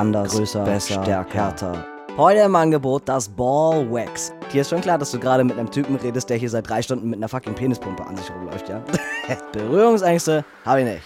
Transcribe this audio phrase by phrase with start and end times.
[0.00, 1.84] anders, größer, besser, stärker, härter.
[2.16, 4.32] Heute im Angebot das Ball Wax.
[4.52, 6.82] Dir ist schon klar, dass du gerade mit einem Typen redest, der hier seit drei
[6.82, 8.82] Stunden mit einer fucking Penispumpe an sich rumläuft, ja?
[9.52, 11.02] Berührungsängste habe ich nicht.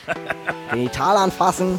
[0.70, 1.78] Genital anfassen,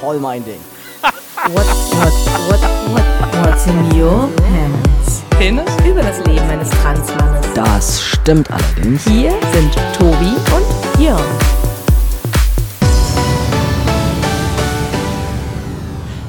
[0.00, 0.60] voll mein Ding.
[1.02, 2.12] What, what,
[2.48, 5.22] what, what, what's in your pants?
[5.30, 5.64] Penis?
[5.86, 7.46] Über das Leben eines Transmannes.
[7.54, 9.04] Das stimmt allerdings.
[9.04, 11.49] Hier sind Tobi und Jörn.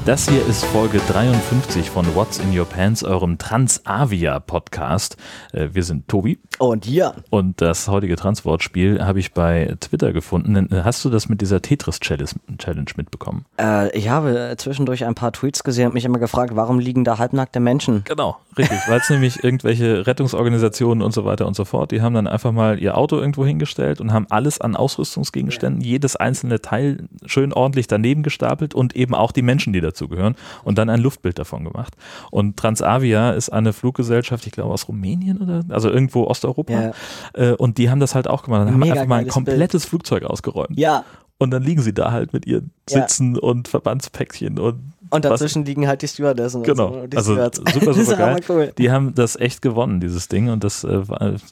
[0.04, 5.16] Das hier ist Folge 53 von What's in Your Pants, eurem Transavia-Podcast.
[5.54, 10.56] Äh, Wir sind Tobi Und ja, und das heutige Transwortspiel habe ich bei Twitter gefunden.
[10.74, 13.46] Äh, Hast du das mit dieser Tetris-Challenge mitbekommen?
[13.60, 17.20] äh, ich habe zwischendurch ein paar Tweets gesehen und mich immer gefragt, warum liegen da
[17.20, 18.02] halbnackte Menschen?
[18.06, 22.16] Genau, richtig, weil es nämlich irgendwelche Rettungsorganisationen und so weiter und so fort, die haben
[22.16, 27.08] dann einfach mal ihr Auto irgendwo hingestellt und haben alles an Ausrüstungsgegenständen, jedes einzelne Teil
[27.28, 31.38] schön ordentlich daneben gestapelt und eben auch die Menschen, die dazugehören und dann ein Luftbild
[31.40, 31.96] davon gemacht.
[32.32, 36.92] Und Transavia ist eine Fluggesellschaft, ich glaube aus Rumänien oder, also irgendwo Osteuropa Ja.
[37.34, 38.62] äh, und die haben das halt auch gemacht.
[38.62, 40.78] Dann haben Mega einfach mal ein komplettes Flugzeug ausgeräumt.
[40.78, 41.04] Ja,
[41.38, 43.02] Und dann liegen sie da halt mit ihren Ja.
[43.02, 46.62] Sitzen und Verbandspäckchen und und was- dazwischen liegen halt die Stewardessen.
[46.62, 48.40] und so, Genau, die also super, super geil.
[48.50, 48.74] cool.
[48.78, 51.02] Die haben das echt gewonnen, dieses Ding, und das äh,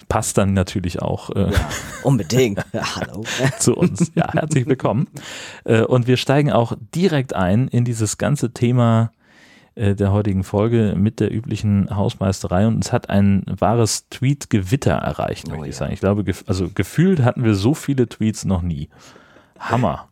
[0.08, 1.52] passt dann natürlich auch äh,
[2.04, 2.60] Unbedingt.
[2.74, 3.24] Ja, hallo.
[3.60, 4.12] zu uns.
[4.16, 5.08] Ja, herzlich willkommen.
[5.66, 9.12] Äh, und wir steigen auch direkt ein in dieses ganze Thema
[9.76, 15.46] äh, der heutigen Folge mit der üblichen Hausmeisterei und es hat ein wahres Tweet-Gewitter erreicht,
[15.48, 15.80] Oh möchte ich ja.
[15.80, 15.94] sagen.
[15.94, 18.90] Ich glaube, gef also gefühlt hatten wir so viele Tweets noch nie.
[19.60, 20.08] Hammer.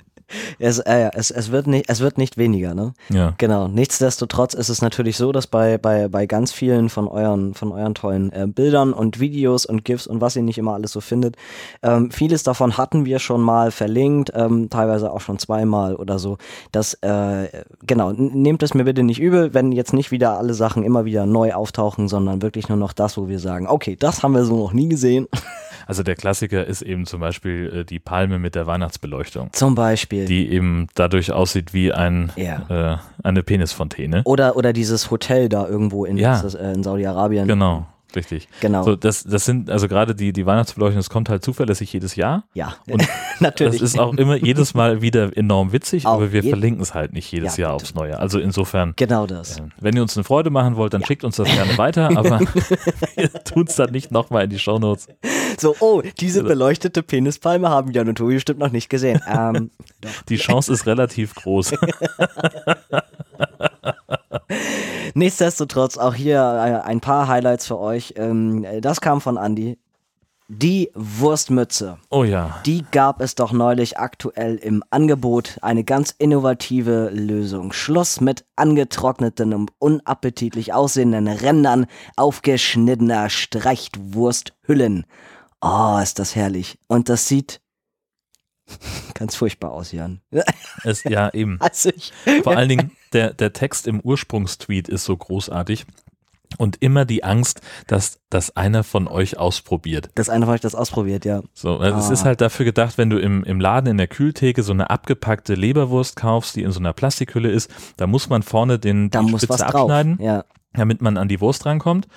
[0.60, 2.94] Es, äh, es, es, wird nicht, es wird nicht weniger, ne?
[3.10, 3.34] Ja.
[3.38, 3.68] Genau.
[3.68, 7.96] Nichtsdestotrotz ist es natürlich so, dass bei, bei, bei ganz vielen von euren, von euren
[7.96, 11.38] tollen äh, Bildern und Videos und GIFs und was ihr nicht immer alles so findet,
[11.82, 16.38] ähm, vieles davon hatten wir schon mal verlinkt, ähm, teilweise auch schon zweimal oder so.
[16.72, 17.48] Das, äh,
[17.86, 21.26] genau, nehmt es mir bitte nicht übel, wenn jetzt nicht wieder alle Sachen immer wieder
[21.26, 24.58] neu auftauchen, sondern wirklich nur noch das, wo wir sagen, okay, das haben wir so
[24.58, 25.28] noch nie gesehen.
[25.88, 29.50] Also der Klassiker ist eben zum Beispiel äh, die Palme mit der Weihnachtsbeleuchtung.
[29.54, 30.26] Zum Beispiel.
[30.26, 32.94] die eben dadurch aussieht wie ein, Ja.
[32.94, 34.22] äh, eine Penisfontäne.
[34.26, 36.42] oder, oder dieses Hotel da irgendwo in, Ja.
[36.42, 37.48] äh, in Saudi-Arabien.
[37.48, 37.86] Genau,
[38.18, 38.50] richtig.
[38.60, 38.84] Genau.
[38.84, 42.44] So, das, das sind, also gerade die, die Weihnachtsbeleuchtung, das kommt halt zuverlässig jedes Jahr.
[42.54, 43.08] Ja, Und
[43.40, 43.80] natürlich.
[43.80, 47.14] Das ist auch immer jedes Mal wieder enorm witzig, Auf aber wir verlinken es halt
[47.14, 47.86] nicht jedes Ja, Jahr bitte.
[47.86, 48.20] aufs Neue.
[48.20, 49.60] Also insofern, genau das.
[49.60, 52.40] äh, wenn ihr uns eine Freude machen wollt, dann schickt uns das gerne weiter, aber
[53.16, 55.08] wir tun es dann nicht nochmal in die Shownotes.
[55.60, 59.22] So, oh, diese beleuchtete Penispalme haben Jan und Tobi bestimmt noch nicht gesehen.
[59.38, 59.70] Ähm,
[60.30, 61.74] Die Chance ist relativ groß.
[65.14, 68.14] Nichtsdestotrotz auch hier äh, ein paar Highlights für euch.
[68.18, 69.78] Ähm, das kam von Andy.
[70.50, 71.98] Die Wurstmütze.
[72.10, 72.62] Oh ja.
[72.66, 75.58] Die gab es doch neulich aktuell im Angebot.
[75.62, 77.74] Eine ganz innovative Lösung.
[77.74, 85.06] Schluss mit angetrockneten und unappetitlich aussehenden Rändern aufgeschnittener Streichwursthüllen.
[85.60, 86.80] Oh, ist das herrlich.
[86.88, 87.60] Und das sieht
[89.14, 90.22] ganz furchtbar aus, Jan.
[90.84, 91.58] Es, ja, eben.
[91.62, 92.12] Also ich,
[92.44, 95.86] Vor allen Dingen, der, der Text im Ursprungstweet ist so großartig.
[96.58, 100.10] Und immer die Angst, dass das einer von euch ausprobiert.
[100.16, 101.42] das eine von euch das ausprobiert, ja.
[101.54, 102.14] So, also es Ah.
[102.14, 105.56] ist halt dafür gedacht, wenn du im, im Laden in der Kühltheke so eine abgepackte
[105.56, 109.38] Leberwurst kaufst, die in so einer Plastikhülle ist, da muss man vorne den, Da die
[109.38, 110.46] Spitze abschneiden, Ja.
[110.74, 112.08] damit man an die Wurst rankommt.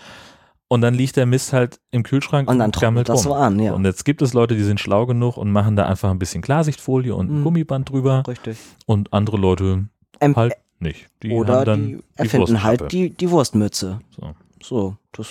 [0.72, 3.32] Und dann liegt der Mist halt im Kühlschrank Und dann trocknet das rum.
[3.32, 3.72] so an, ja.
[3.74, 6.42] Und jetzt gibt es Leute, die sind schlau genug und machen da einfach ein bisschen
[6.42, 7.44] Klarsichtfolie und ein Mhm.
[7.44, 8.22] Gummiband drüber.
[8.28, 8.56] Richtig.
[8.86, 9.86] Und andere Leute
[10.20, 11.08] Ähm, halt nicht.
[11.24, 13.98] Die Oder die erfinden halt die, die Wurstmütze.
[14.16, 14.34] So.
[14.62, 15.26] So, das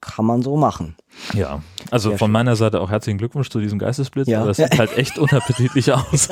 [0.00, 0.96] kann man so machen.
[1.34, 2.32] Ja, also Sehr von schön.
[2.32, 4.48] meiner Seite auch herzlichen Glückwunsch zu diesem Geistesblitz, Ja.
[4.48, 6.28] es sieht halt echt unappetitlich aus.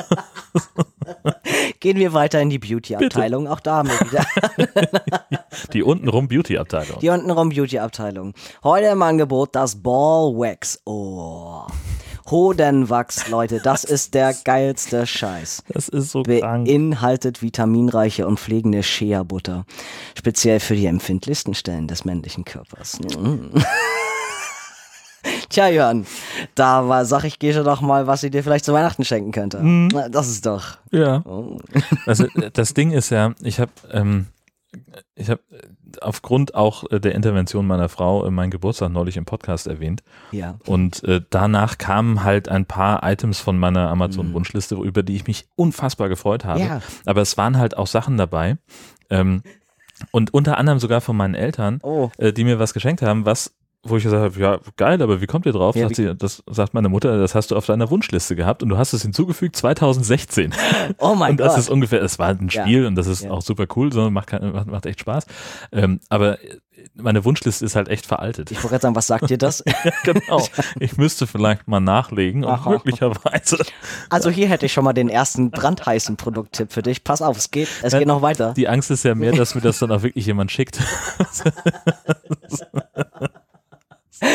[1.79, 3.47] Gehen wir weiter in die Beauty-Abteilung.
[3.47, 4.25] Auch da haben wir wieder
[5.73, 6.99] Die untenrum Beauty-Abteilung.
[6.99, 8.33] die untenrum Beauty-Abteilung.
[8.63, 10.81] Heute im Angebot das Ball Wax.
[10.85, 11.63] Oh.
[12.31, 15.63] Hodenwachs, Leute, das ist der geilste Scheiß.
[15.69, 16.65] Das ist so krank.
[16.65, 19.65] Beinhaltet vitaminreiche und pflegende Shea-Butter.
[20.17, 22.99] Speziell für die empfindlichsten Stellen des männlichen Körpers.
[22.99, 23.57] Mm.
[25.49, 26.05] Tja, Jörn,
[26.55, 29.31] da war, sag ich, geh schon doch mal, was sie dir vielleicht zu Weihnachten schenken
[29.31, 29.59] könnte.
[29.59, 29.89] Mhm.
[30.11, 30.77] Das ist doch.
[30.91, 31.23] Ja.
[31.25, 31.57] Oh.
[32.05, 34.27] Also das Ding ist ja, ich habe ähm,
[35.15, 35.41] ich habe
[36.01, 40.55] aufgrund auch äh, der Intervention meiner Frau äh, meinen Geburtstag neulich im Podcast erwähnt Ja.
[40.65, 45.47] und äh, danach kamen halt ein paar Items von meiner Amazon-Wunschliste, über die ich mich
[45.55, 46.59] unfassbar gefreut habe.
[46.61, 46.81] Ja.
[47.05, 48.57] Aber es waren halt auch Sachen dabei
[49.09, 49.41] ähm,
[50.11, 52.09] und unter anderem sogar von meinen Eltern, Oh.
[52.17, 53.53] äh, die mir was geschenkt haben, was
[53.83, 55.75] wo ich gesagt habe, ja, geil, aber wie kommt ihr drauf?
[55.75, 58.69] Ja, sagt sie, das sagt meine Mutter, das hast du auf deiner Wunschliste gehabt und
[58.69, 60.53] du hast es hinzugefügt 2016.
[60.97, 61.59] Oh mein und das Gott.
[61.59, 62.63] ist ungefähr, es war ein Ja.
[62.63, 63.31] Spiel und das ist Ja.
[63.31, 64.31] auch super cool, sondern macht,
[64.67, 65.25] macht, echt Spaß.
[65.71, 66.37] Ähm, aber
[66.95, 68.51] meine Wunschliste ist halt echt veraltet.
[68.51, 69.63] ich wollte gerade sagen, was sagt dir das?
[70.03, 70.45] genau.
[70.79, 72.69] Ich müsste vielleicht mal nachlegen und Aha.
[72.71, 73.57] möglicherweise
[74.09, 77.03] Also hier hätte ich schon mal den ersten brandheißen Produkttipp für dich.
[77.03, 78.53] Pass auf, es geht, es geht noch weiter.
[78.55, 80.79] die Angst ist ja mehr, dass mir das dann auch wirklich jemand schickt.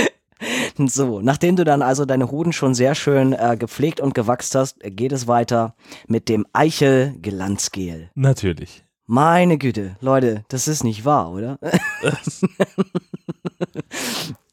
[0.76, 4.78] So, nachdem du dann also deine Hoden schon sehr schön äh, gepflegt und gewachst hast,
[4.80, 5.74] geht es weiter
[6.06, 8.10] mit dem Eichel Glanzgel.
[8.14, 8.84] Natürlich.
[9.06, 11.58] Meine Güte, Leute, das ist nicht wahr, oder?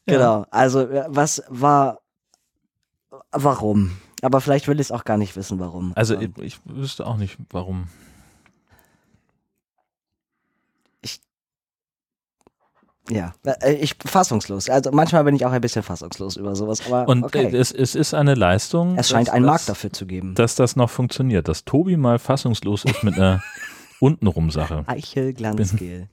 [0.06, 0.46] genau.
[0.50, 2.00] Also, äh, was war,
[3.30, 3.92] warum?
[4.20, 5.92] Aber vielleicht will ich es auch gar nicht wissen, warum.
[5.96, 7.88] Also Aber ich, ich wüsste auch nicht, warum.
[13.10, 14.68] Ja, äh, ich fassungslos.
[14.68, 17.46] Also manchmal bin ich auch ein bisschen fassungslos über sowas, aber Und okay.
[17.46, 18.96] äh, es, es ist eine Leistung.
[18.98, 20.34] es scheint dass einen das- Markt dafür zu geben.
[20.34, 23.42] dass das noch funktioniert, dass Tobi mal fassungslos ist mit einer
[24.00, 24.84] untenrum Sache.
[24.86, 26.08] Eichel Glanzgel.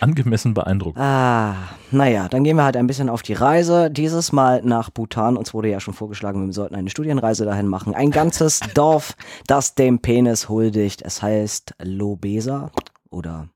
[0.00, 0.96] Angemessen beeindruckt.
[0.98, 1.54] Ah,
[1.90, 3.90] naja, dann gehen wir halt ein bisschen auf die Reise.
[3.90, 5.36] Dieses Mal nach Bhutan.
[5.36, 7.94] Uns wurde ja schon vorgeschlagen, wir sollten eine Studienreise dahin machen.
[7.94, 9.16] Ein ganzes Dorf,
[9.48, 11.02] das dem Penis huldigt.
[11.02, 12.70] Es heißt Lobesa
[13.10, 13.48] oder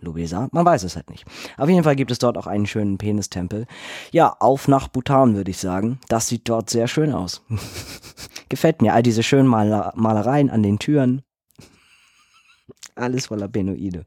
[0.00, 1.24] Lobesa, man weiß es halt nicht.
[1.56, 3.66] Auf jeden Fall gibt es dort auch einen schönen Penistempel.
[4.10, 5.98] Ja, auf nach Bhutan, würde ich sagen.
[6.08, 7.42] Das sieht dort sehr schön aus.
[8.48, 8.92] Gefällt mir.
[8.92, 11.22] All diese schönen Maler Malereien an den Türen.
[12.96, 14.04] Alles voller Benoide.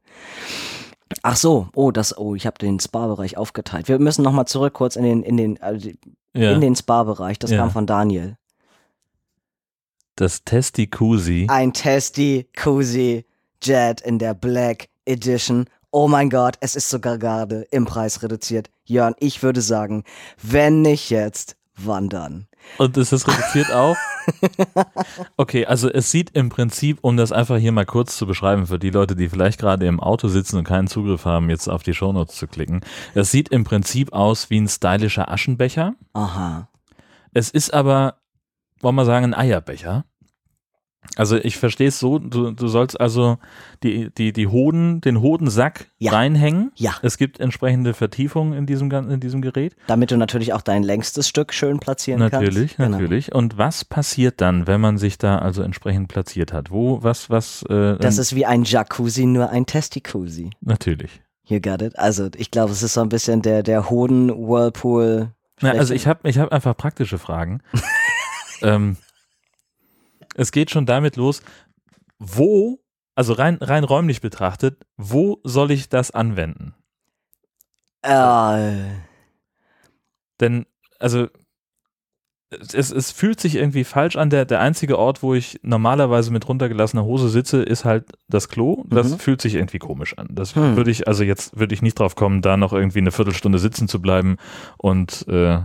[1.23, 3.87] Ach so, oh, das, oh, ich habe den Spa-Bereich aufgeteilt.
[3.87, 5.89] Wir müssen nochmal zurück kurz in den, in den, also
[6.33, 7.39] Ja, in den Spa-Bereich.
[7.39, 7.59] Das Ja.
[7.59, 8.37] kam von Daniel.
[10.15, 11.47] das Testikusi.
[11.49, 11.71] Ein
[12.55, 13.25] Cozy
[13.63, 15.65] Jet in der Black Edition.
[15.91, 18.69] Oh mein Gott, es ist sogar gerade im Preis reduziert.
[18.83, 20.03] Jörn, ich würde sagen,
[20.41, 22.47] wenn nicht jetzt, wann dann?
[22.77, 23.95] Und ist das reduziert auch?
[25.37, 28.77] Okay, also es sieht im Prinzip, um das einfach hier mal kurz zu beschreiben, für
[28.77, 31.93] die Leute, die vielleicht gerade im Auto sitzen und keinen Zugriff haben, jetzt auf die
[31.93, 32.81] Shownotes zu klicken.
[33.13, 35.95] Das sieht im Prinzip aus wie ein stylischer Aschenbecher.
[36.11, 36.67] Aha.
[37.33, 38.15] Es ist aber,
[38.81, 40.03] wollen wir sagen, ein Eierbecher.
[41.15, 43.37] Also ich verstehe es so, du, du sollst also
[43.83, 46.11] die, die, die Hoden, den Hodensack Ja.
[46.11, 46.71] reinhängen.
[46.75, 49.75] Ja, Es gibt entsprechende Vertiefungen in diesem, in diesem Gerät.
[49.87, 52.77] damit du natürlich auch dein längstes Stück schön platzieren Natürlich, kannst.
[52.77, 52.89] Genau.
[52.89, 53.33] natürlich.
[53.33, 56.69] Und was passiert dann, wenn man sich da also entsprechend platziert hat?
[56.71, 57.63] Wo, was, was?
[57.63, 60.49] Äh, Das ähm, ist wie ein Jacuzzi, nur ein Testikusi.
[60.61, 61.21] natürlich.
[61.49, 61.97] You got it?
[61.97, 65.31] Also ich glaube, es ist so ein bisschen der, der Hoden-Whirlpool.
[65.61, 67.61] Na, also ich habe ich hab einfach praktische Fragen.
[68.61, 68.97] ähm,
[70.37, 71.41] es geht schon damit los,
[72.19, 72.79] wo,
[73.15, 76.73] also rein, rein räumlich betrachtet, wo soll ich das anwenden?
[78.03, 78.93] Äh,
[80.39, 80.65] Denn,
[80.99, 81.27] also,
[82.49, 84.29] es, es fühlt sich irgendwie falsch an.
[84.29, 88.85] Der, der einzige Ort, wo ich normalerweise mit runtergelassener Hose sitze, ist halt das Klo.
[88.87, 89.19] Das Mhm.
[89.19, 90.27] fühlt sich irgendwie komisch an.
[90.31, 90.77] Das Hm.
[90.77, 93.87] würde ich, also jetzt würde ich nicht drauf kommen, da noch irgendwie eine Viertelstunde sitzen
[93.89, 94.37] zu bleiben
[94.77, 95.59] und äh,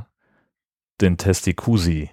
[1.00, 2.10] den Testikusi.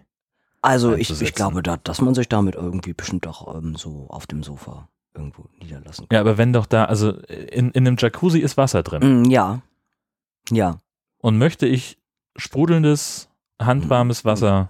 [0.62, 4.28] Also ich, ich glaube, da, dass man sich damit irgendwie bestimmt auch ähm, so auf
[4.28, 6.16] dem Sofa irgendwo niederlassen kann.
[6.16, 9.24] Ja, aber wenn doch da, also in, in einem Jacuzzi ist Wasser drin.
[9.24, 9.62] Mm, ja.
[10.50, 10.78] Ja.
[11.20, 11.98] Und möchte ich
[12.36, 13.30] sprudelndes,
[13.62, 14.70] handwarmes Wasser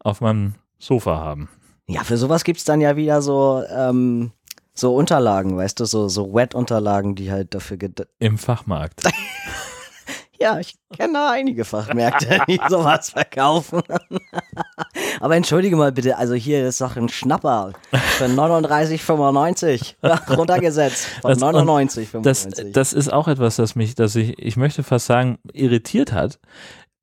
[0.00, 1.48] auf meinem Sofa haben.
[1.88, 4.32] Ja, für sowas gibt's dann ja wieder so, ähm,
[4.74, 9.02] so Unterlagen, weißt du, so, so Wet-Unterlagen, die halt dafür ged Im Fachmarkt.
[10.42, 13.80] Ja, ich kenne einige Fachmärkte, die sowas verkaufen.
[15.20, 17.74] Aber entschuldige mal bitte, also hier ist doch ein Schnapper
[18.18, 19.94] für 39,95
[20.36, 22.22] runtergesetzt von Das- und 99,95.
[22.22, 26.40] Das, das ist auch etwas, das mich, das ich, ich möchte fast sagen, irritiert hat.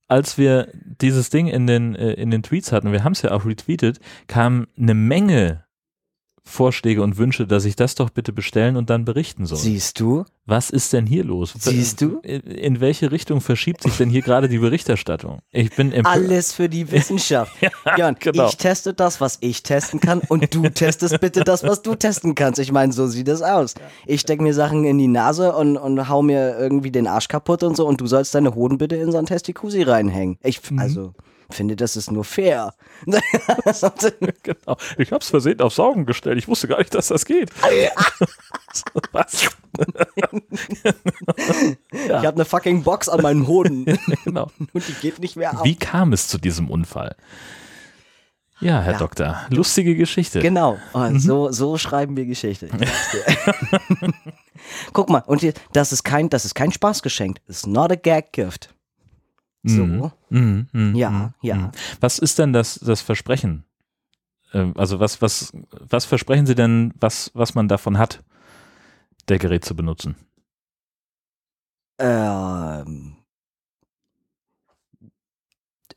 [0.10, 3.32] Als wir dieses Ding in den, äh, in den Tweets hatten, wir haben es ja
[3.32, 5.64] auch retweetet, kam eine Menge
[6.50, 9.58] Vorschläge und Wünsche, dass ich das doch bitte bestellen und dann berichten soll.
[9.58, 10.26] Siehst du?
[10.46, 11.54] Was ist denn hier los?
[11.60, 12.20] Siehst du?
[12.24, 15.40] In in welche Richtung verschiebt sich denn hier gerade die Berichterstattung?
[15.52, 16.16] Ich bin empört.
[16.16, 17.54] Alles für die Wissenschaft.
[17.98, 18.48] Jörn, genau.
[18.48, 22.34] ich teste das, was ich testen kann und du testest bitte das, was du testen
[22.34, 22.60] kannst.
[22.60, 23.76] Ich meine, so sieht es aus.
[24.08, 27.62] Ich stecke mir Sachen in die Nase und, und hau mir irgendwie den Arsch kaputt
[27.62, 30.38] und so und du sollst deine Hoden bitte in so ein Testikusi reinhängen.
[30.44, 31.14] Ich, Mhm.
[31.52, 32.74] Finde, das ist nur fair.
[33.06, 34.78] genau.
[34.98, 36.38] Ich hab's versehen auf Saugen gestellt.
[36.38, 37.50] Ich wusste gar nicht, dass das geht.
[39.12, 39.50] Was?
[41.92, 43.86] Ich habe eine fucking Box an meinen Hoden
[44.24, 44.52] genau.
[44.74, 45.64] und die geht nicht mehr auf.
[45.64, 47.16] Wie kam es zu diesem Unfall?
[48.62, 49.00] Ja, Herr Ja.
[49.00, 50.40] Doktor, lustige Geschichte.
[50.42, 51.20] Genau, oh, Mhm.
[51.20, 52.70] so, so schreiben wir Geschichte.
[54.94, 57.38] Guck mal, und hier, das ist kein, das ist kein Spaßgeschenk.
[57.48, 58.74] It's not a gag gift.
[59.64, 59.84] So.
[59.86, 60.12] Mhm.
[60.30, 60.68] Mhm.
[60.72, 60.96] Mhm.
[60.96, 61.34] Ja, Mhm.
[61.42, 61.56] ja.
[61.56, 61.72] Mhm.
[62.00, 63.66] Was ist denn das, das Versprechen?
[64.54, 68.24] Ähm, Also was, was, was versprechen Sie denn, was, was man davon hat,
[69.28, 70.16] der Gerät zu benutzen?
[72.00, 73.18] Ähm,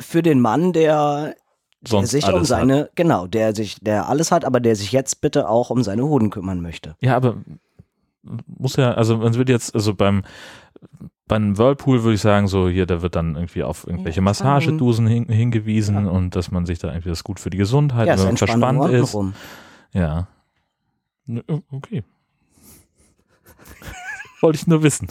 [0.01, 1.37] für den Mann, der,
[1.81, 5.49] der sich um seine, genau, der sich, der alles hat, aber der sich jetzt bitte
[5.49, 6.97] auch um seine Hoden kümmern möchte.
[7.01, 7.37] Ja, aber
[8.47, 10.23] muss ja, also man wird jetzt, also beim
[11.29, 15.07] beim Whirlpool würde ich sagen, so hier, da wird dann irgendwie auf irgendwelche Ja, Massagedusen
[15.07, 18.19] hin, hingewiesen und dass man sich da irgendwie das gut für die Gesundheit, ja, wenn
[18.21, 19.15] ist man verspannt ist.
[19.15, 19.35] untenrum.
[19.93, 20.27] Ja.
[21.27, 22.03] Ne, Okay.
[24.41, 25.09] Wollte ich nur wissen.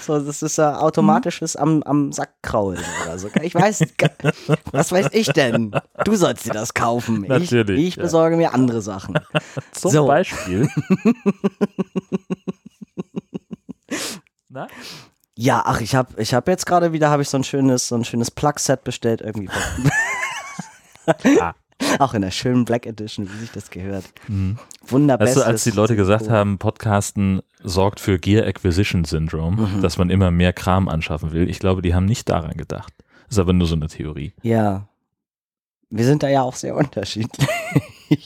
[0.00, 3.28] So, das ist ja automatisches am, am Sack kraulen oder so.
[3.42, 3.84] Ich weiß,
[4.72, 5.70] was weiß ich denn?
[6.04, 7.26] Du sollst dir das kaufen.
[7.28, 8.02] Natürlich, Ich, ich ja.
[8.04, 9.18] besorge mir andere Sachen.
[9.72, 10.06] Zum So.
[10.06, 10.66] Beispiel.
[14.54, 14.68] Na?
[15.36, 17.96] Ja, ach, ich habe ich hab jetzt gerade wieder habe ich so ein schönes so
[17.96, 19.48] ein schönes Plug-Set bestellt irgendwie.
[21.40, 21.54] Ah.
[21.98, 24.04] Auch in der schönen Black Edition, wie sich das gehört.
[24.28, 24.58] Mhm.
[24.88, 29.82] Weißt du, als die Leute gesagt haben, Podcasten sorgt für Gear Acquisition Syndrome, Mhm.
[29.82, 32.92] dass man immer mehr Kram anschaffen will, ich glaube, die haben nicht daran gedacht.
[33.28, 34.34] Ist aber nur so eine Theorie.
[34.42, 34.86] Ja.
[35.90, 37.48] Wir sind da ja auch sehr unterschiedlich.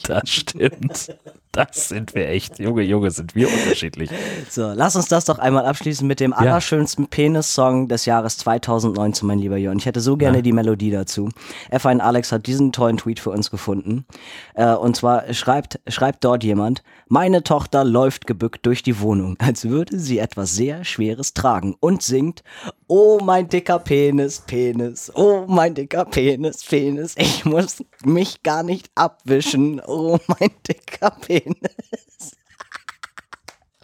[0.03, 1.15] Das stimmt.
[1.51, 2.59] Das sind wir echt.
[2.59, 4.11] Junge, Junge, sind wir unterschiedlich.
[4.51, 9.39] So, lass uns das doch einmal abschließen mit dem allerschönsten Penis-Song des Jahres 2019, mein
[9.39, 9.79] lieber Jörn.
[9.79, 10.41] Ich hätte so gerne Ja.
[10.43, 11.29] die Melodie dazu.
[11.71, 14.05] F1 Alex hat diesen tollen Tweet für uns gefunden.
[14.53, 19.67] Äh, und zwar schreibt, schreibt dort jemand, meine Tochter läuft gebückt durch die Wohnung, als
[19.67, 22.43] würde sie etwas sehr Schweres tragen und singt,
[22.87, 28.91] oh mein dicker Penis, Penis, oh mein dicker Penis, Penis, ich muss mich gar nicht
[28.93, 31.38] abwischen, oh mein dicker Penis.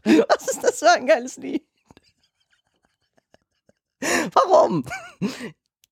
[0.03, 1.63] Was ist das für ein geiles Lied?
[4.33, 4.85] Warum?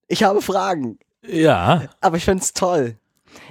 [0.07, 2.97] Ich habe Fragen, Ja, aber ich finde es toll.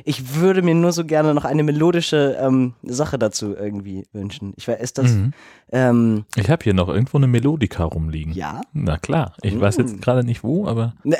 [0.04, 4.52] Ich würde mir nur so gerne noch eine melodische ähm, Sache dazu irgendwie wünschen.
[4.56, 5.10] Ich weiß, ist das.
[5.10, 5.32] Mhm.
[5.72, 8.32] Ähm, ich habe hier noch irgendwo eine Melodika rumliegen.
[8.32, 8.60] ja?
[8.72, 9.80] Na klar, ich weiß Mm.
[9.80, 11.16] jetzt gerade nicht wo, aber Ne.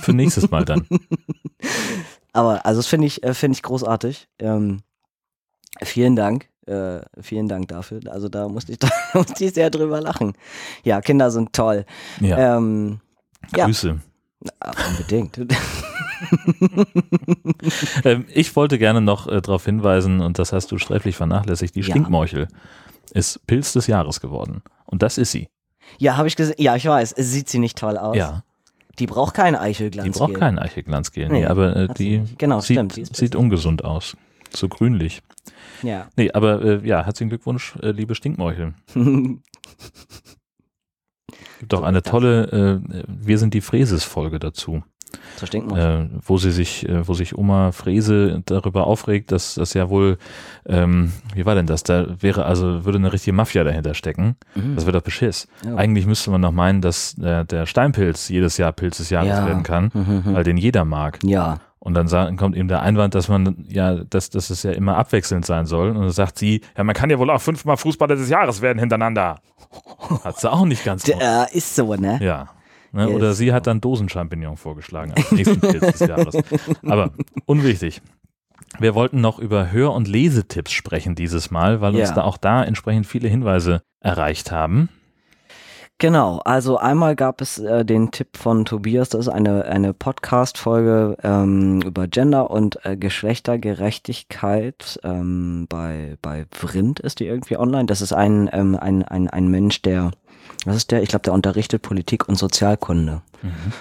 [0.00, 0.88] für nächstes Mal dann.
[2.32, 4.28] Aber also das finde ich, äh, finde ich großartig.
[4.38, 4.80] Ähm,
[5.82, 6.48] vielen Dank.
[6.66, 8.00] Äh, vielen Dank dafür.
[8.10, 10.34] Also da musste ich, da musste ich sehr drüber lachen.
[10.84, 11.84] Ja, Kinder sind toll.
[12.20, 13.00] Ja, Ähm,
[13.56, 13.64] ja.
[13.66, 13.98] Grüße.
[14.60, 15.40] ah, unbedingt.
[18.04, 21.80] Ähm, ich wollte gerne noch äh, darauf hinweisen, und das hast du sträflich vernachlässigt, die
[21.80, 21.86] Ja.
[21.86, 22.48] Stinkmorchel
[23.12, 24.62] ist Pilz des Jahres geworden.
[24.84, 25.48] Und das ist sie.
[25.98, 26.56] ja, habe ich gesehen.
[26.58, 27.14] Ja, ich weiß.
[27.16, 28.16] Sieht sie nicht toll aus?
[28.16, 28.42] Ja,
[28.98, 30.18] Die braucht kein die Eichelglanz.
[30.18, 31.28] braucht keinen Eichelglanzgel.
[31.28, 32.24] Nee, Nee, aber äh, die.
[32.36, 34.16] Genau, sieht, stimmt, die sieht ungesund aus.
[34.52, 35.22] So grünlich.
[35.82, 36.08] Ja.
[36.16, 38.74] Nee, aber äh, ja, herzlichen Glückwunsch, äh, liebe Stinkmorchel.
[41.60, 44.82] Gibt auch So eine tolle äh, Wir sind die Fräses-Folge dazu.
[45.44, 45.78] stinkt man.
[45.78, 50.18] äh, wo sie sich, äh, wo sich Oma Frese darüber aufregt, dass das ja wohl,
[50.66, 51.82] ähm, wie war denn das?
[51.82, 54.36] Da wäre also, würde eine richtige Mafia dahinter stecken.
[54.54, 54.76] Mhm.
[54.76, 55.48] Das wird doch Beschiss.
[55.64, 55.74] Ja.
[55.76, 59.46] Eigentlich müsste man noch meinen, dass der, der Steinpilz jedes Jahr Pilz des Jahres Ja.
[59.46, 60.22] werden kann, Mhm.
[60.34, 61.18] weil den jeder mag.
[61.24, 61.58] Ja.
[61.80, 65.46] Und dann kommt eben der Einwand, dass man ja, dass, dass es ja immer abwechselnd
[65.46, 65.90] sein soll.
[65.90, 68.78] Und dann sagt sie, ja, man kann ja wohl auch fünfmal Fußballer des Jahres werden
[68.78, 69.40] hintereinander.
[70.24, 71.04] Hat sie auch nicht ganz.
[71.04, 72.18] Der, äh, ist so, ne?
[72.22, 72.48] Ja.
[72.92, 73.08] Ne?
[73.10, 76.36] Oder sie hat dann Dosenchampignon vorgeschlagen als nächsten Pilz des Jahres.
[76.86, 77.12] Aber
[77.46, 78.00] unwichtig.
[78.78, 82.14] Wir wollten noch über Hör- und Lesetipps sprechen dieses Mal, weil uns Ja.
[82.16, 84.88] da auch da entsprechend viele Hinweise erreicht haben.
[86.00, 91.16] Genau, also einmal gab es äh, den Tipp von Tobias, das ist eine, eine Podcast-Folge
[91.24, 97.86] ähm, über Gender und äh, Geschlechtergerechtigkeit ähm, bei, bei Vrind ist die irgendwie online.
[97.86, 100.12] Das ist ein, ähm, ein, ein, ein Mensch, der,
[100.64, 101.02] was ist der?
[101.02, 103.22] Ich glaube, der unterrichtet Politik und Sozialkunde.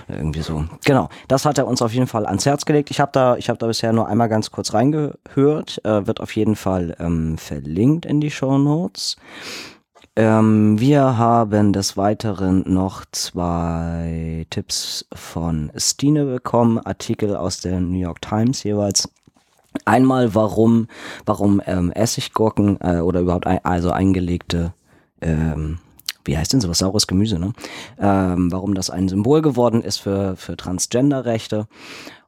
[0.08, 0.66] Irgendwie so.
[0.86, 2.90] Genau, das hat er uns auf jeden Fall ans Herz gelegt.
[2.90, 5.82] Ich habe da, ich habe da bisher nur einmal ganz kurz reingehört.
[5.84, 9.18] Äh, wird auf jeden Fall ähm, verlinkt in die Show Notes.
[10.18, 18.00] Ähm, wir haben des Weiteren noch zwei Tipps von Stine bekommen, Artikel aus der New
[18.00, 19.12] York Times jeweils.
[19.86, 20.88] Einmal, warum,
[21.28, 24.74] warum ähm, Essiggurken äh, oder überhaupt ein, also eingelegte,
[25.22, 25.78] ähm,
[26.26, 27.54] wie heißt denn sowas, saures Gemüse, ne?
[28.00, 31.68] Ähm, warum das ein Symbol geworden ist für, für Transgender-Rechte.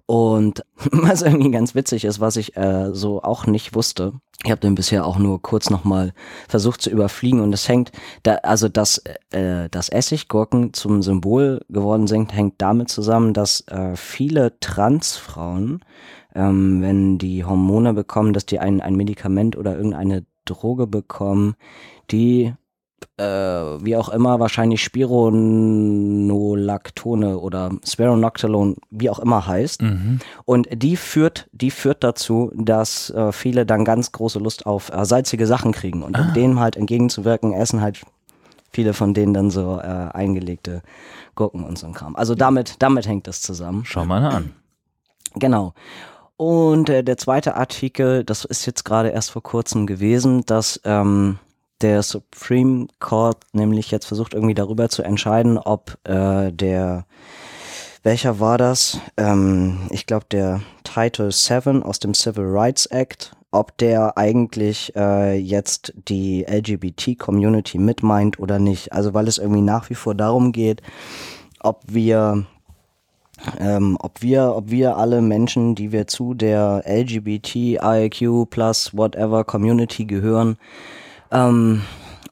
[0.10, 4.14] Und was irgendwie ganz witzig ist, was ich äh, so auch nicht wusste,
[4.44, 6.14] ich habe den bisher auch nur kurz nochmal
[6.48, 7.92] versucht zu überfliegen und es hängt,
[8.24, 13.96] da, also dass, äh, dass Essiggurken zum Symbol geworden sind, hängt damit zusammen, dass äh,
[13.96, 15.86] viele Transfrauen,
[16.34, 21.54] ähm, wenn die Hormone bekommen, dass die ein, ein Medikament oder irgendeine Droge bekommen,
[22.10, 22.56] die
[23.18, 29.82] äh, wie auch immer, wahrscheinlich Spironolactone oder Spironoctolone, wie auch immer heißt.
[29.82, 30.20] Mhm.
[30.46, 35.06] Und die führt, die führt dazu, dass äh, viele dann ganz große Lust auf äh,
[35.06, 36.04] salzige Sachen kriegen.
[36.04, 38.02] Und um dem halt entgegenzuwirken, essen halt
[38.72, 40.82] viele von denen dann so äh, eingelegte
[41.36, 42.16] Gurken und so ein Kram.
[42.16, 43.84] Also damit, damit hängt das zusammen.
[43.86, 44.54] Schau mal an.
[45.36, 45.74] Genau.
[46.38, 51.38] Und äh, der zweite Artikel, das ist jetzt gerade erst vor kurzem gewesen, dass ähm,
[51.82, 57.06] der Supreme Court nämlich jetzt versucht irgendwie darüber zu entscheiden, ob äh, der,
[58.04, 59.00] welcher war das?
[59.18, 65.38] Ähm, ich glaube der Title 7 aus dem Civil Rights Act, ob der eigentlich äh,
[65.38, 68.94] jetzt die LGBT-Community mitmeint oder nicht.
[68.94, 70.82] Also weil es irgendwie nach wie vor darum geht,
[71.60, 72.46] ob wir
[73.58, 80.06] ähm, ob wir, ob wir alle Menschen, die wir zu der LGBTIQ plus whatever Community
[80.06, 80.58] gehören,
[81.32, 81.84] ähm,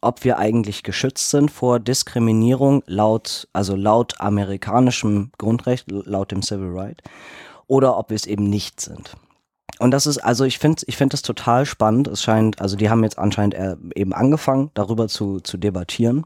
[0.02, 6.72] ob wir eigentlich geschützt sind vor Diskriminierung laut, also laut amerikanischem Grundrecht, laut dem Civil
[6.78, 7.02] Right,
[7.68, 9.16] oder ob wir es eben nicht sind.
[9.80, 12.08] Und das ist, also ich finde ich finde das total spannend.
[12.08, 16.26] Es scheint, also die haben jetzt anscheinend äh, eben angefangen, darüber zu, zu debattieren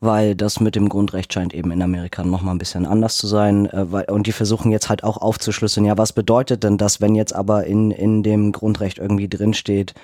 [0.00, 3.66] weil das mit dem Grundrecht scheint eben in Amerika nochmal ein bisschen anders zu sein.
[3.66, 7.34] Äh, und die versuchen jetzt halt auch aufzuschlüsseln, ja, was bedeutet denn das, wenn jetzt
[7.34, 9.94] aber in, in dem Grundrecht irgendwie drinsteht,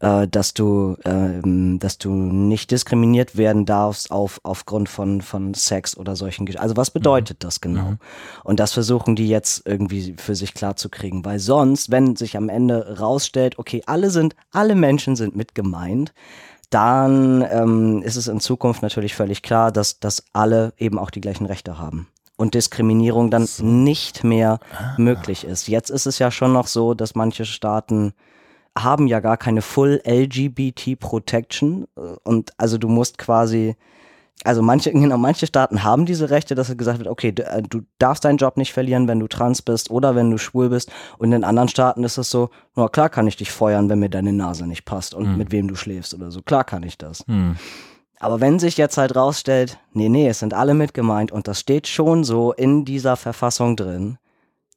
[0.00, 5.96] äh, dass du, ähm, dass du nicht diskriminiert werden darfst auf, aufgrund von, von Sex
[5.96, 7.90] oder solchen Gesch Also was bedeutet das genau?
[7.90, 7.98] Mhm.
[8.42, 12.36] Und das versuchen die jetzt irgendwie für sich klar zu kriegen, weil sonst, wenn sich
[12.36, 16.12] am Ende rausstellt, okay, alle sind, alle Menschen sind mit gemeint,
[16.70, 21.20] dann ähm, ist es in Zukunft natürlich völlig klar, dass, dass alle eben auch die
[21.20, 22.08] gleichen Rechte haben.
[22.36, 24.60] Und Diskriminierung dann nicht mehr
[24.96, 25.68] möglich ist.
[25.68, 28.14] Jetzt ist es ja schon noch so, dass manche Staaten
[28.78, 31.86] haben ja gar keine Full LGBT Protection.
[32.24, 33.76] Und also du musst quasi,
[34.44, 37.80] also manche, genau, manche Staaten haben diese Rechte, dass gesagt wird, okay, du, äh, du
[37.98, 40.90] darfst deinen Job nicht verlieren, wenn du trans bist oder wenn du schwul bist.
[41.18, 44.08] Und in anderen Staaten ist es so, na klar kann ich dich feuern, wenn mir
[44.08, 45.36] deine Nase nicht passt und Mhm.
[45.38, 46.40] mit wem du schläfst oder so.
[46.42, 47.24] Klar kann ich das.
[47.26, 47.56] Hm.
[48.22, 51.58] Aber wenn sich jetzt halt rausstellt, nee, nee, es sind alle mit gemeint und das
[51.60, 54.18] steht schon so in dieser Verfassung drin,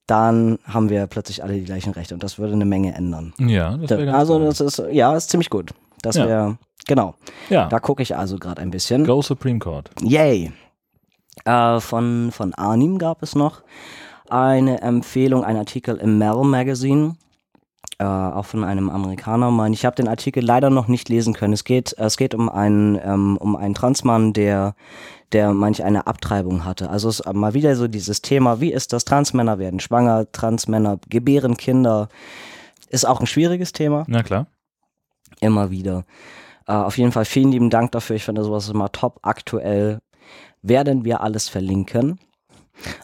[0.08, 3.34] dann haben wir plötzlich alle die gleichen Rechte und das würde eine Menge ändern.
[3.40, 5.72] Ja, das wäre ganz also das ist, ja, ist ziemlich gut.
[6.02, 6.28] Das Ja.
[6.28, 7.16] wäre, genau.
[7.50, 9.06] Ja, Da gucke ich also gerade ein bisschen.
[9.06, 9.90] Go Supreme Court.
[10.02, 10.52] Yay.
[11.46, 13.62] Äh, von, von Arnim gab es noch
[14.30, 17.16] eine Empfehlung, ein Artikel im Mel Magazine,
[18.04, 19.50] äh, auch von einem Amerikaner.
[19.50, 21.54] Mein, ich habe den Artikel leider noch nicht lesen können.
[21.54, 24.76] Es geht, es geht um einen, ähm, um einen Transmann, der,
[25.32, 26.90] der manch eine Abtreibung hatte.
[26.90, 29.06] Also es ist mal wieder so dieses Thema, wie ist das?
[29.06, 32.10] Transmänner werden schwanger, Transmänner gebären Kinder.
[32.90, 34.48] Ist auch ein schwieriges Thema Na klar.
[35.40, 36.04] immer wieder.
[36.68, 38.18] Äh, auf jeden Fall vielen lieben Dank dafür.
[38.18, 40.02] Ich finde sowas immer top aktuell.
[40.62, 42.20] Werden wir alles verlinken.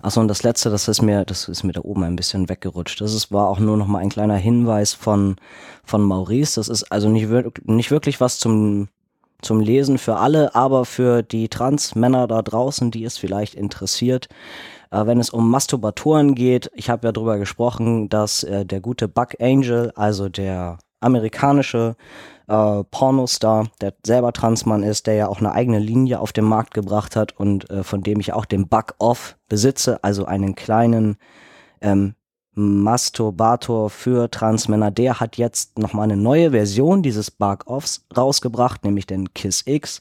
[0.01, 2.99] Achso, und das letzte, das ist mir, das ist mir da oben ein bisschen weggerutscht.
[3.01, 5.35] Das ist, war auch nur noch mal ein kleiner Hinweis von,
[5.83, 6.55] von Maurice.
[6.59, 8.89] Das ist also nicht, wir- nicht wirklich was zum,
[9.41, 14.27] zum Lesen für alle, aber für die Trans-Männer da draußen, die es vielleicht interessiert.
[14.91, 19.07] Äh, wenn es um Masturbatoren geht, ich habe ja drüber gesprochen, dass äh, der gute
[19.07, 21.95] Buck Angel, also der amerikanische
[22.49, 26.73] äh, Pornostar, der selber Transmann ist, der ja auch eine eigene Linie auf den Markt
[26.73, 31.17] gebracht hat und äh, von dem ich auch den Buck Off besitze, also einen kleinen
[31.81, 32.15] ähm,
[32.55, 39.05] Masturbator für Transmänner, der hat jetzt nochmal eine neue Version dieses Bug Offs rausgebracht, nämlich
[39.05, 39.99] den Kiss X,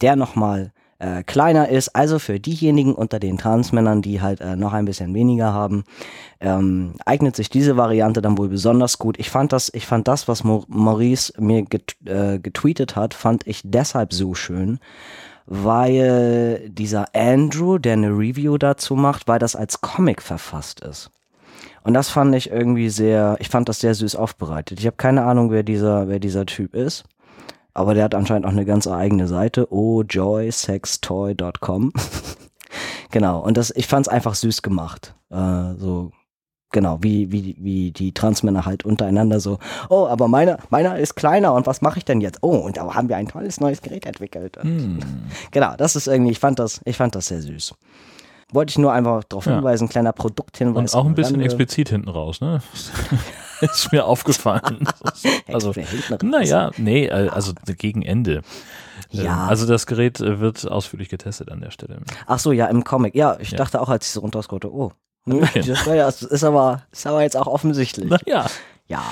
[0.00, 4.74] der nochmal äh, kleiner ist, also für diejenigen unter den Transmännern, die halt äh, noch
[4.74, 5.84] ein bisschen weniger haben,
[6.40, 9.18] ähm, eignet sich diese Variante dann wohl besonders gut.
[9.18, 13.62] Ich fand das, ich fand das, was Maurice mir get äh, getweetet hat, fand ich
[13.64, 14.78] deshalb so schön,
[15.46, 21.10] weil dieser Andrew, der eine Review dazu macht, weil das als Comic verfasst ist.
[21.82, 24.78] Und das fand ich irgendwie sehr, ich fand das sehr süß aufbereitet.
[24.78, 27.04] Ich habe keine Ahnung, wer dieser, wer dieser Typ ist.
[27.74, 31.92] Aber der hat anscheinend auch eine ganz eigene Seite, ojoysextoy.com.
[33.10, 35.14] genau, und das, ich fand es einfach süß gemacht.
[35.30, 36.12] Äh, so,
[36.72, 41.54] genau, wie, wie, wie die Transmänner halt untereinander so, oh, aber meiner, meiner ist kleiner
[41.54, 42.38] und was mache ich denn jetzt?
[42.42, 44.56] Oh, und da haben wir ein tolles neues Gerät entwickelt.
[44.60, 44.98] Hm.
[45.52, 47.74] Genau, das ist irgendwie, ich fand das, ich fand das sehr süß.
[48.52, 49.54] Wollte ich nur einfach darauf Ja.
[49.54, 50.94] hinweisen, kleiner Produkthinweis.
[50.94, 52.60] Und auch ein bisschen explizit hinten raus, ne?
[53.72, 54.86] Ist mir aufgefallen.
[55.52, 55.74] Also,
[56.22, 58.42] naja, nee, äh, also gegen Ende.
[59.12, 59.46] Ähm, Ja.
[59.48, 62.00] Also das Gerät äh, wird ausführlich getestet an der Stelle.
[62.26, 63.14] Ach so, ja, im Comic.
[63.16, 63.58] Ja, ich Ja.
[63.58, 64.92] dachte auch, als ich so runterscrollte, oh.
[65.26, 68.08] Das war ja- das ist aber, ist aber jetzt auch offensichtlich.
[68.08, 68.46] Naja,
[68.86, 69.02] Ja.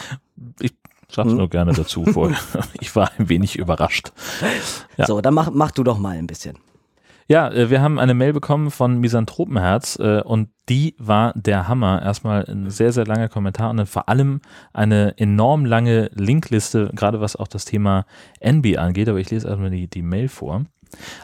[0.61, 0.73] ich
[1.11, 2.39] sag's nur gerne dazu vorher.
[2.81, 4.13] Ich war ein wenig überrascht.
[4.97, 5.07] Ja.
[5.07, 6.59] So, dann mach, mach du doch mal ein bisschen.
[7.31, 12.01] Ja, äh, wir haben eine Mail bekommen von Misanthropenherz äh, und die war der Hammer.
[12.03, 14.41] Erstmal ein sehr, sehr langer Kommentar und dann vor allem
[14.73, 18.07] eine enorm lange Linkliste, gerade was auch das Thema
[18.41, 20.65] NB angeht, aber ich lese erstmal die, die Mail vor.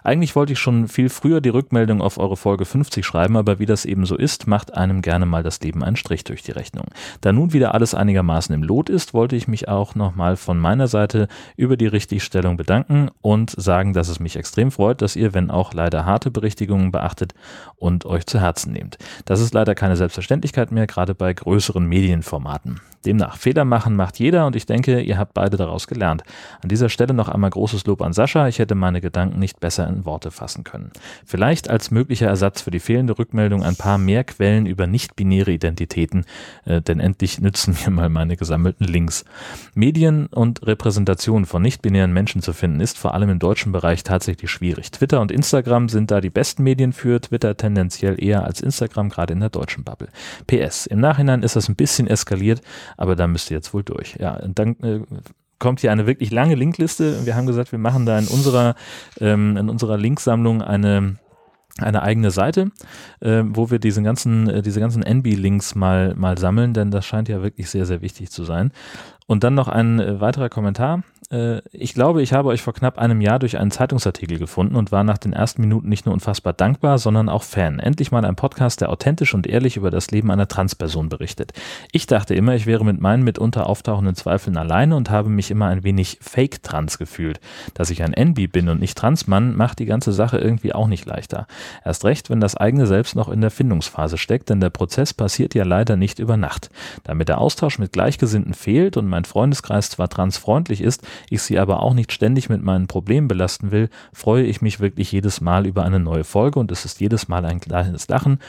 [0.02, 3.66] Eigentlich wollte ich schon viel früher die Rückmeldung auf eure Folge 50 schreiben, aber wie
[3.66, 6.86] das eben so ist, macht einem gerne mal das Leben einen Strich durch die Rechnung.
[7.20, 10.88] Da nun wieder alles einigermaßen im Lot ist, wollte ich mich auch nochmal von meiner
[10.88, 15.50] Seite über die Richtigstellung bedanken und sagen, dass es mich extrem freut, dass ihr, wenn
[15.50, 17.34] auch leider harte Berichtigungen beachtet
[17.76, 18.98] und euch zu Herzen nehmt.
[19.24, 22.80] Das ist leider keine Selbstverständlichkeit mehr, gerade bei größeren Medienformaten.
[23.04, 26.22] Demnach, Fehler machen macht jeder und ich denke, ihr habt beide daraus gelernt.
[26.62, 28.48] An dieser Stelle noch einmal großes Lob an Sascha.
[28.48, 30.90] Ich hätte meine Gedanken nicht besser in Worte fassen können.
[31.24, 36.24] Vielleicht als möglicher Ersatz für die fehlende Rückmeldung ein paar mehr Quellen über nicht-binäre Identitäten,
[36.64, 39.24] äh, denn endlich nützen mir mal meine gesammelten Links.
[39.74, 44.50] Medien und Repräsentation von nicht-binären Menschen zu finden, ist vor allem im deutschen Bereich tatsächlich
[44.50, 44.90] schwierig.
[44.90, 49.32] Twitter und Instagram sind da die besten Medien für, Twitter tendenziell eher als Instagram, gerade
[49.32, 50.08] in der deutschen Bubble.
[50.46, 52.60] PS, im Nachhinein ist das ein bisschen eskaliert,
[52.96, 54.16] aber da müsst ihr jetzt wohl durch.
[54.18, 55.00] Ja, dann äh,
[55.58, 57.24] kommt hier eine wirklich lange Linkliste.
[57.24, 58.74] Wir haben gesagt, wir machen da in unserer,
[59.20, 61.16] ähm, in unserer Linksammlung eine
[61.78, 62.70] eine eigene Seite,
[63.20, 67.28] äh, wo wir diese ganzen, äh, diese ganzen NB-Links mal, mal sammeln, denn das scheint
[67.28, 68.70] ja wirklich sehr, sehr wichtig zu sein.
[69.26, 71.02] Und dann noch ein äh, weiterer Kommentar.
[71.30, 74.92] Äh, ich glaube, ich habe euch vor knapp einem Jahr durch einen Zeitungsartikel gefunden und
[74.92, 77.78] war nach den ersten Minuten nicht nur unfassbar dankbar, sondern auch Fan.
[77.78, 81.52] Endlich mal ein Podcast, der authentisch und ehrlich über das Leben einer Transperson berichtet.
[81.92, 85.66] Ich dachte immer, ich wäre mit meinen mitunter auftauchenden Zweifeln alleine und habe mich immer
[85.66, 87.40] ein wenig fake-trans gefühlt.
[87.74, 91.06] Dass ich ein NB bin und nicht Transmann, macht die ganze Sache irgendwie auch nicht
[91.06, 91.46] leichter.
[91.84, 95.54] Erst recht, wenn das eigene Selbst noch in der Findungsphase steckt, denn der Prozess passiert
[95.54, 96.70] ja leider nicht über Nacht.
[97.04, 101.80] Damit der Austausch mit Gleichgesinnten fehlt und mein Freundeskreis zwar transfreundlich ist, ich sie aber
[101.80, 105.84] auch nicht ständig mit meinen Problemen belasten will, freue ich mich wirklich jedes Mal über
[105.84, 108.40] eine neue Folge und es ist jedes Mal ein kleines Lachen,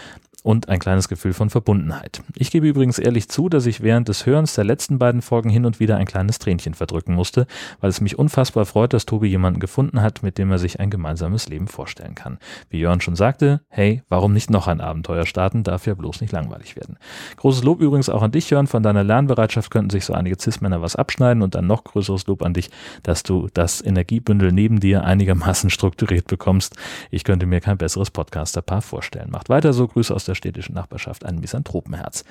[0.45, 2.21] und ein kleines Gefühl von Verbundenheit.
[2.35, 5.65] Ich gebe übrigens ehrlich zu, dass ich während des Hörens der letzten beiden Folgen hin
[5.65, 7.47] und wieder ein kleines Tränchen verdrücken musste,
[7.81, 10.91] weil es mich unfassbar freut, dass Tobi jemanden gefunden hat, mit dem er sich ein
[10.91, 12.37] gemeinsames Leben vorstellen kann.
[12.69, 16.31] Wie Jörn schon sagte, hey, warum nicht noch ein Abenteuer starten, darf ja bloß nicht
[16.31, 16.99] langweilig werden.
[17.37, 20.79] Großes Lob übrigens auch an dich, Jörn, von deiner Lernbereitschaft könnten sich so einige Cis-Männer
[20.79, 22.69] was abschneiden und dann noch größeres Lob an dich,
[23.01, 26.75] dass du das Energiebündel neben dir einigermaßen strukturiert bekommst.
[27.09, 29.31] Ich könnte mir kein besseres Podcaster-Paar vorstellen.
[29.31, 32.23] Macht weiter so, Grüße aus der der städtischen Nachbarschaft ein Misanthropenherz.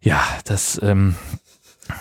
[0.00, 1.16] Ja, das ähm,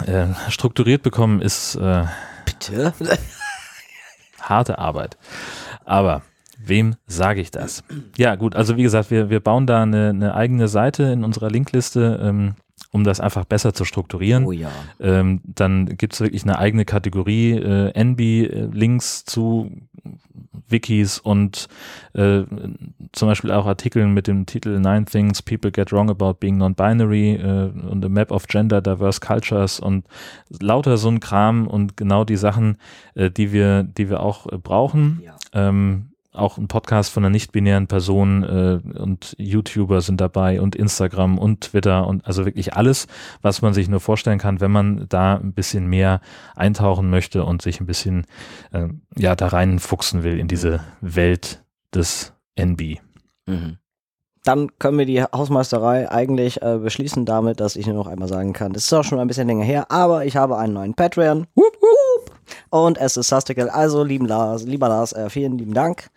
[0.05, 2.05] äh, strukturiert bekommen ist äh,
[2.45, 2.93] Bitte?
[4.39, 5.17] harte Arbeit.
[5.83, 6.21] Aber
[6.57, 7.83] wem sage ich das?
[8.17, 11.49] Ja, gut, also wie gesagt, wir, wir bauen da eine, eine eigene Seite in unserer
[11.49, 12.19] Linkliste.
[12.21, 12.55] Ähm,
[12.91, 14.45] um das einfach besser zu strukturieren.
[14.45, 14.71] Oh ja.
[14.99, 19.71] Ähm, dann gibt es wirklich eine eigene Kategorie, äh, NB-Links äh, zu
[20.67, 21.67] Wikis und
[22.13, 22.43] äh,
[23.11, 27.35] zum Beispiel auch Artikeln mit dem Titel Nine Things People Get Wrong About Being Non-Binary
[27.35, 30.05] äh, und a Map of Gender Diverse Cultures und
[30.49, 32.77] lauter so ein Kram und genau die Sachen,
[33.15, 35.21] äh, die wir, die wir auch äh, brauchen.
[35.23, 35.35] Ja.
[35.53, 41.37] Ähm, auch ein Podcast von einer nicht-binären Person äh, und YouTuber sind dabei und Instagram
[41.37, 43.07] und Twitter und also wirklich alles,
[43.41, 46.21] was man sich nur vorstellen kann, wenn man da ein bisschen mehr
[46.55, 48.25] eintauchen möchte und sich ein bisschen
[48.71, 52.99] äh, ja da reinfuchsen will in diese Welt des NB.
[53.45, 53.77] Mhm.
[54.43, 58.53] Dann können wir die Hausmeisterei eigentlich äh, beschließen damit, dass ich nur noch einmal sagen
[58.53, 61.47] kann, das ist auch schon ein bisschen länger her, aber ich habe einen neuen Patreon.
[61.55, 61.74] Wupp.
[62.75, 63.69] Und es ist Sastical.
[63.69, 66.09] Also, lieben Lars, lieber Lars, äh, vielen lieben Dank.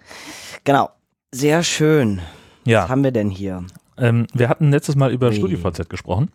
[0.65, 0.91] Genau.
[1.31, 2.21] Sehr schön.
[2.65, 2.83] Ja.
[2.83, 3.65] Was haben wir denn hier?
[3.97, 5.37] Ähm, wir hatten letztes Mal über Ui.
[5.37, 6.33] StudiVZ gesprochen,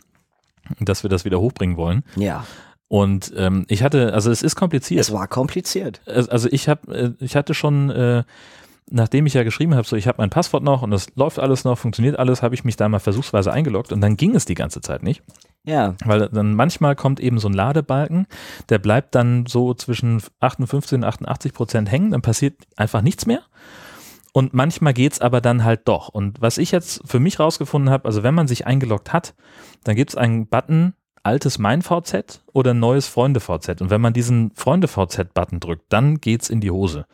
[0.80, 2.06] dass wir das wieder hochbringen wollen.
[2.16, 2.46] Ja.
[2.88, 5.02] Und ähm, ich hatte, also es ist kompliziert.
[5.02, 6.00] Es war kompliziert.
[6.06, 8.24] Also also ich habe, ich hatte schon, äh,
[8.90, 11.66] nachdem ich ja geschrieben habe, so ich habe mein Passwort noch und das läuft alles
[11.66, 14.56] noch, funktioniert alles, habe ich mich da mal versuchsweise eingeloggt und dann ging es die
[14.56, 15.22] ganze Zeit nicht.
[15.66, 15.96] Ja.
[16.04, 18.28] Weil dann manchmal kommt eben so ein Ladebalken,
[18.70, 23.42] der bleibt dann so zwischen 58 und 88 Prozent hängen, dann passiert einfach nichts mehr.
[24.34, 26.10] Und manchmal geht's aber dann halt doch.
[26.10, 29.36] Und was ich jetzt für mich rausgefunden habe, also wenn man sich eingeloggt hat,
[29.84, 33.82] dann gibt's einen Button, altes Mein VZ oder neues Freunde VZ.
[33.82, 37.06] Und wenn man diesen Freunde VZ-Button drückt, dann geht's in die Hose.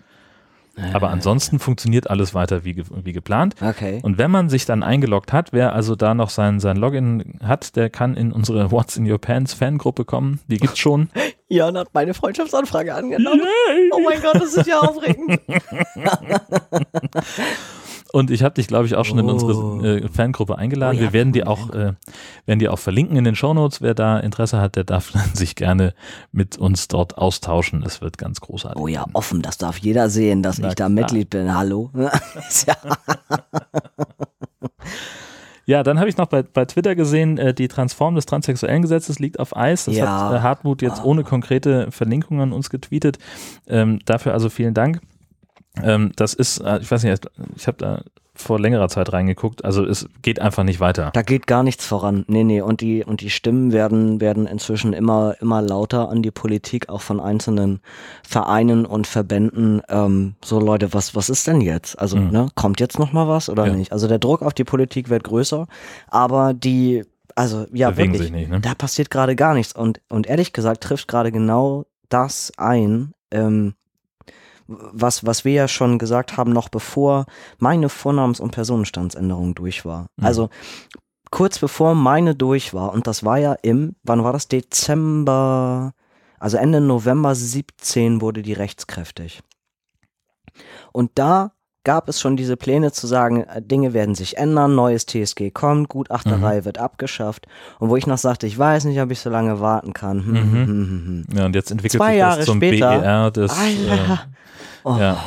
[0.93, 3.55] Aber ansonsten funktioniert alles weiter wie, wie geplant.
[3.61, 3.99] Okay.
[4.01, 7.75] Und wenn man sich dann eingeloggt hat, wer also da noch sein, sein Login hat,
[7.75, 10.39] der kann in unsere What's in Your Pants Fangruppe kommen.
[10.47, 11.09] Die gibt's schon.
[11.47, 13.41] Jan hat meine Freundschaftsanfrage angenommen.
[13.91, 15.41] Oh mein Gott, das ist ja aufregend.
[18.11, 19.33] Und ich habe dich, glaube ich, auch schon in Oh.
[19.33, 20.97] unsere äh, Fangruppe eingeladen.
[20.97, 21.93] Oh ja, wir werden die auch, äh,
[22.47, 23.81] werden die auch verlinken in den Shownotes.
[23.81, 25.93] Wer da Interesse hat, der darf sich gerne
[26.31, 27.83] mit uns dort austauschen.
[27.85, 28.81] Es wird ganz großartig.
[28.81, 30.89] Oh ja, offen, das darf jeder sehen, dass Na ich da klar.
[30.89, 31.53] Mitglied bin.
[31.55, 31.91] Hallo?
[35.65, 39.19] Ja, dann habe ich noch bei, bei Twitter gesehen, äh, die Transform des transsexuellen Gesetzes
[39.19, 39.85] liegt auf Eis.
[39.85, 40.29] Das Ja.
[40.29, 43.19] hat äh, Hartmut jetzt ohne konkrete Verlinkungen an uns getweetet.
[43.67, 44.99] Ähm, dafür also vielen Dank.
[45.83, 48.01] Ähm, das ist, äh, ich weiß nicht, ich habe da
[48.35, 49.65] vor längerer Zeit reingeguckt.
[49.65, 51.11] Also es geht einfach nicht weiter.
[51.13, 52.23] da geht gar nichts voran.
[52.27, 56.31] Nee, nee, und die, und die Stimmen werden, werden inzwischen immer, immer lauter an die
[56.31, 57.81] Politik, auch von einzelnen
[58.25, 59.81] Vereinen und Verbänden.
[59.89, 61.99] Ähm, so Leute, was, was ist denn jetzt?
[61.99, 62.31] Also, Mhm.
[62.31, 63.73] ne, kommt jetzt noch mal was oder Ja.
[63.73, 63.91] nicht?
[63.91, 65.67] Also der Druck auf die Politik wird größer,
[66.07, 67.03] aber die,
[67.35, 68.31] also, ja, Bewegen wirklich.
[68.31, 68.61] nicht, ne?
[68.61, 69.73] Da passiert gerade gar nichts.
[69.73, 73.73] Und, und ehrlich gesagt trifft gerade genau das ein, ähm,
[74.69, 77.25] was, was wir ja schon gesagt haben, noch bevor
[77.57, 80.07] meine Vornamens- und Personenstandsänderung durch war.
[80.17, 80.25] Mhm.
[80.25, 80.49] Also
[81.31, 84.47] kurz bevor meine durch war, und das war ja im, wann war das?
[84.47, 85.93] Dezember,
[86.39, 89.41] also Ende November 17 wurde die rechtskräftig.
[90.91, 91.51] Und da
[91.89, 95.89] gab es schon diese Pläne zu sagen, äh, Dinge werden sich ändern, neues TSG kommt,
[95.89, 97.47] Gutachterei wird abgeschafft.
[97.79, 100.23] Und wo ich noch sagte, ich weiß nicht, ob ich so lange warten kann.
[100.23, 100.65] Hm, Mhm.
[100.67, 101.37] hm, hm.
[101.37, 102.99] Ja, und jetzt entwickelt Zwei sich Jahre das zum später.
[102.99, 104.13] BER des, Alter.
[104.13, 104.17] äh,
[104.83, 105.17] Oh, ja,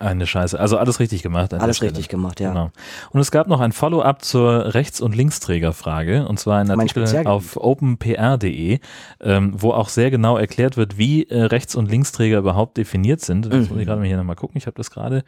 [0.00, 0.58] eine Scheiße.
[0.58, 1.52] Also alles richtig gemacht.
[1.54, 1.90] Alles Stelle.
[1.92, 2.50] richtig gemacht, ja.
[2.50, 2.70] Genau.
[3.10, 7.56] Und es gab noch ein Follow-up zur Rechts- und Linksträgerfrage, und zwar ein Artikel auf
[7.56, 8.78] openpr.de,
[9.20, 13.46] ähm, wo auch sehr genau erklärt wird, wie äh, Rechts- und Linksträger überhaupt definiert sind.
[13.46, 13.80] Das muss Mhm.
[13.80, 15.24] ich gerade mal hier nochmal gucken, ich habe das gerade.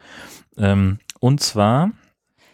[0.57, 1.91] Ähm, und zwar,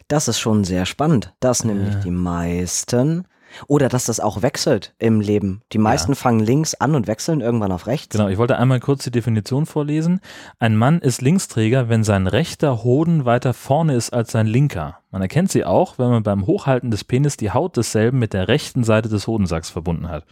[0.10, 1.99] Das ist schon sehr spannend, dass nämlich Ja.
[2.02, 3.26] die meisten
[3.68, 5.62] oder dass das auch wechselt im Leben.
[5.72, 8.16] Die meisten fangen links an und wechseln irgendwann auf rechts.
[8.16, 10.20] genau, ich wollte einmal kurz die Definition vorlesen.
[10.60, 15.00] Ein Mann ist Linksträger, wenn sein rechter Hoden weiter vorne ist als sein linker.
[15.12, 18.48] Man erkennt sie auch, wenn man beim Hochhalten des Penis die Haut desselben mit der
[18.48, 20.26] rechten Seite des Hodensacks verbunden hat.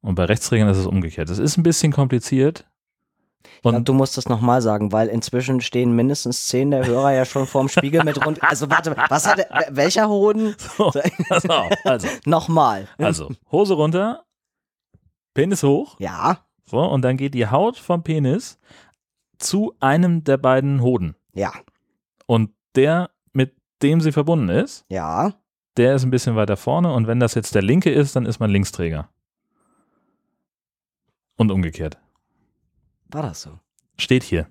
[0.00, 1.28] Und bei Rechtsträgern ist es umgekehrt.
[1.28, 2.64] Das ist ein bisschen kompliziert.
[3.44, 7.12] Ich glaub, Und du musst das nochmal sagen, weil inzwischen stehen mindestens zehn der Hörer
[7.12, 8.42] ja schon vorm Spiegel mit rund.
[8.42, 10.54] Also warte, was hat er, welcher Hoden?
[10.76, 11.70] so, auf.
[11.84, 12.88] also, Nochmal.
[12.98, 14.24] also, Hose runter,
[15.34, 18.58] Penis hoch, Ja, so, und dann geht die Haut vom Penis
[19.38, 21.14] zu einem der beiden Hoden.
[21.32, 21.52] ja,
[22.26, 25.32] Und der, mit dem sie verbunden ist, ja.
[25.76, 26.92] der ist ein bisschen weiter vorne.
[26.92, 29.08] Und wenn das jetzt der linke ist, dann ist man Linksträger.
[31.36, 31.98] Und umgekehrt.
[33.10, 33.58] War das so?
[33.98, 34.46] Steht hier.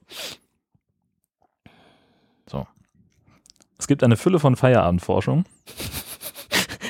[2.50, 2.68] So.
[3.78, 5.46] Es gibt eine Fülle von Feierabendforschung.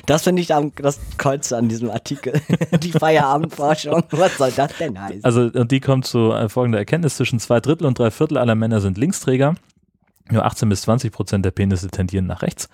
[0.07, 2.41] Das finde ich am, das Kreuzte an diesem Artikel.
[2.81, 4.03] Die Feierabendforschung.
[4.11, 5.23] Was soll das denn heißen?
[5.25, 8.79] Also, die kommt zu äh, folgender Erkenntnis: Zwischen zwei Drittel und drei Viertel aller Männer
[8.79, 9.55] sind Linksträger.
[10.29, 12.69] Nur 18 bis 20 Prozent der Penisse tendieren nach rechts.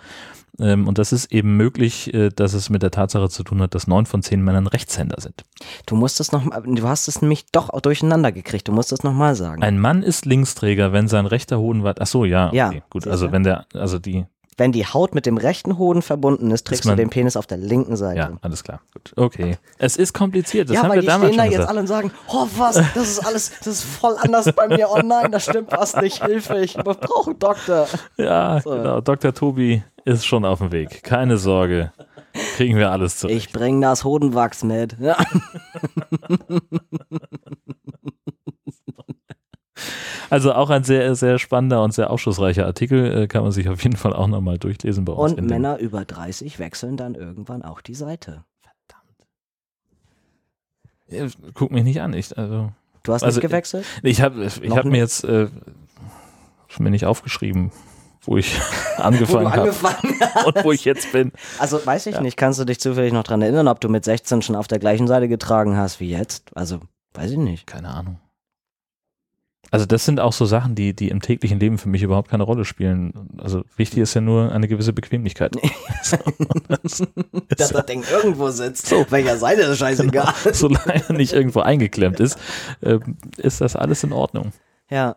[0.60, 3.74] Ähm, und das ist eben möglich, äh, dass es mit der Tatsache zu tun hat,
[3.74, 5.44] dass neun von zehn Männern Rechtshänder sind.
[5.88, 8.68] Du musst es noch du hast es nämlich doch auch durcheinander gekriegt.
[8.68, 9.64] Du musst es nochmal sagen.
[9.64, 12.02] Ein Mann ist Linksträger, wenn sein rechter Hoden weit.
[12.02, 13.08] Ach so, ja, okay, Ja, gut.
[13.08, 14.26] Also wenn der, also die,
[14.58, 17.58] Wenn die Haut mit dem rechten Hoden verbunden ist, trägst du den Penis auf der
[17.58, 18.18] linken Seite.
[18.20, 19.58] ja, alles klar, gut, okay.
[19.78, 20.70] Es ist kompliziert.
[20.70, 21.70] Das ja, haben weil wir die damals stehen da jetzt gesagt.
[21.70, 24.90] alle und sagen, oh was, das ist alles, das ist voll anders bei mir.
[24.90, 26.24] Oh nein, da stimmt was nicht.
[26.26, 27.88] Hilfe, ich brauche einen Doktor.
[28.18, 28.72] Ja, So.
[28.72, 29.02] genau.
[29.02, 29.34] Dr.
[29.34, 31.04] Tobi ist schon auf dem Weg.
[31.04, 31.92] Keine Sorge,
[32.56, 33.48] kriegen wir alles zurecht.
[33.48, 34.98] Ich bring das Hodenwachs mit.
[35.00, 35.18] Ja.
[40.30, 43.84] Also auch ein sehr, sehr spannender und sehr aufschlussreicher Artikel, äh, kann man sich auf
[43.84, 45.32] jeden Fall auch nochmal durchlesen bei uns.
[45.34, 48.44] Und dem- Männer über 30 wechseln dann irgendwann auch die Seite.
[51.10, 52.14] Ja, Guck mich nicht an.
[52.14, 52.72] Ich, also,
[53.04, 53.86] Du hast Also, nicht gewechselt?
[54.02, 55.48] ich habe ich hab mir jetzt äh,
[56.80, 57.72] mir nicht aufgeschrieben,
[58.24, 58.60] wo ich
[58.98, 59.70] angefangen habe
[60.46, 61.32] und wo ich jetzt bin.
[61.60, 64.42] Also weiß ich nicht, kannst du dich zufällig noch dran erinnern, ob du mit 16
[64.42, 66.50] schon auf der gleichen Seite getragen hast wie jetzt?
[66.56, 66.80] Also,
[67.14, 67.68] weiß ich nicht.
[67.68, 68.20] Keine Ahnung.
[69.74, 72.44] Also das sind auch so Sachen, die, die im täglichen Leben für mich überhaupt keine
[72.44, 73.12] Rolle spielen.
[73.40, 75.56] Also wichtig ist ja nur eine gewisse Bequemlichkeit.
[76.04, 76.18] So,
[76.68, 77.02] das,
[77.58, 78.88] Dass das Ding irgendwo sitzt.
[78.88, 79.06] So.
[79.10, 80.34] Welcher Seite ist scheißegal.
[80.52, 82.38] solange er nicht irgendwo eingeklemmt ist,
[82.84, 84.52] ähm, ist das alles in Ordnung.
[84.90, 85.16] ja.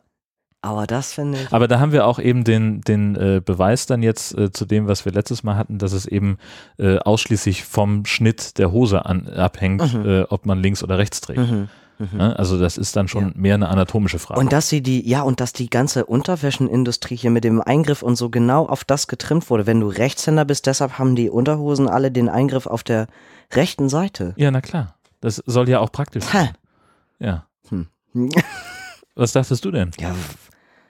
[0.62, 1.53] Aber das finde ich.
[1.53, 4.88] Aber da haben wir auch eben den, den äh, Beweis dann jetzt äh, zu dem,
[4.88, 6.38] was wir letztes Mal hatten, dass es eben
[6.79, 10.07] äh, ausschließlich vom Schnitt der Hose an, abhängt, Mhm.
[10.09, 11.38] äh, ob man links oder rechts trägt.
[11.38, 11.69] Mhm.
[11.99, 12.19] Mhm.
[12.19, 12.39] Ne?
[12.39, 13.33] Also das ist dann schon Ja.
[13.35, 14.41] mehr eine anatomische Frage.
[14.41, 18.17] Und dass sie die, ja, und dass die ganze Unterwäschenindustrie hier mit dem Eingriff und
[18.17, 19.67] so genau auf das getrimmt wurde.
[19.67, 23.07] Wenn du Rechtshänder bist, deshalb haben die Unterhosen alle den Eingriff auf der
[23.55, 24.35] rechten Seite.
[24.37, 24.95] ja, na klar.
[25.21, 26.51] Das soll ja auch praktisch sein.
[27.21, 27.25] Hä?
[27.25, 27.47] Ja.
[27.71, 27.87] Hm.
[29.15, 29.91] Was dachtest du denn?
[29.99, 30.15] Ja,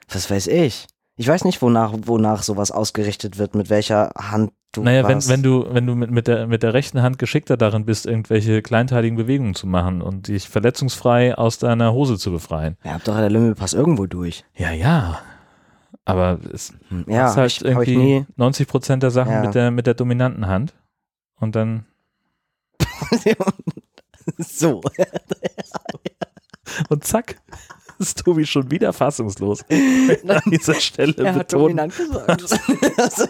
[0.09, 0.85] was weiß ich.
[1.15, 5.43] Ich weiß nicht, wonach, wonach sowas ausgerichtet wird, mit welcher Hand du Naja, wenn, wenn
[5.43, 9.17] du, wenn du mit, mit, der, mit der rechten Hand geschickter darin bist, irgendwelche kleinteiligen
[9.17, 12.77] Bewegungen zu machen und dich verletzungsfrei aus deiner Hose zu befreien.
[12.83, 14.43] Ja, habt doch der Lümmelpass irgendwo durch.
[14.55, 15.19] Ja, ja.
[16.05, 18.25] Aber es Hm, Ja, hab halt ich, irgendwie nie.
[18.35, 19.41] 90 Prozent der Sachen Ja.
[19.41, 20.73] mit, der, mit der dominanten Hand.
[21.39, 21.85] Und dann,
[24.37, 24.81] so.
[26.89, 27.39] und zack,
[27.99, 29.63] ist Tobi schon wieder fassungslos.
[29.69, 31.63] An dieser Stelle Er hat betont.
[31.63, 33.29] dominant gesagt.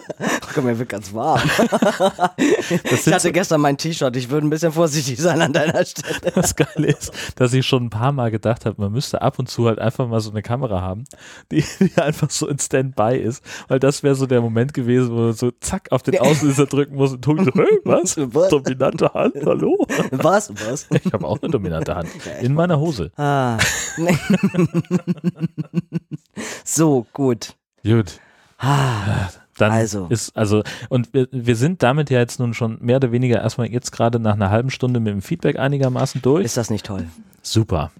[0.54, 1.40] Komm, mir wird ganz warm.
[2.36, 4.14] ich hatte gestern mein T-Shirt.
[4.16, 6.32] Ich würde ein bisschen vorsichtig sein an deiner Stelle.
[6.34, 9.48] Das Geile ist, dass ich schon ein paar Mal gedacht habe, man müsste ab und
[9.48, 11.04] zu halt einfach mal so eine Kamera haben,
[11.50, 15.16] die, die einfach so in Standby ist, weil das wäre so der Moment gewesen, wo
[15.22, 18.16] man so zack auf den Auslöser drücken muss und Tobi so, hey, was?
[18.18, 18.50] Was?
[18.50, 19.86] Dominante Hand, hallo?
[20.10, 20.52] Was?
[20.66, 20.86] Was?
[20.90, 22.08] Ich habe auch eine dominante Hand
[22.40, 23.10] in meiner Hose.
[23.16, 23.58] Ah.
[26.64, 27.54] so, gut.
[27.84, 28.20] Gut.
[28.58, 29.28] Ah.
[29.56, 30.06] Dann Also.
[30.08, 33.68] ist, also, und wir, wir sind damit ja jetzt nun schon mehr oder weniger erstmal
[33.68, 36.44] jetzt gerade nach einer halben Stunde mit dem Feedback einigermaßen durch.
[36.44, 37.06] Ist das nicht toll?
[37.42, 37.90] Super.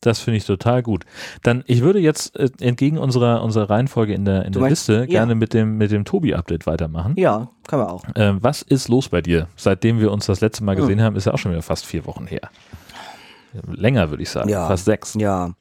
[0.00, 1.04] Das finde ich total gut.
[1.42, 4.86] Dann, ich würde jetzt äh, entgegen unserer, unserer Reihenfolge in der, in Du der meinst-
[4.88, 5.06] Liste ja.
[5.06, 7.14] gerne mit dem, mit dem Tobi-Update weitermachen.
[7.16, 8.04] Ja, können wir auch.
[8.14, 9.48] Ähm, was ist los bei dir?
[9.56, 10.82] Seitdem wir uns das letzte Mal Hm.
[10.82, 12.50] gesehen haben, ist ja auch schon wieder fast vier Wochen her.
[13.66, 14.66] Länger würde ich sagen, Ja.
[14.66, 15.14] fast sechs.
[15.14, 15.52] Ja.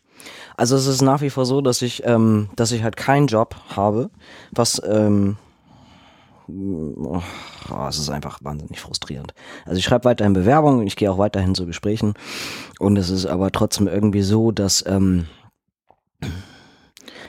[0.56, 3.56] Also es ist nach wie vor so, dass ich, ähm, dass ich halt keinen Job
[3.76, 4.10] habe,
[4.52, 5.38] was ähm,
[6.48, 7.22] oh,
[7.90, 9.34] es ist einfach wahnsinnig frustrierend.
[9.66, 12.14] Also ich schreibe weiterhin Bewerbungen, ich gehe auch weiterhin zu Gesprächen
[12.80, 15.26] und es ist aber trotzdem irgendwie so, dass ähm,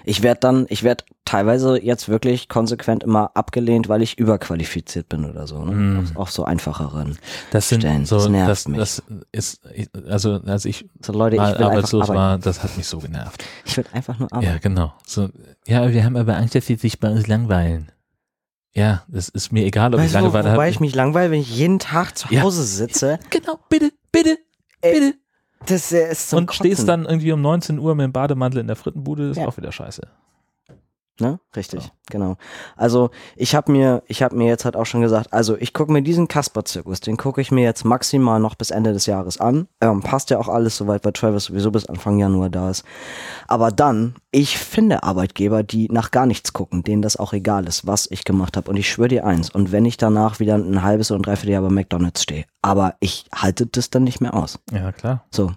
[0.05, 5.25] ich werde dann, ich werde teilweise jetzt wirklich konsequent immer abgelehnt, weil ich überqualifiziert bin
[5.25, 5.65] oder so.
[5.65, 5.73] Ne?
[6.03, 6.17] Mm.
[6.17, 7.19] Auf so einfacheren.
[7.51, 8.05] Das sind Stellen.
[8.07, 8.79] so, Das nervt das, mich.
[8.79, 9.61] das ist,
[10.09, 13.43] also als ich So Leute, ich mal arbeitslos war, das hat mich so genervt.
[13.65, 14.53] Ich will einfach nur arbeiten.
[14.53, 14.93] Ja, genau.
[15.07, 15.29] So,
[15.67, 17.91] ja, wir haben aber Angst, dass sie sich bei uns langweilen.
[18.77, 20.69] Ja, das ist mir egal, ob Weißt ich wo- Langeweile wobei habe.
[20.71, 22.43] ich mich langweile, wenn ich jeden Tag zu Ja.
[22.43, 23.19] Hause sitze.
[23.31, 24.37] Genau, bitte, bitte,
[24.81, 25.19] Ey, bitte.
[25.67, 28.77] Das ist zum Und stehst dann irgendwie um 19 Uhr mit dem Bademantel in der
[28.77, 29.47] Frittenbude, ist Ja.
[29.47, 30.03] auch wieder scheiße.
[31.21, 31.39] Ne?
[31.55, 32.37] Richtig, genau.
[32.77, 35.93] Also ich habe mir, ich habe mir jetzt halt auch schon gesagt, also ich gucke
[35.93, 39.69] mir diesen Kasper-Zirkus, den gucke ich mir jetzt maximal noch bis Ende des Jahres an.
[39.81, 42.85] Ähm, passt ja auch alles soweit, weil Travis sowieso bis Anfang Januar da ist.
[43.47, 47.87] Aber dann, ich finde Arbeitgeber, die nach gar nichts gucken, denen das auch egal ist,
[47.87, 48.69] was ich gemacht habe.
[48.69, 51.63] Und ich schwöre dir eins, und wenn ich danach wieder ein halbes oder ein Dreivierteljahr
[51.63, 54.59] bei McDonalds stehe, aber ich halte das dann nicht mehr aus.
[54.73, 55.25] Ja, klar.
[55.31, 55.53] So.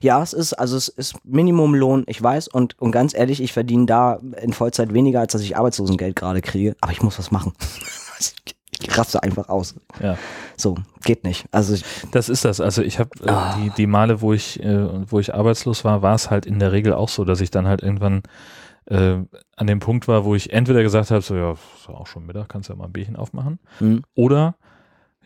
[0.00, 3.86] Ja, es ist, also es ist Minimumlohn, ich weiß, und, und ganz ehrlich, ich verdiene
[3.86, 7.52] da in Vollzeit weniger, als dass ich Arbeitslosengeld gerade kriege, aber ich muss was machen.
[8.82, 9.74] ich raste einfach aus.
[10.02, 10.16] Ja.
[10.56, 11.46] So, geht nicht.
[11.50, 12.60] Also ich, Das ist das.
[12.60, 13.56] Also ich habe äh, Ah.
[13.58, 16.72] die, die Male, wo ich, äh, wo ich arbeitslos war, war es halt in der
[16.72, 18.22] Regel auch so, dass ich dann halt irgendwann
[18.86, 19.18] äh,
[19.56, 22.48] an dem Punkt war, wo ich entweder gesagt habe, so ja, ist auch schon Mittag,
[22.48, 23.58] kannst ja mal ein Bierchen aufmachen.
[23.78, 24.02] hm.
[24.14, 24.56] Oder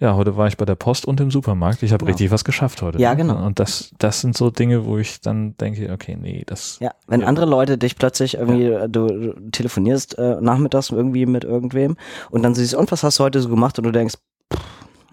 [0.00, 1.82] ja, heute war ich bei der Post und im Supermarkt.
[1.82, 2.08] Ich habe Ja.
[2.10, 2.98] richtig was geschafft heute.
[2.98, 3.16] Ja, ne?
[3.18, 3.44] genau.
[3.46, 6.78] Und das, das sind so Dinge, wo ich dann denke, okay, nee, das.
[6.80, 7.26] Ja, wenn Ja.
[7.28, 11.96] andere Leute dich plötzlich irgendwie, äh, du, du telefonierst äh, nachmittags irgendwie mit irgendwem
[12.30, 13.78] und dann siehst, und was hast du heute so gemacht?
[13.78, 14.14] Und du denkst,
[14.52, 14.60] pff,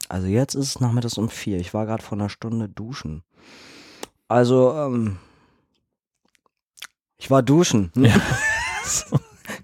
[0.10, 1.58] also jetzt ist es nachmittags um vier.
[1.60, 3.24] Ich war gerade vor einer Stunde duschen.
[4.28, 5.17] Also, ähm,
[7.17, 7.91] ich war duschen.
[7.96, 8.15] Ja.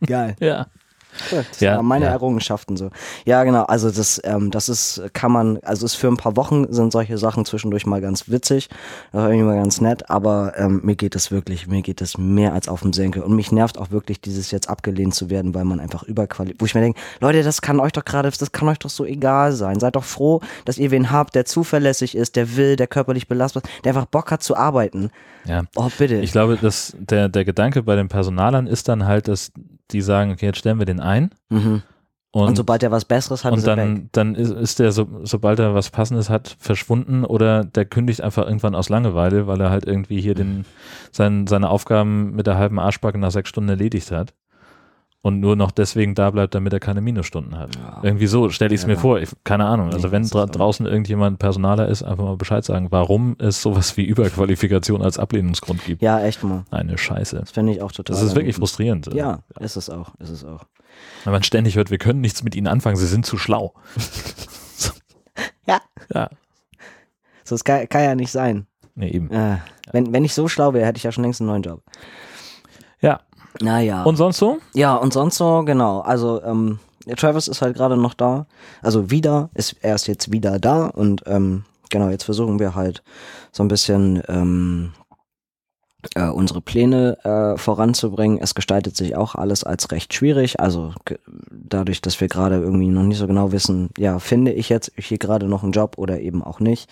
[0.06, 0.36] Geil.
[0.39, 0.67] Ja.
[1.32, 1.45] Cool.
[1.49, 2.12] Das Ja, waren meine ja.
[2.12, 2.89] Errungenschaften so.
[3.25, 3.63] Ja, genau.
[3.63, 7.17] Also das, ähm, das ist, kann man, also ist für ein paar Wochen sind solche
[7.17, 8.69] Sachen zwischendurch mal ganz witzig,
[9.13, 12.67] irgendwie mal ganz nett, aber ähm, mir geht es wirklich, mir geht es mehr als
[12.67, 15.80] auf den Senkel und mich nervt auch wirklich dieses jetzt abgelehnt zu werden, weil man
[15.80, 18.80] einfach überqualifiziert, wo ich mir denke, Leute, das kann euch doch gerade, das kann euch
[18.80, 19.80] doch so egal sein.
[19.80, 23.63] Seid doch froh, dass ihr wen habt, der zuverlässig ist, der will, der körperlich belastbar
[23.63, 25.10] ist, der einfach Bock hat zu arbeiten.
[25.45, 25.63] Ja.
[25.75, 26.15] Oh, bitte.
[26.15, 29.51] Ich glaube, dass der, der Gedanke bei den Personalern ist dann halt, dass
[29.91, 31.32] die sagen, okay, jetzt stellen wir den ein.
[31.50, 31.84] mhm.
[32.32, 33.86] Und, Und, sobald er was Besseres hat, und er weg.
[33.86, 38.21] dann, dann ist, ist der, so, sobald er was Passendes hat, verschwunden oder der kündigt
[38.21, 40.65] einfach irgendwann aus Langeweile, weil er halt irgendwie hier den,
[41.12, 44.34] sein, seine Aufgaben mit der halben Arschbacke nach sechs Stunden erledigt hat.
[45.23, 47.75] Und nur noch deswegen da bleibt, damit er keine Minusstunden hat.
[47.75, 47.99] Ja.
[48.03, 48.99] Irgendwie so stelle ich es Ja, mir ja.
[48.99, 49.19] vor.
[49.19, 49.91] Ich, keine Ahnung.
[49.91, 53.97] Also wenn das dra draußen irgendjemand Personaler ist, einfach mal Bescheid sagen, warum es sowas
[53.97, 56.01] wie Überqualifikation als Ablehnungsgrund gibt.
[56.01, 56.63] Ja, echt mal.
[56.71, 57.38] Eine Scheiße.
[57.39, 58.15] Das finde ich auch total.
[58.15, 59.13] Das ist wirklich frustrierend.
[59.13, 60.65] Ja, ist es auch, ist es auch.
[61.25, 63.73] Wenn man ständig hört, wir können nichts mit ihnen anfangen, sie sind zu schlau.
[65.67, 65.82] Ja.
[66.13, 66.30] Ja,
[67.44, 68.67] So, es kann, kann ja nicht sein.
[68.96, 69.29] nee, eben.
[69.31, 69.58] Äh,
[69.92, 71.83] wenn, wenn ich so schlau wäre, hätte ich ja schon längst einen neuen Job.
[73.60, 73.65] Ja.
[73.65, 74.03] Naja.
[74.03, 74.60] Und sonst so?
[74.73, 75.99] ja, und sonst so, genau.
[76.01, 76.79] Also, ähm,
[77.15, 78.47] Travis ist halt gerade noch da.
[78.81, 83.01] Also wieder, ist, er ist jetzt wieder da und ähm, genau, jetzt versuchen wir halt
[83.51, 84.91] so ein bisschen ähm,
[86.15, 88.39] äh, unsere Pläne äh, voranzubringen.
[88.41, 90.60] Es gestaltet sich auch alles als recht schwierig.
[90.60, 90.93] Also
[91.51, 95.17] dadurch, dass wir gerade irgendwie noch nicht so genau wissen, ja, finde ich jetzt hier
[95.17, 96.89] gerade noch einen Job oder eben auch nicht.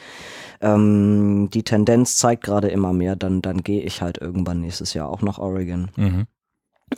[0.61, 5.09] Ähm, die Tendenz zeigt gerade immer mehr, dann, dann gehe ich halt irgendwann nächstes Jahr
[5.09, 5.91] auch nach Oregon.
[5.95, 6.27] Mhm.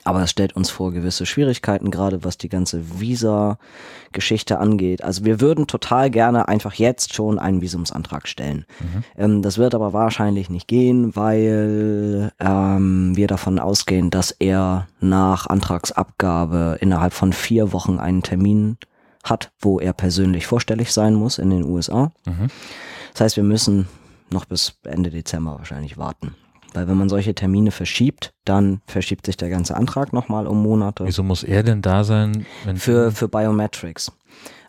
[0.04, 5.04] Aber es stellt uns vor gewisse Schwierigkeiten, gerade was die ganze Visa-Geschichte angeht.
[5.04, 8.66] Also wir würden total gerne einfach jetzt schon einen Visumsantrag stellen.
[9.18, 15.48] Ähm, das wird aber wahrscheinlich nicht gehen, weil ähm, wir davon ausgehen, dass er nach
[15.48, 18.78] Antragsabgabe innerhalb von vier Wochen einen Termin
[19.24, 22.12] hat, wo er persönlich vorstellig sein muss in den USA.
[22.26, 22.48] Mhm.
[23.14, 23.88] Das heißt, wir müssen
[24.30, 26.36] noch bis Ende Dezember wahrscheinlich warten.
[26.74, 31.06] Weil wenn man solche Termine verschiebt, dann verschiebt sich der ganze Antrag nochmal um Monate.
[31.06, 32.46] Wieso muss er denn da sein?
[32.66, 34.12] Wenn Für, für Biometrics.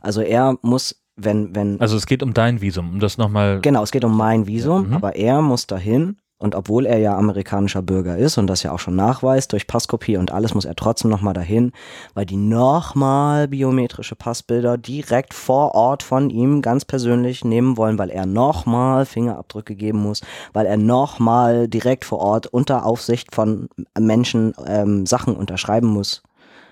[0.00, 3.60] Also er muss, wenn, wenn, also es geht um dein Visum, um das nochmal.
[3.60, 4.94] genau, es geht um mein Visum, Mhm.
[4.94, 8.78] aber er muss dahin und obwohl er ja amerikanischer Bürger ist und das ja auch
[8.78, 11.72] schon nachweist durch Passkopie und alles, muss er trotzdem nochmal dahin,
[12.14, 18.10] weil die nochmal biometrische Passbilder direkt vor Ort von ihm ganz persönlich nehmen wollen, weil
[18.10, 20.22] er nochmal Fingerabdrücke geben muss,
[20.52, 23.68] weil er nochmal direkt vor Ort unter Aufsicht von
[23.98, 26.22] Menschen ähm, Sachen unterschreiben muss,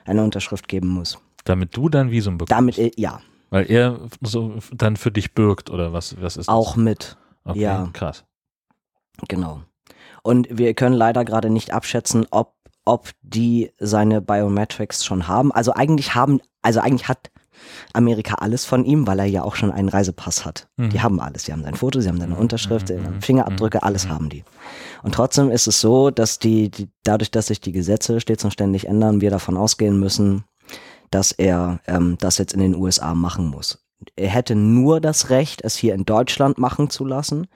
[0.05, 1.19] eine Unterschrift geben muss.
[1.45, 2.53] Damit du dein Visum bekommst.
[2.53, 6.55] Damit, äh, ja, Weil er so dann für dich bürgt oder was, was ist das?
[6.55, 7.17] auch mit.
[7.45, 7.89] Okay, ja.
[7.93, 8.25] krass.
[9.29, 9.63] Genau.
[10.23, 12.55] Und wir können leider gerade nicht abschätzen, ob,
[12.85, 15.53] ob die seine Biometrics schon haben.
[15.53, 17.31] Also eigentlich haben, also eigentlich hat
[17.93, 20.69] Amerika alles von ihm, weil er ja auch schon einen Reisepass hat.
[20.77, 20.91] Mhm.
[20.91, 21.45] Die haben alles.
[21.45, 24.11] Sie haben sein Foto, sie haben seine Mhm, Unterschrift, mhm, Fingerabdrücke, mhm, alles mhm.
[24.11, 24.45] haben die.
[25.03, 28.51] Und trotzdem ist es so, dass die, die, dadurch, dass sich die Gesetze stets und
[28.51, 30.45] ständig ändern, wir davon ausgehen müssen,
[31.11, 33.86] dass er ähm, das jetzt in den USA machen muss.
[34.15, 37.47] Er hätte nur das Recht, es hier in Deutschland machen zu lassen,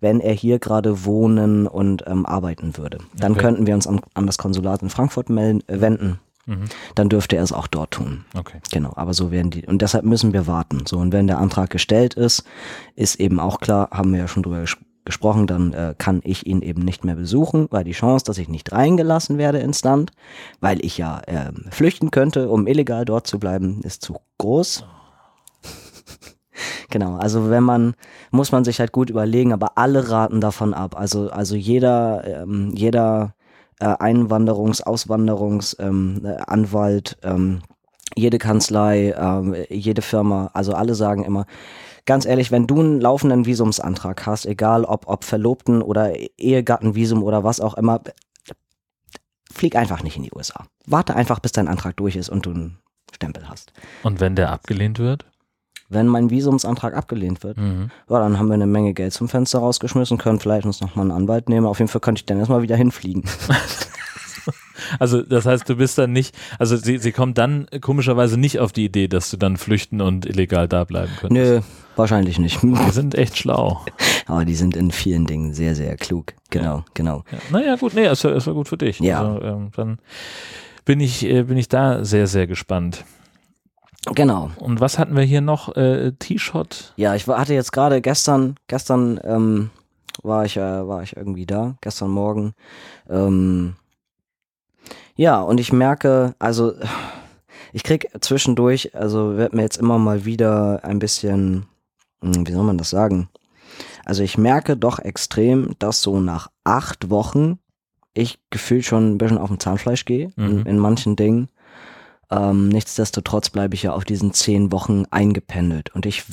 [0.00, 2.98] wenn er hier gerade wohnen und ähm, arbeiten würde.
[3.16, 3.40] Dann Okay.
[3.42, 6.18] könnten wir uns an, an das Konsulat in Frankfurt melden, äh, wenden.
[6.46, 6.64] Mhm.
[6.94, 8.24] Dann dürfte er es auch dort tun.
[8.36, 8.58] Okay.
[8.72, 9.66] Genau, aber so werden die.
[9.66, 10.84] Und deshalb müssen wir warten.
[10.86, 12.44] So, und wenn der Antrag gestellt ist,
[12.96, 14.76] ist eben auch klar, haben wir ja schon drüber ges
[15.06, 18.48] gesprochen, dann äh, kann ich ihn eben nicht mehr besuchen, weil die Chance, dass ich
[18.50, 20.12] nicht reingelassen werde ins Land,
[20.60, 24.84] weil ich ja ähm, flüchten könnte, um illegal dort zu bleiben, ist zu groß.
[26.90, 27.94] Genau, also wenn man,
[28.32, 30.98] muss man sich halt gut überlegen, aber alle raten davon ab.
[30.98, 33.34] Also, also jeder, ähm, jeder
[33.78, 37.62] äh, Einwanderungs-, Auswanderungs-, ähm, äh, ähm,
[38.16, 41.46] jede Kanzlei, ähm, jede Firma, also alle sagen immer,
[42.06, 47.44] ganz ehrlich, wenn du einen laufenden Visumsantrag hast, egal ob, ob Verlobten oder Ehegattenvisum oder
[47.44, 48.00] was auch immer,
[49.52, 50.64] flieg einfach nicht in die USA.
[50.86, 52.78] Warte einfach, bis dein Antrag durch ist und du einen
[53.12, 53.72] Stempel hast.
[54.02, 55.29] Und wenn der abgelehnt wird?
[55.90, 57.90] Wenn mein Visumsantrag abgelehnt wird, Mhm.
[58.08, 61.10] ja, dann haben wir eine Menge Geld zum Fenster rausgeschmissen, können vielleicht uns nochmal einen
[61.12, 61.66] Anwalt nehmen.
[61.66, 63.24] Auf jeden Fall könnte ich dann erstmal wieder hinfliegen.
[64.98, 68.72] Also das heißt, du bist dann nicht, also sie, sie kommt dann komischerweise nicht auf
[68.72, 71.52] die Idee, dass du dann flüchten und illegal da bleiben könntest.
[71.52, 71.60] Nö,
[71.96, 72.60] wahrscheinlich nicht.
[72.62, 73.84] Die sind echt schlau.
[74.26, 76.32] Aber die sind in vielen Dingen sehr, sehr klug.
[76.48, 77.24] Genau, genau.
[77.30, 77.38] Ja.
[77.50, 79.00] Naja, gut, nee, es war, es war gut für dich.
[79.00, 79.20] Ja.
[79.22, 79.98] Also, ähm, dann
[80.84, 83.04] bin ich, äh, bin ich da sehr, sehr gespannt.
[84.06, 84.50] Genau.
[84.58, 85.76] Und was hatten wir hier noch?
[85.76, 86.94] Äh, T-Shot?
[86.96, 89.70] Ja, ich hatte jetzt gerade gestern, gestern ähm,
[90.22, 92.54] war ich, äh, war ich irgendwie da, gestern Morgen.
[93.08, 93.74] Ähm,
[95.16, 96.72] ja, und ich merke, also
[97.72, 101.66] ich krieg zwischendurch, also wird mir jetzt immer mal wieder ein bisschen,
[102.22, 103.28] hm, wie soll man das sagen?
[104.06, 107.58] Also ich merke doch extrem, dass so nach acht Wochen
[108.14, 110.66] ich gefühlt schon ein bisschen auf dem Zahnfleisch gehe in, Mhm.
[110.66, 111.48] in manchen Dingen.
[112.30, 115.94] Ähm, nichtsdestotrotz bleibe ich ja auf diesen zehn Wochen eingependelt.
[115.94, 116.24] Und ich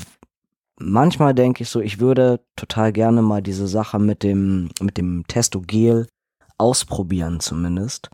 [0.80, 5.26] manchmal denke ich so, ich würde total gerne mal diese Sache mit dem, mit dem
[5.28, 6.08] Testogel
[6.58, 8.10] ausprobieren zumindest.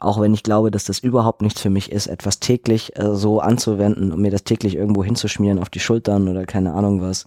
[0.00, 3.40] Auch wenn ich glaube, dass das überhaupt nichts für mich ist, etwas täglich äh, so
[3.40, 7.26] anzuwenden und mir das täglich irgendwo hinzuschmieren auf die Schultern oder keine Ahnung was.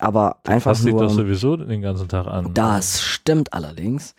[0.00, 1.02] Aber einfach dich nur.
[1.02, 2.52] doch sowieso den ganzen Tag an.
[2.54, 4.16] Das stimmt allerdings.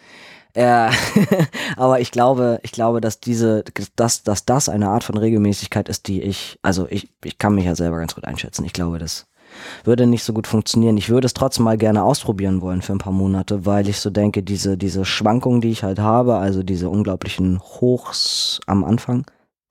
[0.59, 0.91] Äh,
[1.77, 3.63] aber ich glaube, ich glaube, dass diese,
[3.95, 7.63] dass, dass das eine Art von Regelmäßigkeit ist, die ich, also ich, ich kann mich
[7.63, 8.65] ja selber ganz gut einschätzen.
[8.65, 9.27] Ich glaube, das
[9.85, 10.97] würde nicht so gut funktionieren.
[10.97, 14.09] Ich würde es trotzdem mal gerne ausprobieren wollen für ein paar Monate, weil ich so
[14.09, 19.25] denke, diese, diese Schwankungen, die ich halt habe, also diese unglaublichen Hochs am Anfang,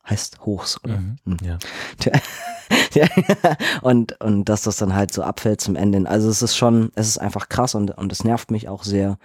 [0.09, 0.97] heißt Hochs, oder?
[0.97, 1.19] Mhm.
[1.27, 1.37] Hm.
[1.43, 1.59] Ja.
[3.83, 6.09] Und, und dass das dann halt so abfällt zum Ende.
[6.09, 9.19] Also es ist schon, es ist einfach krass und, und es nervt mich auch sehr.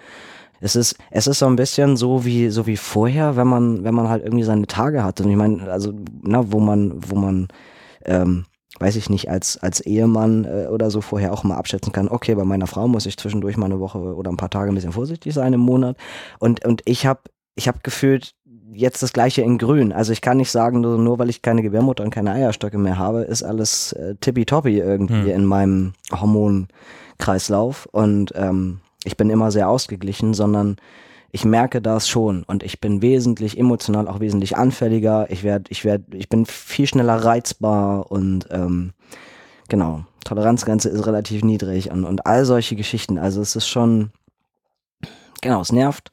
[0.63, 3.93] Es ist, es ist so ein bisschen so wie, so wie vorher, wenn man, wenn
[3.93, 5.23] man halt irgendwie seine Tage hatte.
[5.23, 7.49] Und ich meine, also, na, wo man, wo man,
[8.05, 8.45] ähm,
[8.79, 12.33] weiß ich nicht, als, als Ehemann äh, oder so vorher auch mal abschätzen kann, okay,
[12.35, 14.93] bei meiner Frau muss ich zwischendurch mal eine Woche oder ein paar Tage ein bisschen
[14.93, 15.97] vorsichtig sein im Monat.
[16.39, 17.21] Und, und ich habe
[17.55, 18.33] ich hab gefühlt
[18.73, 19.91] jetzt das gleiche in grün.
[19.91, 22.97] Also ich kann nicht sagen, nur, nur weil ich keine Gebärmutter und keine Eierstöcke mehr
[22.97, 25.27] habe, ist alles äh, tippitoppi irgendwie Hm.
[25.29, 27.87] in meinem Hormonkreislauf.
[27.91, 30.77] Und ähm, ich bin immer sehr ausgeglichen, sondern
[31.31, 35.25] ich merke das schon und ich bin wesentlich emotional auch wesentlich anfälliger.
[35.31, 38.93] Ich werde, ich werde, ich bin viel schneller reizbar und ähm,
[39.67, 43.17] genau, Toleranzgrenze ist relativ niedrig und, und all solche Geschichten.
[43.17, 44.11] Also es ist schon,
[45.41, 46.11] genau, es nervt.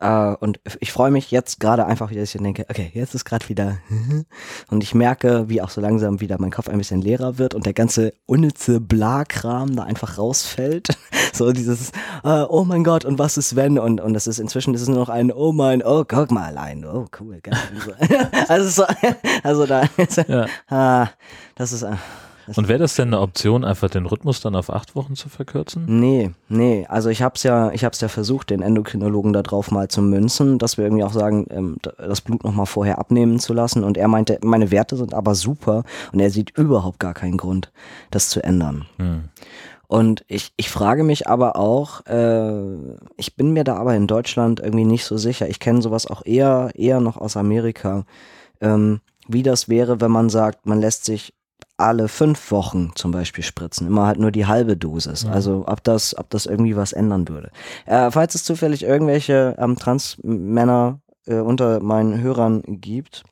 [0.00, 3.24] Äh, und ich freue mich jetzt gerade einfach wieder, dass ich denke, okay, jetzt ist
[3.24, 3.78] gerade wieder
[4.70, 7.66] und ich merke, wie auch so langsam wieder mein Kopf ein bisschen leerer wird und
[7.66, 10.88] der ganze unnütze Blakram da einfach rausfällt.
[11.32, 11.90] so dieses,
[12.24, 13.78] äh, oh mein Gott, und was ist wenn?
[13.78, 16.44] Und, und das ist inzwischen ist es nur noch ein, oh mein, oh, guck mal
[16.44, 17.40] allein, oh cool,
[18.48, 18.84] also, so,
[19.42, 19.84] also da,
[20.28, 20.46] Ja.
[20.68, 21.08] ah,
[21.54, 21.96] das ist, äh,
[22.46, 25.28] das Und wäre das denn eine Option, einfach den Rhythmus dann auf acht Wochen zu
[25.28, 25.84] verkürzen?
[25.88, 29.88] Nee, nee, also ich hab's ja, ich hab's ja versucht, den Endokrinologen da drauf mal
[29.88, 33.82] zu münzen, dass wir irgendwie auch sagen, ähm, das Blut nochmal vorher abnehmen zu lassen.
[33.82, 37.72] Und er meinte, meine Werte sind aber super und er sieht überhaupt gar keinen Grund,
[38.12, 38.86] das zu ändern.
[38.98, 39.24] Hm.
[39.88, 44.60] Und ich, ich frage mich aber auch, äh, ich bin mir da aber in Deutschland
[44.60, 45.48] irgendwie nicht so sicher.
[45.48, 48.04] Ich kenne sowas auch eher, eher noch aus Amerika,
[48.60, 51.34] ähm, wie das wäre, wenn man sagt, man lässt sich
[51.76, 55.24] alle fünf Wochen zum Beispiel spritzen, immer halt nur die halbe Dosis.
[55.24, 55.32] Mhm.
[55.32, 57.50] Also ob das, ob das irgendwie was ändern würde.
[57.84, 63.24] Äh, falls es zufällig irgendwelche ähm, Transmänner äh, unter meinen Hörern gibt,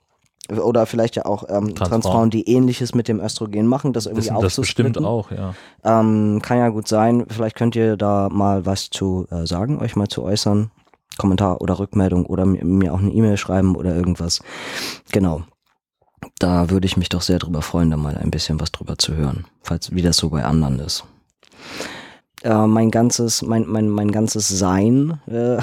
[0.50, 1.88] oder vielleicht ja auch ähm, Transfrauen.
[1.88, 5.54] Transfrauen, die ähnliches mit dem Östrogen machen, das irgendwie Wissen das bestimmt auch, ja.
[5.84, 7.24] Ähm, kann ja gut sein.
[7.28, 10.70] Vielleicht könnt ihr da mal was zu äh, sagen, euch mal zu äußern.
[11.16, 14.40] Kommentar oder Rückmeldung oder mir, mir auch eine E-Mail schreiben oder irgendwas.
[15.12, 15.42] Genau.
[16.38, 19.14] Da würde ich mich doch sehr drüber freuen, da mal ein bisschen was drüber zu
[19.14, 21.04] hören, falls wie das so bei anderen ist.
[22.42, 25.58] Äh, mein ganzes, mein, mein, mein ganzes Sein, äh,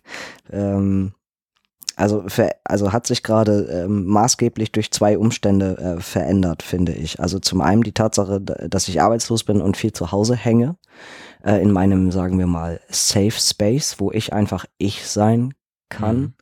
[0.50, 1.12] ähm,
[1.96, 7.20] also, ver, also hat sich gerade ähm, maßgeblich durch zwei Umstände äh, verändert, finde ich.
[7.20, 10.76] Also zum einen die Tatsache, dass ich arbeitslos bin und viel zu Hause hänge,
[11.42, 15.54] äh, in meinem, sagen wir mal, Safe Space, wo ich einfach ich sein
[15.88, 16.18] kann.
[16.18, 16.32] Mhm.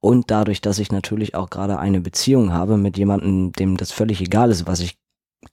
[0.00, 4.20] Und dadurch, dass ich natürlich auch gerade eine Beziehung habe mit jemandem, dem das völlig
[4.20, 4.98] egal ist, was ich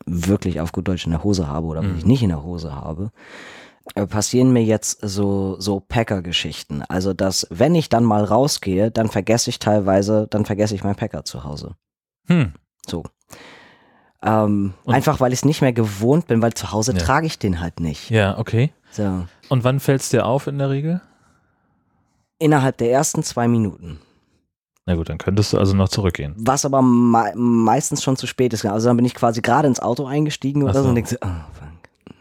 [0.05, 1.97] wirklich auf gut Deutsch in der Hose habe oder was Mhm.
[1.97, 3.11] ich nicht in der Hose habe,
[4.07, 6.83] passieren mir jetzt so, so Packer-Geschichten.
[6.87, 10.95] Also, dass wenn ich dann mal rausgehe, dann vergesse ich teilweise, dann vergesse ich meinen
[10.95, 11.75] Packer zu Hause.
[12.27, 12.53] Hm.
[12.87, 13.03] So.
[14.23, 16.99] Ähm, einfach weil ich es nicht mehr gewohnt bin, weil zu Hause Ja.
[16.99, 18.11] trage ich den halt nicht.
[18.11, 18.71] Ja, okay.
[18.91, 19.25] So.
[19.49, 21.01] Und wann fällt es dir auf in der Regel?
[22.37, 23.99] Innerhalb der ersten zwei Minuten.
[24.85, 26.33] Na gut, dann könntest du also noch zurückgehen.
[26.37, 28.65] Was aber mei- meistens schon zu spät ist.
[28.65, 30.89] Also dann bin ich quasi gerade ins Auto eingestiegen oder so so.
[30.89, 32.15] und denke so, oh, fuck.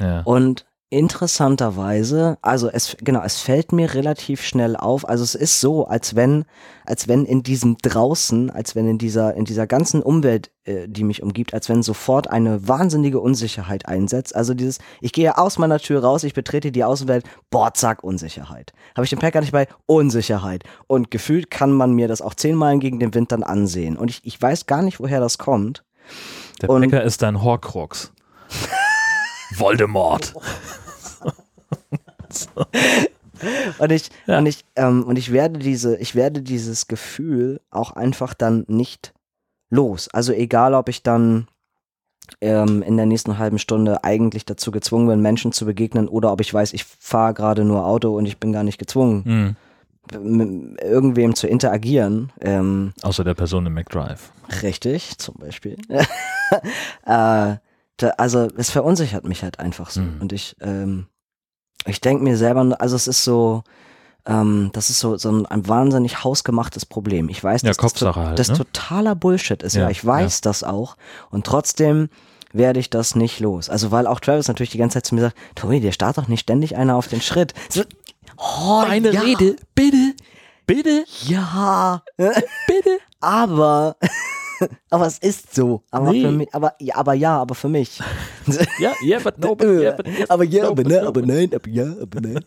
[0.00, 0.20] Ja.
[0.22, 5.08] Und interessanterweise, also es genau, es fällt mir relativ schnell auf.
[5.08, 6.44] Also es ist so, als wenn,
[6.84, 11.02] als wenn in diesem draußen, als wenn in dieser in dieser ganzen Umwelt, äh, die
[11.02, 14.36] mich umgibt, als wenn sofort eine wahnsinnige Unsicherheit einsetzt.
[14.36, 18.72] Also dieses, ich gehe aus meiner Tür raus, ich betrete die Außenwelt, boah, zack, Unsicherheit.
[18.94, 20.62] Habe ich den Packer nicht bei Unsicherheit.
[20.86, 23.96] Und gefühlt kann man mir das auch zehnmal gegen den Wind dann ansehen.
[23.96, 25.82] Und ich, ich weiß gar nicht, woher das kommt.
[26.62, 28.12] Der Bäcker ist dein Horcrux.
[29.58, 30.34] Voldemort.
[33.78, 34.38] Und ich, Ja.
[34.38, 39.12] und ich, ähm, und ich werde diese, ich werde dieses Gefühl auch einfach dann nicht
[39.68, 40.08] los.
[40.08, 41.46] Also egal, ob ich dann
[42.40, 46.40] ähm, in der nächsten halben Stunde eigentlich dazu gezwungen bin, Menschen zu begegnen oder ob
[46.40, 49.56] ich weiß, ich fahre gerade nur Auto und ich bin gar nicht gezwungen, Hm.
[50.24, 52.32] mit irgendwem zu interagieren.
[52.40, 54.30] Ähm, Außer der Person im McDrive.
[54.62, 55.76] Richtig, zum Beispiel.
[57.06, 57.56] äh,
[57.98, 60.00] da, also es verunsichert mich halt einfach so.
[60.02, 60.20] Mhm.
[60.20, 61.06] Und ich, ähm,
[61.86, 63.62] ich denke mir selber, also es ist so,
[64.26, 67.28] ähm, das ist so, so ein, ein wahnsinnig hausgemachtes Problem.
[67.28, 68.56] Ich weiß, Ja, dass das, to- halt, das ne?
[68.58, 69.74] totaler Bullshit ist.
[69.74, 70.96] Ja, Ja, ich weiß das auch.
[71.30, 72.08] Und trotzdem
[72.52, 73.68] werde ich das nicht los.
[73.70, 76.28] Also weil auch Travis natürlich die ganze Zeit zu mir sagt, Tobi, dir starrt doch
[76.28, 77.54] nicht ständig einer auf den Schritt.
[77.68, 77.82] So,
[78.38, 80.14] oh, Eine ja, Rede, bitte,
[80.66, 82.98] bitte, Ja, bitte.
[83.20, 83.96] aber
[84.90, 85.82] aber es ist so.
[85.90, 86.22] Aber Nee.
[86.22, 88.00] für mich, aber ja, aber ja, aber für mich.
[88.78, 91.08] Ja, yeah, but no, but yeah, but yes, aber ja, no, aber but ne, no,
[91.08, 92.44] aber nein, aber ja, aber nein.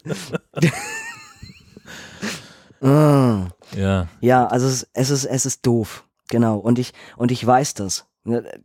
[2.81, 3.47] Mm.
[3.77, 6.05] Ja, Ja, also es, es ist es ist doof.
[6.29, 8.05] Genau und ich und ich weiß das.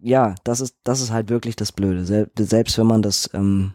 [0.01, 2.05] Ja, das ist das ist halt wirklich das Blöde.
[2.05, 3.75] Sel selbst wenn man das ähm,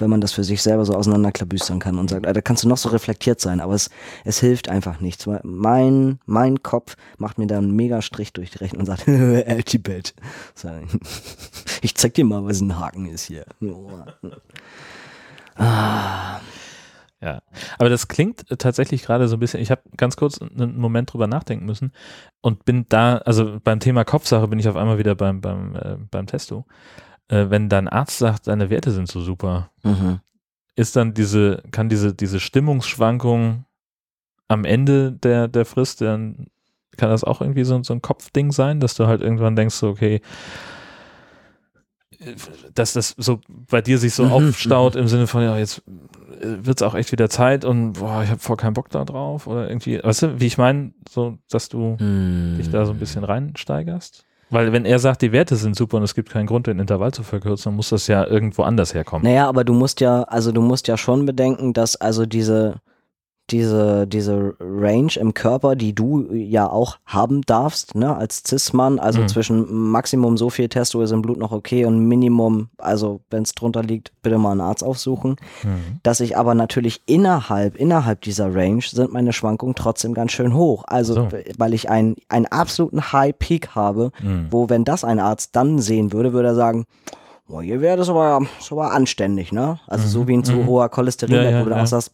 [0.00, 2.76] wenn man das für sich selber so auseinanderklabüstern kann und sagt, da kannst du noch
[2.76, 3.90] so reflektiert sein, aber es,
[4.24, 5.26] es hilft einfach nichts.
[5.42, 10.14] Mein, mein Kopf macht mir da einen Megastrich durch die Rechnung und sagt, Altibet.
[11.82, 13.44] Ich zeig dir mal, was ein Haken ist hier.
[15.56, 16.40] Ah,
[17.20, 17.42] Ja,
[17.78, 21.26] aber das klingt tatsächlich gerade so ein bisschen, ich habe ganz kurz einen Moment drüber
[21.26, 21.92] nachdenken müssen
[22.40, 25.96] und bin da, also beim Thema Kopfsache bin ich auf einmal wieder beim, beim, äh,
[26.10, 26.64] beim Testo.
[27.30, 30.18] Äh, wenn dein Arzt sagt, deine Werte sind so super, mhm.
[30.74, 33.64] ist dann diese, kann diese, diese Stimmungsschwankung
[34.48, 36.48] am Ende der, der Frist, dann
[36.96, 39.88] kann das auch irgendwie so, so ein Kopfding sein, dass du halt irgendwann denkst, so,
[39.90, 40.20] okay,
[42.18, 42.34] äh,
[42.74, 45.82] dass das so bei dir sich so Mhm, aufstaut im Sinne von, ja, jetzt
[46.42, 49.46] wird es auch echt wieder Zeit und boah, ich habe voll keinen Bock da drauf
[49.46, 52.56] oder irgendwie, weißt du, wie ich meine, so, dass du Hm.
[52.58, 54.24] dich da so ein bisschen reinsteigerst?
[54.50, 57.12] Weil wenn er sagt, die Werte sind super und es gibt keinen Grund, den Intervall
[57.12, 59.24] zu verkürzen, dann muss das ja irgendwo anders herkommen.
[59.24, 62.80] Naja, aber du musst ja, also du musst ja schon bedenken, dass also diese,
[63.50, 69.20] diese, diese Range im Körper, die du ja auch haben darfst, ne, als Cis-Mann, also
[69.22, 69.28] Mhm.
[69.28, 73.52] zwischen Maximum so viel Testo ist im Blut noch okay und Minimum, also wenn es
[73.54, 75.36] drunter liegt, bitte mal einen Arzt aufsuchen.
[75.64, 76.00] Mhm.
[76.02, 80.84] Dass ich aber natürlich innerhalb, innerhalb dieser Range sind meine Schwankungen trotzdem ganz schön hoch.
[80.86, 81.28] Also, So.
[81.58, 84.46] weil ich einen, einen absoluten High Peak habe, Mhm.
[84.50, 86.84] wo, wenn das ein Arzt dann sehen würde, würde er sagen,
[87.48, 88.40] boah, hier wäre das aber,
[88.70, 89.80] aber anständig, ne?
[89.88, 90.66] Also so wie ein zu mhm.
[90.66, 91.82] hoher Cholesterinwert, Ja, ja, wo du ja.
[91.82, 92.12] auch sagst,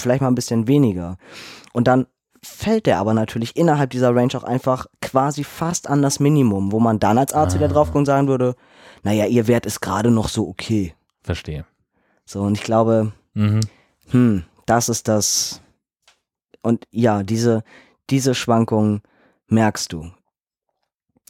[0.00, 1.16] vielleicht mal ein bisschen weniger.
[1.72, 2.06] Und dann
[2.42, 6.80] fällt der aber natürlich innerhalb dieser Range auch einfach quasi fast an das Minimum, wo
[6.80, 7.72] man dann als Arzt wieder Ah.
[7.72, 8.54] drauf guckt und sagen würde,
[9.02, 10.94] naja, ihr Wert ist gerade noch so okay.
[11.22, 11.66] Verstehe.
[12.24, 13.60] So, und ich glaube, Mhm.
[14.10, 15.60] hm, das ist das.
[16.62, 17.62] Und ja, diese,
[18.08, 19.02] diese Schwankungen
[19.48, 20.10] merkst du.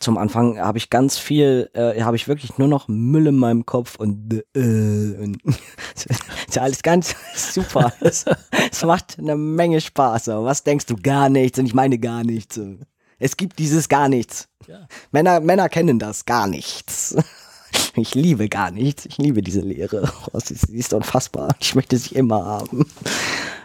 [0.00, 3.66] Zum Anfang habe ich ganz viel, äh, habe ich wirklich nur noch Müll in meinem
[3.66, 5.38] Kopf und, äh, und
[5.94, 7.92] ist ja alles ganz super.
[8.00, 8.24] Es,
[8.72, 10.30] es macht eine Menge Spaß.
[10.30, 10.96] Aber was denkst du?
[10.96, 11.58] Gar nichts.
[11.58, 12.58] Und ich meine gar nichts.
[13.18, 14.48] Es gibt dieses gar nichts.
[14.66, 14.88] Ja.
[15.12, 17.14] Männer, Männer kennen das gar nichts.
[17.96, 19.04] Ich liebe gar nichts.
[19.06, 20.10] Ich liebe diese Lehre.
[20.34, 21.54] Sie, ist- sie ist unfassbar.
[21.60, 22.86] Ich möchte sie immer haben.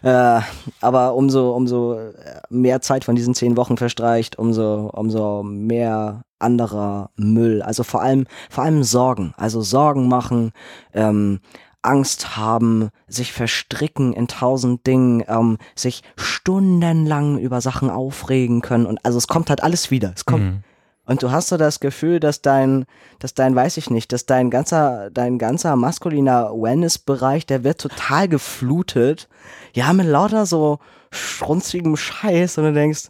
[0.02, 0.42] Äh,
[0.82, 2.12] aber umso, umso äh,
[2.50, 7.62] mehr Zeit von diesen zehn Wochen verstreicht, umso, umso mehr anderer Müll.
[7.62, 9.34] Also vor allem, vor allem Sorgen.
[9.38, 10.52] Also Sorgen machen,
[10.94, 11.40] ähm,
[11.82, 18.86] Angst haben, sich verstricken in tausend Dingen, ähm, sich stundenlang über Sachen aufregen können.
[18.86, 20.12] Und also es kommt halt alles wieder.
[20.16, 20.64] Es kommt, Mhm.
[21.06, 22.86] Und du hast so das Gefühl, dass dein,
[23.20, 28.28] dass dein, weiß ich nicht, dass dein ganzer, dein ganzer maskuliner Awareness-Bereich, der wird total
[28.28, 29.28] geflutet.
[29.74, 30.80] Ja, mit lauter so
[31.12, 33.08] schrunzigem Scheiß und du denkst,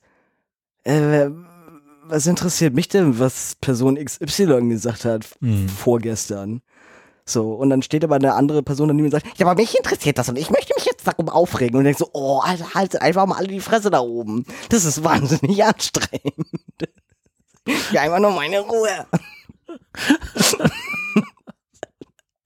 [0.83, 1.29] äh,
[2.07, 5.67] was interessiert mich denn, was Person XY gesagt hat Mhm.
[5.69, 6.61] vorgestern?
[7.27, 10.19] So, und dann steht aber eine andere Person daneben und sagt, ja, aber mich interessiert
[10.19, 11.75] das und ich möchte mich jetzt darum aufregen.
[11.75, 14.45] Und denkst so, oh, Alter, halt einfach mal alle die Fresse da oben.
[14.69, 16.45] Das ist wahnsinnig anstrengend.
[17.91, 19.05] Ja, einfach nur meine Ruhe.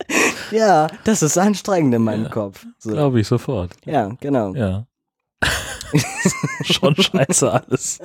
[0.51, 2.65] ja, das ist anstrengend in meinem Kopf.
[2.77, 2.91] So.
[2.91, 3.71] Glaube ich sofort.
[3.85, 4.53] Ja, genau.
[4.53, 4.85] Ja.
[6.63, 7.99] Schon scheiße alles.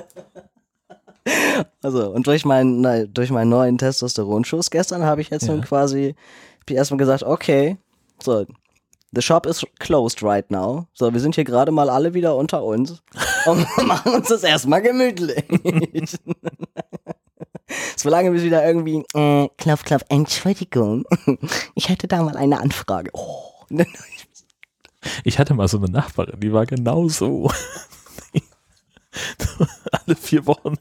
[1.81, 5.53] Also, und durch meinen, durch meinen neuen Testosteronschuss gestern habe ich jetzt Ja.
[5.53, 6.15] nun quasi,
[6.67, 7.77] ich erstmal gesagt, okay,
[8.21, 8.45] so,
[9.11, 10.87] the shop is closed right now.
[10.93, 13.01] So, wir sind hier gerade mal alle wieder unter uns
[13.45, 15.43] und machen uns das erstmal gemütlich.
[18.05, 21.05] Solange bis wieder irgendwie, äh, klopf, klopf, Entschuldigung,
[21.73, 23.09] ich hätte da mal eine Anfrage.
[23.13, 23.65] Oh.
[25.23, 27.49] Ich hatte mal so eine Nachbarin, die war genau so.
[29.91, 30.75] Alle vier Wochen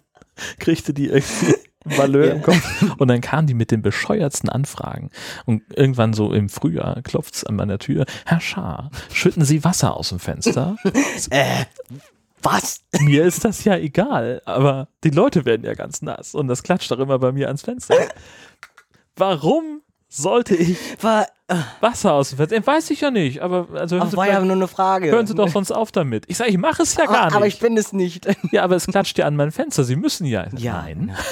[0.59, 1.55] kriegte die irgendwie
[1.87, 2.45] Malheur im Ja.
[2.45, 2.97] Kopf.
[2.99, 5.11] Und dann kam die mit den bescheuertsten Anfragen.
[5.47, 8.05] Und irgendwann so im Frühjahr klopft es an meiner Tür.
[8.27, 10.77] Herr Schaar, schütten Sie Wasser aus dem Fenster?
[11.31, 11.65] Äh,
[12.45, 12.81] was?
[13.01, 16.35] mir ist das ja egal, aber die Leute werden ja ganz nass.
[16.35, 17.97] Und das klatscht doch immer bei mir ans Fenster.
[19.17, 22.67] Warum sollte ich War, äh, Wasser aus dem Fenster?
[22.67, 25.11] Weiß ich ja nicht, aber also Sie, war ja nur eine Frage.
[25.11, 26.25] hören Sie doch sonst auf damit.
[26.29, 27.63] Ich sage, ich mache es ja gar aber, aber ich nicht.
[27.63, 28.27] bin es nicht.
[28.53, 29.85] ja, aber es klatscht ja an mein Fenster.
[29.85, 30.47] Sie müssen ja.
[30.57, 30.83] Ja.
[30.83, 31.17] Nein.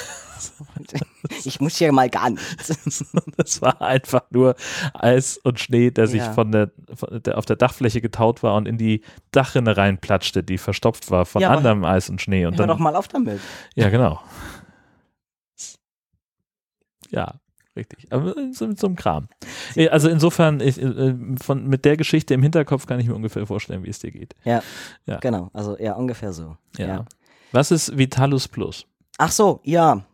[1.44, 3.04] Ich muss hier mal gar nichts.
[3.36, 4.54] Das war einfach nur
[4.94, 6.32] Eis und Schnee, der sich Ja.
[6.32, 10.58] von der, von der auf der Dachfläche getaut war und in die Dachrinne reinplatschte, die
[10.58, 12.46] verstopft war von Ja, anderem Eis und Schnee.
[12.46, 13.40] Und Hör doch dann, mal auf damit.
[13.74, 14.20] ja, genau.
[17.10, 17.34] Ja,
[17.76, 18.06] richtig.
[18.10, 19.28] Aber so mit so einem Kram.
[19.90, 23.84] Also insofern, ich, äh, von, mit der Geschichte im Hinterkopf kann ich mir ungefähr vorstellen,
[23.84, 24.34] wie es dir geht.
[24.44, 24.62] Ja.
[25.20, 26.56] Genau, also ja, ungefähr so.
[26.78, 26.86] Ja.
[26.86, 27.04] Ja.
[27.52, 28.86] Was ist Vitalus Plus?
[29.18, 30.04] Ach so, ja,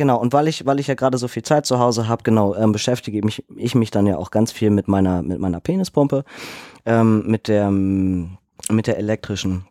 [0.00, 0.18] genau.
[0.18, 2.72] Und weil ich, weil ich ja gerade so viel Zeit zu Hause habe, genau, ähm,
[2.72, 6.24] beschäftige mich, ich mich dann ja auch ganz viel mit meiner, mit meiner Penispumpe,
[6.86, 9.66] ähm, mit der, mit der elektrischen.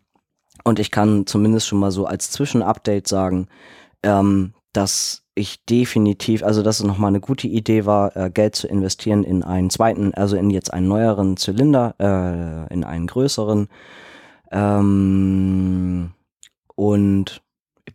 [0.63, 3.47] Und ich kann zumindest schon mal so als Zwischenupdate sagen,
[4.03, 8.67] ähm, dass ich definitiv, also dass es nochmal eine gute Idee war, äh, Geld zu
[8.67, 13.67] investieren in einen zweiten, also in jetzt einen neueren Zylinder, äh, in einen größeren.
[14.51, 16.11] Ähm,
[16.75, 17.41] und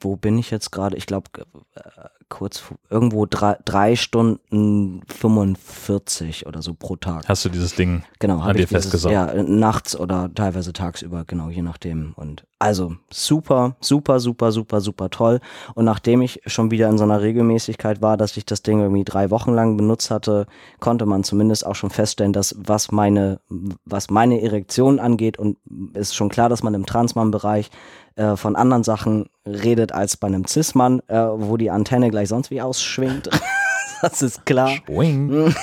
[0.00, 0.96] wo bin ich jetzt gerade?
[0.96, 1.30] Ich glaube,
[1.74, 1.80] äh,
[2.28, 7.24] kurz vor- irgendwo drei, drei Stunden 45 oder so pro Tag.
[7.28, 8.02] Hast du dieses Ding?
[8.18, 9.12] Genau, an habe dir festgesaugt.
[9.12, 12.12] ja, nachts oder teilweise tagsüber, genau, je nachdem.
[12.16, 15.40] Und also super, super, super, super, super toll.
[15.74, 19.04] Und nachdem ich schon wieder in so einer Regelmäßigkeit war, dass ich das Ding irgendwie
[19.04, 20.46] drei Wochen lang benutzt hatte,
[20.80, 23.38] konnte man zumindest auch schon feststellen, dass was meine,
[23.84, 25.58] was meine Erektion angeht, und
[25.92, 27.70] ist schon klar, dass man im Transmann-Bereich
[28.16, 32.50] äh, von anderen Sachen redet als bei einem Cis-Mann, äh, wo die Antenne gleich sonst
[32.50, 33.28] wie ausschwingt.
[34.02, 34.70] das ist klar.
[34.86, 35.54] Boing.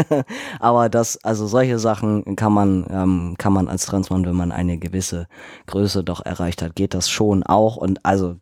[0.60, 4.78] Aber das, also solche Sachen kann man, ähm, kann man als Transmann, wenn man eine
[4.78, 5.26] gewisse
[5.66, 7.76] Größe doch erreicht hat, geht das schon auch.
[7.76, 8.36] Und also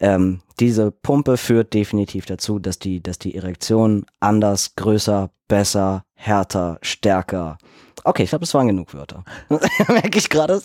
[0.00, 6.78] ähm, diese Pumpe führt definitiv dazu, dass die, dass die Erektion anders, größer, besser, härter,
[6.82, 7.58] stärker.
[8.04, 9.24] Okay, ich glaube, das waren genug Wörter.
[9.88, 10.60] Merke ich gerade.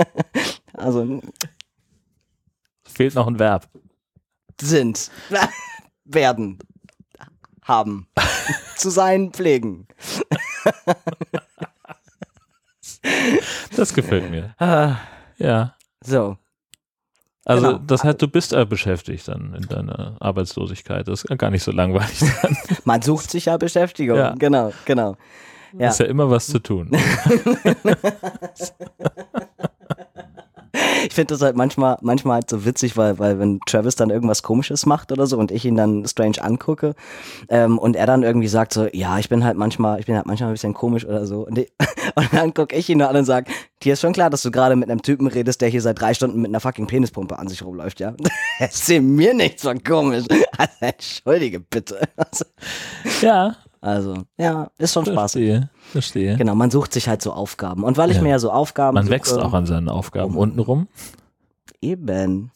[0.74, 1.22] also
[2.84, 3.68] Fehlt noch ein Verb.
[4.60, 5.10] sind,
[6.04, 6.58] werden,
[7.62, 8.08] haben,
[8.76, 9.86] zu sein, pflegen.
[13.76, 14.54] Das gefällt mir.
[14.58, 14.96] Ah,
[15.38, 15.74] Ja.
[16.04, 16.36] So,
[17.44, 17.78] Also Genau.
[17.86, 21.08] das heißt, du bist äh, beschäftigt dann in deiner Arbeitslosigkeit.
[21.08, 22.20] Das ist gar nicht so langweilig.
[22.42, 22.56] Dann.
[22.84, 24.16] man sucht sich ja Beschäftigung.
[24.18, 24.34] Ja.
[24.34, 25.16] Genau, genau.
[25.76, 25.88] Ja.
[25.88, 26.90] Ist ja immer was zu tun.
[31.06, 34.42] Ich finde das halt manchmal, manchmal halt so witzig, weil, weil wenn Travis dann irgendwas
[34.42, 36.94] komisches macht oder so und ich ihn dann strange angucke
[37.48, 40.26] ähm, und er dann irgendwie sagt so, ja, ich bin halt manchmal, ich bin halt
[40.26, 41.46] manchmal ein bisschen komisch oder so.
[41.46, 41.68] Und, die,
[42.14, 43.50] und dann gucke ich ihn nur an und sage,
[43.82, 46.14] dir ist schon klar, dass du gerade mit einem Typen redest, der hier seit drei
[46.14, 48.14] Stunden mit einer fucking Penispumpe an sich rumläuft, ja?
[48.58, 50.24] Erzähl mir nicht so komisch.
[50.56, 52.00] Also, entschuldige bitte.
[52.16, 52.44] Also,
[53.22, 55.46] ja, also, ja, ist schon spaßig.
[55.48, 55.70] verstehe.
[55.92, 56.36] Verstehe.
[56.36, 57.84] Genau, man sucht sich halt so Aufgaben.
[57.84, 58.22] Und weil ich Ja.
[58.22, 60.40] mir ja so Aufgaben Man suche, wächst auch an seinen Aufgaben Oh.
[60.40, 60.88] untenrum.
[61.80, 62.50] Eben.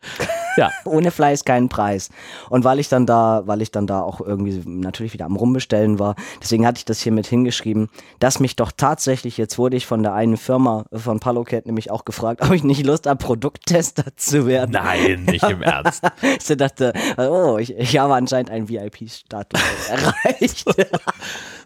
[0.58, 0.72] Ja.
[0.84, 2.10] Ohne Fleiß keinen Preis.
[2.50, 5.98] Und weil ich dann da, weil ich dann da auch irgendwie natürlich wieder am Rumbestellen
[6.00, 7.88] war, deswegen hatte ich das hier mit hingeschrieben,
[8.18, 12.04] dass mich doch tatsächlich, jetzt wurde ich von der einen Firma von Palocat nämlich auch
[12.04, 14.72] gefragt, ob ich nicht Lust habe, Produkttester zu werden.
[14.72, 16.02] Nein, nicht im Ernst.
[16.22, 20.64] Ich dachte, oh, ich, ich habe anscheinend einen VIP-Status erreicht.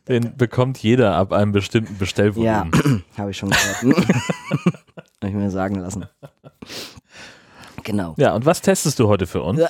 [0.09, 3.05] Den bekommt jeder ab einem bestimmten ja, Bestellvolumen.
[3.16, 4.07] habe ich schon gehört.
[5.22, 6.07] habe ich mir sagen lassen.
[7.84, 8.14] Genau.
[8.16, 9.60] Ja, und was testest du heute für uns?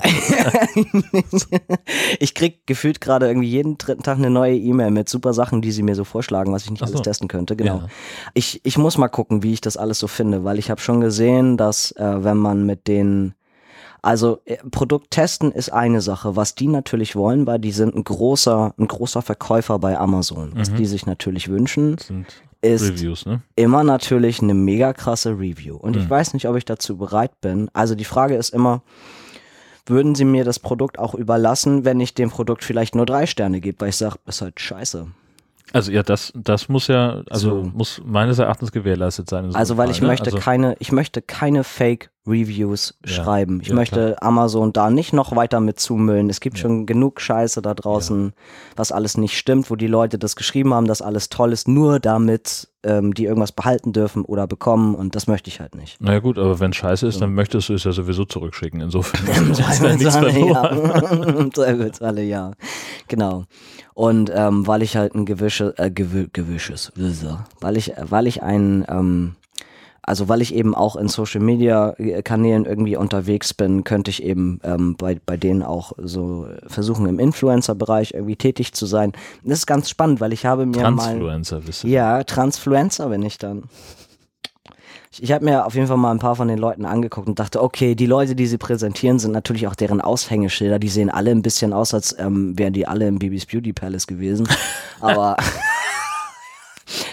[2.19, 5.73] ich krieg gefühlt gerade irgendwie jeden dritten Tag eine neue E-Mail mit super Sachen, die
[5.73, 6.87] sie mir so vorschlagen, was ich nicht so.
[6.87, 7.57] alles testen könnte.
[7.57, 7.77] Genau.
[7.79, 7.87] Ja.
[8.35, 11.01] Ich, ich muss mal gucken, wie ich das alles so finde, weil ich habe schon
[11.01, 13.35] gesehen, dass äh, wenn man mit den
[14.05, 18.03] also äh, Produkt testen ist eine Sache, was die natürlich wollen, weil die sind ein
[18.03, 20.53] großer, ein großer Verkäufer bei Amazon.
[20.57, 20.77] Was Mhm.
[20.77, 22.27] die sich natürlich wünschen, sind
[22.63, 23.43] ist Reviews, ne?
[23.57, 25.77] immer natürlich eine mega krasse Review.
[25.77, 26.11] Und ich Mhm.
[26.11, 27.69] weiß nicht, ob ich dazu bereit bin.
[27.75, 28.83] Also die Frage ist immer,
[29.87, 33.61] würden sie mir das Produkt auch überlassen, wenn ich dem Produkt vielleicht nur drei Sterne
[33.61, 35.09] gebe, weil ich sage, ist halt scheiße.
[35.73, 37.71] Also ja, das, das muss ja, also So.
[37.75, 39.47] muss meines Erachtens gewährleistet sein.
[39.47, 40.07] in so Also weil Fall, ich ne?
[40.09, 43.61] möchte also, keine, ich möchte keine Fake Reviews Ja, schreiben.
[43.63, 46.31] Ich ja, möchte Amazon da nicht noch weiter mit zumüllen.
[46.31, 46.63] Es gibt Ja.
[46.63, 48.33] schon genug Scheiße da draußen,
[48.77, 51.99] was alles nicht stimmt, wo die Leute das geschrieben haben, dass alles toll ist, nur
[51.99, 56.01] damit ähm, die irgendwas behalten dürfen oder bekommen und das möchte ich halt nicht.
[56.01, 58.81] Naja gut, aber wenn scheiße ist, dann möchtest du es ja sowieso zurückschicken.
[58.81, 60.79] Insofern ist da nichts Zweifelsfalle, verloren.
[60.85, 61.41] ja.
[61.41, 62.53] Im Zweifelsfalle, ja.
[63.09, 63.45] Genau.
[63.95, 66.93] Und ähm, weil ich halt ein gewische, äh, gewisches,
[67.61, 69.37] weil ich, weil ich ein, ähm,
[70.03, 74.23] also weil ich eben auch in Social Media äh, Kanälen irgendwie unterwegs bin, könnte ich
[74.23, 79.13] eben ähm, bei, bei denen auch so versuchen, im Influencer-Bereich irgendwie tätig zu sein.
[79.45, 81.05] Das ist ganz spannend, weil ich habe mir mal.
[81.05, 81.91] Transfluencer, wisst ihr.
[81.91, 83.65] Ja, Transfluencer bin ich dann.
[85.13, 87.39] Ich, ich habe mir auf jeden Fall mal ein paar von den Leuten angeguckt und
[87.39, 90.81] dachte, okay, die Leute, die sie präsentieren, sind natürlich auch deren Aushängeschilder.
[90.81, 94.07] Die sehen alle ein bisschen aus, als ähm, wären die alle im Bibis Beauty Palace
[94.09, 94.49] gewesen.
[95.01, 95.37] Aber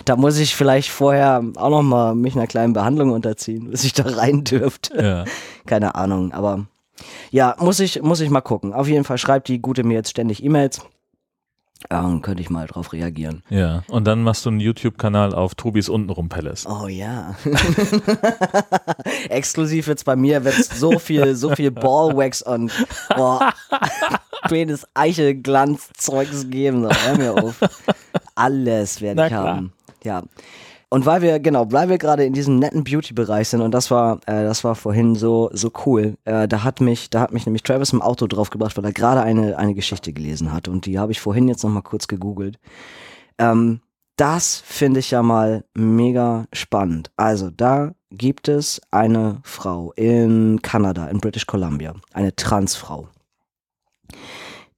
[0.10, 3.94] da muss ich vielleicht vorher auch noch mal mich einer kleinen Behandlung unterziehen, bis ich
[3.94, 5.00] da rein dürfte.
[5.00, 5.26] Ja.
[5.68, 6.66] Keine Ahnung, aber
[7.30, 8.74] ja, muss ich, muss ich mal gucken.
[8.74, 10.82] Auf jeden Fall schreibt die Gute mir jetzt ständig E-Mails.
[11.92, 13.44] Ähm, könnte ich mal drauf reagieren.
[13.50, 13.84] Ja.
[13.88, 16.66] Und dann machst du einen YouTube-Kanal auf Tobis untenrum Palace.
[16.66, 17.36] Oh ja.
[19.30, 22.72] Exklusiv jetzt bei mir wird so viel, so viel Ballwax und
[23.16, 23.54] boah,
[24.50, 26.82] Penis Eichelglanz-Zeugs geben.
[26.82, 27.60] So, hör mir auf.
[28.34, 29.72] Alles werde ich haben.
[30.04, 30.24] Ja.
[30.92, 34.18] Und weil wir, genau, weil wir gerade in diesem netten Beauty-Bereich sind und das war,
[34.26, 36.18] äh, das war vorhin so, so cool.
[36.26, 39.22] Äh, da hat mich, da hat mich nämlich Travis im Auto draufgebracht, weil er gerade
[39.22, 42.58] eine, eine Geschichte gelesen hat und die habe ich vorhin jetzt nochmal kurz gegoogelt.
[43.38, 43.82] Ähm,
[44.16, 47.12] das finde ich ja mal mega spannend.
[47.16, 53.08] Also da gibt es eine Frau in Kanada, in British Columbia, eine Transfrau.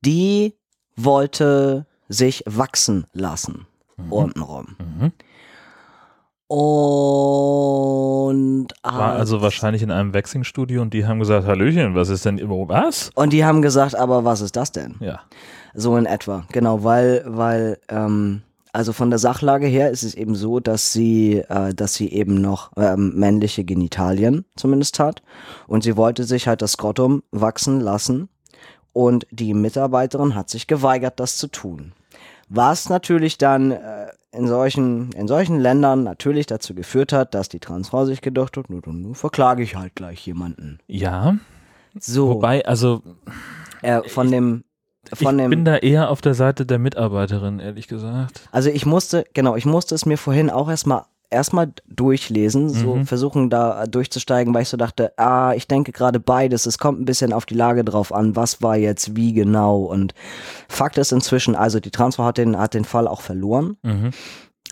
[0.02, 0.54] Die
[0.96, 3.66] wollte sich wachsen lassen,
[4.10, 4.76] untenrum.
[4.80, 5.12] Mhm.
[6.54, 12.42] Und, War also wahrscheinlich in einem Waxing-Studio und die haben gesagt, Hallöchen, was ist denn
[12.68, 13.10] was?
[13.16, 14.96] und die haben gesagt, aber was ist das denn?
[15.00, 15.22] Ja.
[15.74, 18.42] So in etwa, genau, weil, weil, ähm,
[18.74, 22.42] also von der Sachlage her ist es eben so, dass sie, äh, dass sie eben
[22.42, 25.24] noch ähm, männliche Genitalien zumindest hat
[25.68, 28.28] und sie wollte sich halt das Skrotum wachsen lassen
[28.92, 31.94] und die Mitarbeiterin hat sich geweigert, das zu tun.
[32.54, 37.60] Was natürlich dann äh, in solchen, in solchen Ländern natürlich dazu geführt hat, dass die
[37.60, 40.80] Transfrau sich gedacht hat, nur, nur verklage ich halt gleich jemanden.
[40.88, 41.38] Ja,
[41.98, 43.04] So, wobei, also
[43.82, 44.66] äh, von dem,
[45.14, 48.42] von ich dem, bin da eher auf der Seite der Mitarbeiterin, ehrlich gesagt.
[48.52, 53.06] Also ich musste, genau, ich musste es mir vorhin auch erstmal erstmal durchlesen, so Mhm.
[53.06, 57.06] versuchen da durchzusteigen, weil ich so dachte, ah, ich denke gerade beides, es kommt ein
[57.06, 60.14] bisschen auf die Lage drauf an, was war jetzt wie genau und
[60.70, 64.12] Fakt ist inzwischen, also die Transfer hat den, hat den Fall auch verloren Mhm.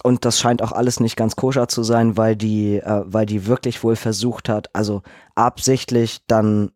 [0.03, 3.47] und das scheint auch alles nicht ganz koscher zu sein, weil die, äh, weil die
[3.47, 5.01] wirklich wohl versucht hat, also
[5.35, 6.71] absichtlich dann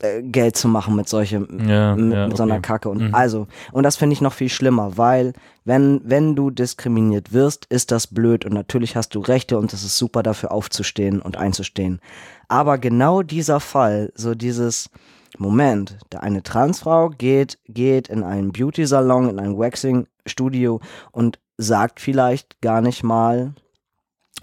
[0.00, 2.62] äh, Geld zu machen mit solchem, Ja, mit, ja, mit so einer okay.
[2.62, 2.88] Kacke.
[2.88, 3.14] Und Mhm.
[3.14, 5.32] also, und das finde ich noch viel schlimmer, weil
[5.64, 9.84] wenn, wenn du diskriminiert wirst, ist das blöd und natürlich hast du Rechte und es
[9.84, 12.00] ist super dafür aufzustehen und einzustehen.
[12.48, 14.90] Aber genau dieser Fall, so dieses
[15.38, 20.80] Moment, da eine Transfrau geht, geht in einen Beauty-Salon, in ein Waxing-Studio
[21.12, 23.54] und sagt vielleicht gar nicht mal,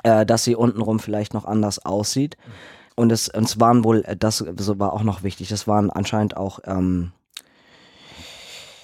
[0.04, 2.36] äh, dass sie untenrum vielleicht noch anders aussieht.
[3.02, 5.90] Und es, und es waren wohl, äh, das so war auch noch wichtig, das waren
[5.90, 7.12] anscheinend auch ähm,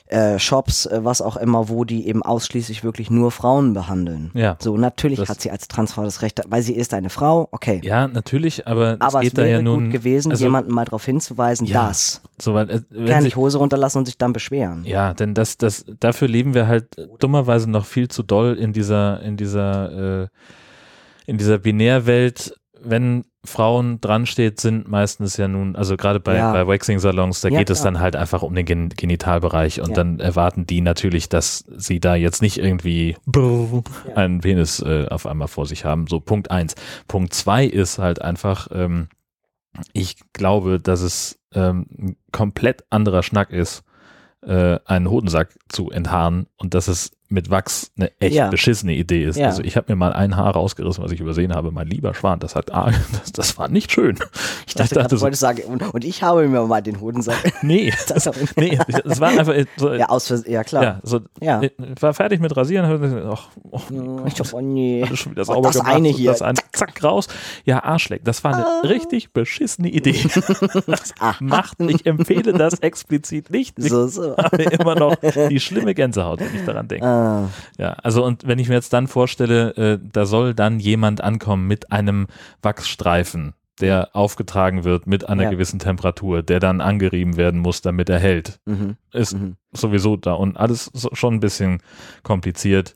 [0.07, 4.31] äh, Shops, äh, was auch immer, wo die eben ausschließlich wirklich nur Frauen behandeln.
[4.33, 4.55] Ja.
[4.59, 7.81] So, natürlich Das- hat sie als Transfrau das Recht, weil sie ist eine Frau, okay.
[7.83, 9.85] Ja, natürlich, aber, Aber es es wäre ja nun.
[9.85, 12.21] gut gewesen, also, jemanden mal darauf hinzuweisen, Ja, dass.
[12.41, 14.85] So, weil, äh, Kann sich, nicht Hose runterlassen und sich dann beschweren.
[14.85, 19.21] ja, denn das, das, dafür leben wir halt dummerweise noch viel zu doll in dieser,
[19.21, 20.27] in dieser, äh,
[21.25, 22.55] in dieser Binärwelt.
[22.81, 26.51] Wenn Frauen dran steht, sind meistens ja nun, also gerade bei, Ja.
[26.53, 27.93] bei Waxing-Salons, da Ja, geht es klar.
[27.93, 29.95] dann halt einfach um den Gen Genitalbereich und Ja.
[29.95, 33.15] dann erwarten die natürlich, dass sie da jetzt nicht irgendwie
[34.15, 36.07] einen Penis äh, auf einmal vor sich haben.
[36.07, 36.75] So Punkt eins.
[37.07, 39.07] Punkt zwei ist halt einfach, ähm,
[39.93, 43.83] ich glaube, dass es ähm, ein komplett anderer Schnack ist,
[44.45, 48.49] äh, einen Hodensack zu enthaaren und dass es mit Wachs eine echt Ja.
[48.49, 49.37] beschissene Idee ist.
[49.37, 49.47] Ja.
[49.47, 51.71] Also ich habe mir mal ein Haar rausgerissen, was ich übersehen habe.
[51.71, 54.17] Mein lieber Schwan, das hat, ah, das, das war nicht schön.
[54.65, 57.37] Ich dachte, gerade, so, du wolltest sagen, und, und ich habe mir mal den Hodensack.
[57.63, 60.83] nee, Das nee, das war einfach so, ja, aus ja klar.
[60.83, 61.61] ja, so, Ja.
[61.61, 61.71] ich
[62.01, 63.81] war fertig mit Rasieren, ach, oh,
[64.25, 65.03] Ich hab, oh nee.
[65.05, 65.95] alles schon wieder Oh, sauber das gemacht.
[65.95, 66.31] eine hier.
[66.31, 67.27] Das eine, zack, raus.
[67.65, 68.23] Ja, Arschleck.
[68.23, 68.81] Das war eine Ah.
[68.85, 70.15] richtig beschissene Idee.
[70.87, 71.33] Das Ah.
[71.39, 73.77] macht, ich empfehle das explizit nicht.
[73.79, 74.35] Ich So, so.
[74.37, 75.15] habe immer noch
[75.49, 77.05] die schlimme Gänsehaut, wenn ich daran denke.
[77.05, 77.16] Ah,
[77.77, 81.67] Ja, also und wenn ich mir jetzt dann vorstelle, äh, da soll dann jemand ankommen
[81.67, 82.27] mit einem
[82.61, 85.49] Wachsstreifen, der aufgetragen wird mit einer Ja.
[85.51, 88.59] gewissen Temperatur, der dann angerieben werden muss, damit er hält.
[88.65, 89.55] mhm, Ist mhm.
[89.71, 91.81] sowieso da und alles so, schon ein bisschen
[92.23, 92.95] kompliziert.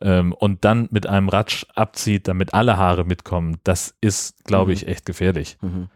[0.00, 4.74] Ähm, und dann mit einem Ratsch abzieht, damit alle Haare mitkommen, das ist, glaube Mhm.
[4.74, 5.56] ich, echt gefährlich.
[5.62, 5.88] Mhm,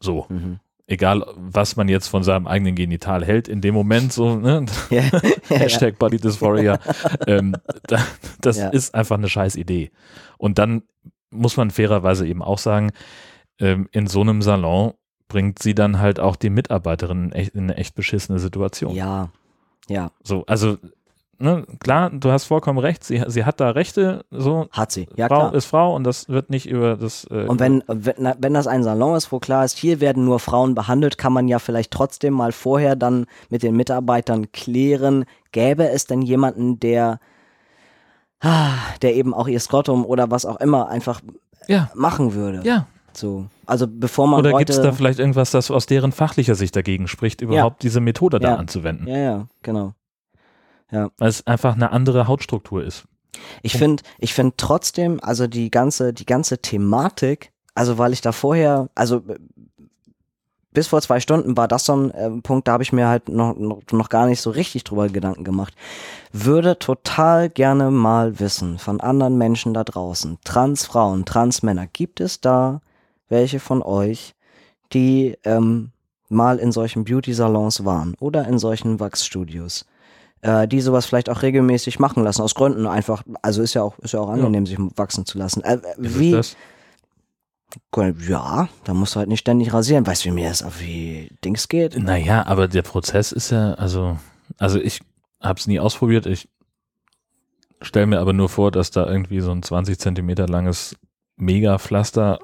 [0.00, 0.60] So, mhm.
[0.86, 4.66] Egal was man jetzt von seinem eigenen Genital hält, in dem Moment so, ne?
[4.90, 5.56] Ja, ja.
[5.56, 6.78] Hashtag Body Dysphoria,
[7.26, 7.56] ähm,
[7.86, 8.04] da,
[8.40, 8.68] das Ja.
[8.68, 9.90] ist einfach eine scheiß Idee.
[10.38, 10.82] Und dann
[11.30, 12.90] muss man fairerweise eben auch sagen,
[13.58, 14.92] ähm, in so einem Salon
[15.28, 18.94] bringt sie dann halt auch die Mitarbeiterin in, echt, in eine echt beschissene Situation.
[18.94, 19.30] Ja,
[19.88, 20.78] ja, So, also
[21.38, 25.08] ne, klar, du hast vollkommen recht, sie, sie hat da Rechte, so hat sie.
[25.16, 25.54] Ja, Frau klar.
[25.54, 28.82] ist Frau und das wird nicht über das äh, Und wenn, wenn, wenn das ein
[28.82, 32.34] Salon ist, wo klar ist, hier werden nur Frauen behandelt, kann man ja vielleicht trotzdem
[32.34, 37.18] mal vorher dann mit den Mitarbeitern klären, gäbe es denn jemanden, der,
[38.40, 38.72] ah,
[39.02, 41.20] der eben auch ihr Skottum oder was auch immer einfach
[41.68, 42.60] ja, machen würde.
[42.64, 42.86] ja.
[43.16, 43.46] So.
[43.64, 47.06] Also bevor man Oder gibt es da vielleicht irgendwas, das aus deren fachlicher Sicht dagegen
[47.06, 48.56] spricht, überhaupt diese Methode da Ja.
[48.56, 49.06] anzuwenden?
[49.06, 49.92] Ja, ja, genau.
[50.90, 51.10] Ja.
[51.18, 53.04] Weil es einfach eine andere Hautstruktur ist.
[53.62, 58.32] Ich finde, ich finde trotzdem, also die ganze, die ganze Thematik, also weil ich da
[58.32, 59.38] vorher, also äh,
[60.72, 63.28] bis vor zwei Stunden war das so ein äh, Punkt, da habe ich mir halt
[63.28, 65.74] noch, noch, noch gar nicht so richtig drüber Gedanken gemacht.
[66.32, 72.80] Würde total gerne mal wissen von anderen Menschen da draußen, Transfrauen, Transmänner, gibt es da
[73.28, 74.34] welche von euch,
[74.92, 75.90] die ähm,
[76.28, 79.86] mal in solchen Beauty-Salons waren oder in solchen Wachsstudios?
[80.44, 83.98] Äh, die sowas vielleicht auch regelmäßig machen lassen, aus Gründen einfach, also ist ja auch,
[84.00, 85.62] ist ja auch angenehm, sich wachsen zu lassen.
[85.64, 86.40] Äh, Ist wie,
[88.28, 90.06] ja, da musst du halt nicht ständig rasieren.
[90.06, 91.98] Weißt du, wie mir das auf wie Dings geht?
[91.98, 94.18] Naja, aber der Prozess ist ja, also,
[94.58, 95.00] also ich
[95.42, 96.26] habe es nie ausprobiert.
[96.26, 96.48] Ich
[97.80, 100.94] stelle mir aber nur vor, dass da irgendwie so ein 20 Zentimeter langes
[101.36, 102.38] Mega-Pflaster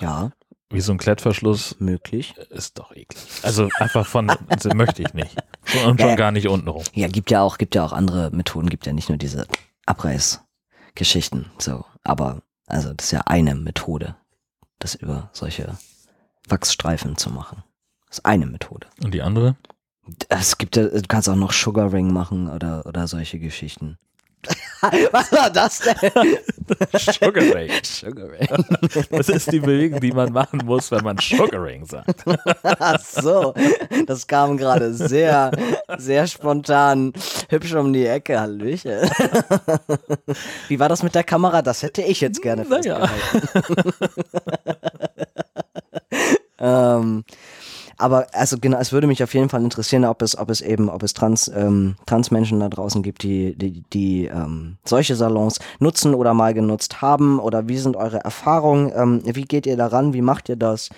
[0.00, 0.32] Ja,
[0.70, 2.34] wie so ein Klettverschluss möglich.
[2.50, 3.18] ist doch eklig.
[3.42, 5.36] Also einfach von, also möchte ich nicht.
[5.86, 6.14] Und schon Ja.
[6.16, 6.84] gar nicht untenrum.
[6.94, 9.46] Ja, gibt ja auch, gibt ja auch andere Methoden, gibt ja nicht nur diese
[9.86, 11.84] Abreißgeschichten, so.
[12.04, 14.16] Aber, also, das ist ja eine Methode,
[14.78, 15.76] das über solche
[16.48, 17.62] Wachsstreifen zu machen.
[18.08, 18.86] Das ist eine Methode.
[19.04, 19.56] Und die andere?
[20.28, 23.98] Es gibt ja, du kannst auch noch Sugar Ring machen oder, oder solche Geschichten.
[25.12, 26.38] Was war das denn?
[26.98, 27.70] Sugaring.
[27.82, 28.48] Sugar Ring.
[29.10, 32.24] Das ist die Bewegung, die man machen muss, wenn man Sugaring sagt.
[32.62, 33.52] Ach so,
[34.06, 35.50] das kam gerade sehr,
[35.98, 37.12] sehr spontan,
[37.50, 39.10] hübsch um die Ecke, Hallöchen.
[40.68, 41.60] Wie war das mit der Kamera?
[41.60, 43.06] Das hätte ich jetzt gerne Naja.
[43.06, 43.92] festgehalten.
[46.58, 47.24] ähm,
[48.00, 50.88] aber also genau, es würde mich auf jeden Fall interessieren, ob es, ob es eben,
[50.88, 56.14] ob es Trans, ähm, Transmenschen da draußen gibt, die, die, die ähm, solche Salons nutzen
[56.14, 58.92] oder mal genutzt haben oder wie sind eure Erfahrungen?
[58.94, 60.14] Ähm, wie geht ihr daran?
[60.14, 60.88] Wie macht ihr das?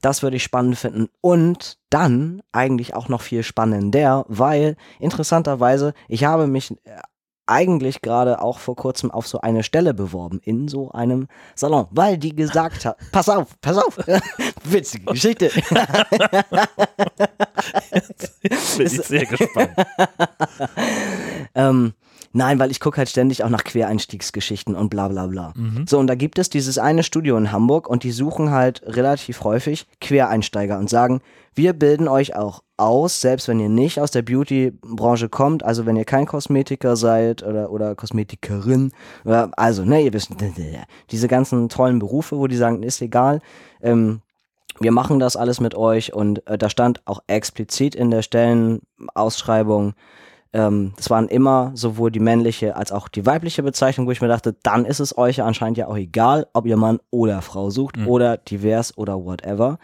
[0.00, 1.08] Das würde ich spannend finden.
[1.20, 7.00] Und dann eigentlich auch noch viel spannender, weil interessanterweise, ich habe mich äh,
[7.48, 12.18] eigentlich gerade auch vor kurzem auf so eine Stelle beworben in so einem Salon, weil
[12.18, 13.98] die gesagt hat, pass auf, pass auf,
[14.64, 15.50] witzige Geschichte.
[18.76, 19.70] Bin ich sehr gespannt.
[21.54, 21.94] ähm,
[22.32, 25.54] nein, weil ich gucke halt ständig auch nach Quereinstiegsgeschichten und bla bla bla.
[25.86, 29.44] So, und da gibt es dieses eine Studio in Hamburg und die suchen halt relativ
[29.44, 31.20] häufig Quereinsteiger und sagen,
[31.54, 35.96] wir bilden euch auch aus, selbst wenn ihr nicht aus der Beauty-Branche kommt, also wenn
[35.96, 38.92] ihr kein Kosmetiker seid oder, oder Kosmetikerin,
[39.24, 40.30] oder, also, ne, ihr wisst,
[41.10, 43.40] diese ganzen tollen Berufe, wo die sagen, ist egal,
[43.82, 44.20] ähm,
[44.80, 49.94] wir machen das alles mit euch und äh, da stand auch explizit in der Stellenausschreibung,
[50.52, 54.28] ähm, es waren immer sowohl die männliche als auch die weibliche Bezeichnung, wo ich mir
[54.28, 57.70] dachte, dann ist es euch ja anscheinend ja auch egal, ob ihr Mann oder Frau
[57.70, 59.78] sucht oder divers oder whatever.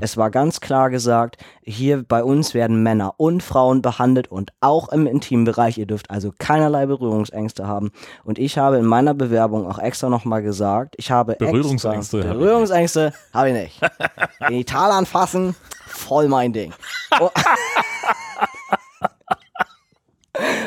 [0.00, 4.88] Es war ganz klar gesagt, hier bei uns werden Männer und Frauen behandelt und auch
[4.90, 5.78] im Intimbereich.
[5.78, 7.90] Ihr dürft also keinerlei Berührungsängste haben.
[8.24, 13.12] Und ich habe in meiner Bewerbung auch extra nochmal gesagt, ich habe Berührungsängste extra, Berührungsängste
[13.32, 13.80] habe ich nicht.
[14.48, 15.54] Genital anfassen,
[15.86, 16.72] voll mein Ding.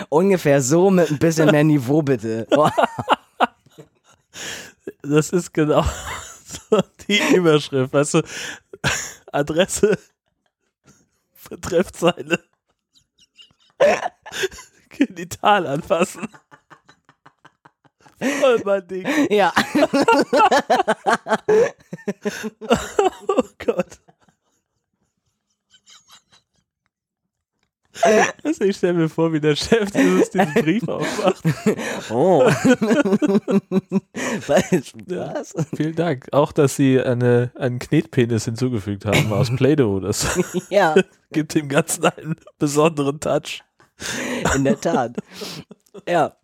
[0.10, 2.48] Ungefähr so mit ein bisschen mehr Niveau, bitte.
[5.02, 5.84] Das ist genau
[6.46, 8.22] so die Überschrift, weißt du?
[9.32, 9.98] Adresse,
[11.50, 12.44] Betreffzeile,
[14.90, 16.28] Genital anfassen.
[18.40, 19.08] Voll mein Ding.
[19.30, 19.54] Ja.
[23.28, 24.00] Oh Gott.
[28.44, 31.44] Also ich stelle mir vor, wie der Chef dieses, diesen Brief aufmacht.
[32.10, 32.44] Oh.
[34.48, 34.94] Was?
[35.08, 35.54] Was?
[35.76, 36.28] Vielen Dank.
[36.32, 40.00] Auch, dass Sie eine, einen Knetpenis hinzugefügt haben aus Play-Doh.
[40.00, 40.28] Das
[40.70, 40.96] Ja,
[41.32, 43.64] gibt dem Ganzen einen besonderen Touch.
[44.56, 45.18] in der Tat.
[46.08, 46.36] Ja.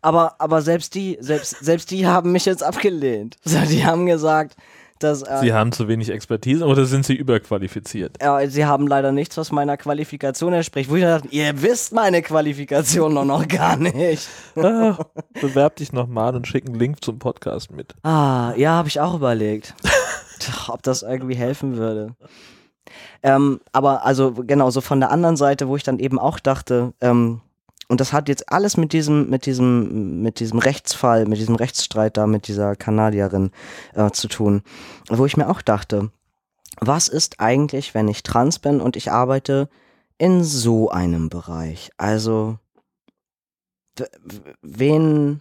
[0.00, 3.36] Aber, aber selbst die, selbst, selbst die haben mich jetzt abgelehnt.
[3.44, 4.56] So, die haben gesagt,
[4.98, 8.16] dass äh, Sie haben zu wenig Expertise oder sind Sie überqualifiziert?
[8.22, 10.90] ja, sie haben leider nichts, was meiner Qualifikation entspricht.
[10.90, 14.28] Wo ich dachte, ihr wisst meine Qualifikation noch, noch gar nicht.
[14.56, 14.98] Ah,
[15.40, 17.94] bewerb dich nochmal und schick einen Link zum Podcast mit.
[18.02, 19.74] Ah, ja, habe ich auch überlegt.
[20.68, 22.16] Ob das irgendwie helfen würde.
[23.22, 26.92] Ähm, aber also genau, so von der anderen Seite, wo ich dann eben auch dachte,
[27.00, 27.40] ähm,
[27.88, 32.16] und das hat jetzt alles mit diesem, mit diesem, mit diesem Rechtsfall, mit diesem Rechtsstreit
[32.16, 33.50] da, mit dieser Kanadierin
[33.94, 34.62] äh, zu tun,
[35.08, 36.10] wo ich mir auch dachte,
[36.80, 39.68] was ist eigentlich, wenn ich trans bin und ich arbeite
[40.18, 41.90] in so einem Bereich?
[41.96, 42.58] Also,
[44.62, 45.40] wen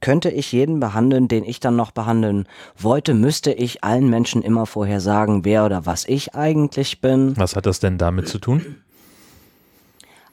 [0.00, 3.14] könnte ich jeden behandeln, den ich dann noch behandeln wollte?
[3.14, 7.36] Müsste ich allen Menschen immer vorher sagen, wer oder was ich eigentlich bin?
[7.36, 8.82] Was hat das denn damit zu tun?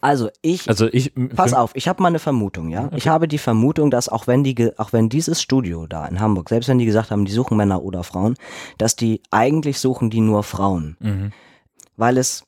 [0.02, 1.14] Also ich, Also ich.
[1.36, 2.90] pass auf, ich habe mal eine Vermutung, ja.
[2.96, 6.50] Ich habe die Vermutung, dass auch wenn die, auch wenn dieses Studio da in Hamburg,
[6.50, 8.36] selbst wenn die gesagt haben, die suchen Männer oder Frauen,
[8.78, 11.32] dass die eigentlich suchen die nur Frauen, Mhm.
[11.98, 12.44] weil es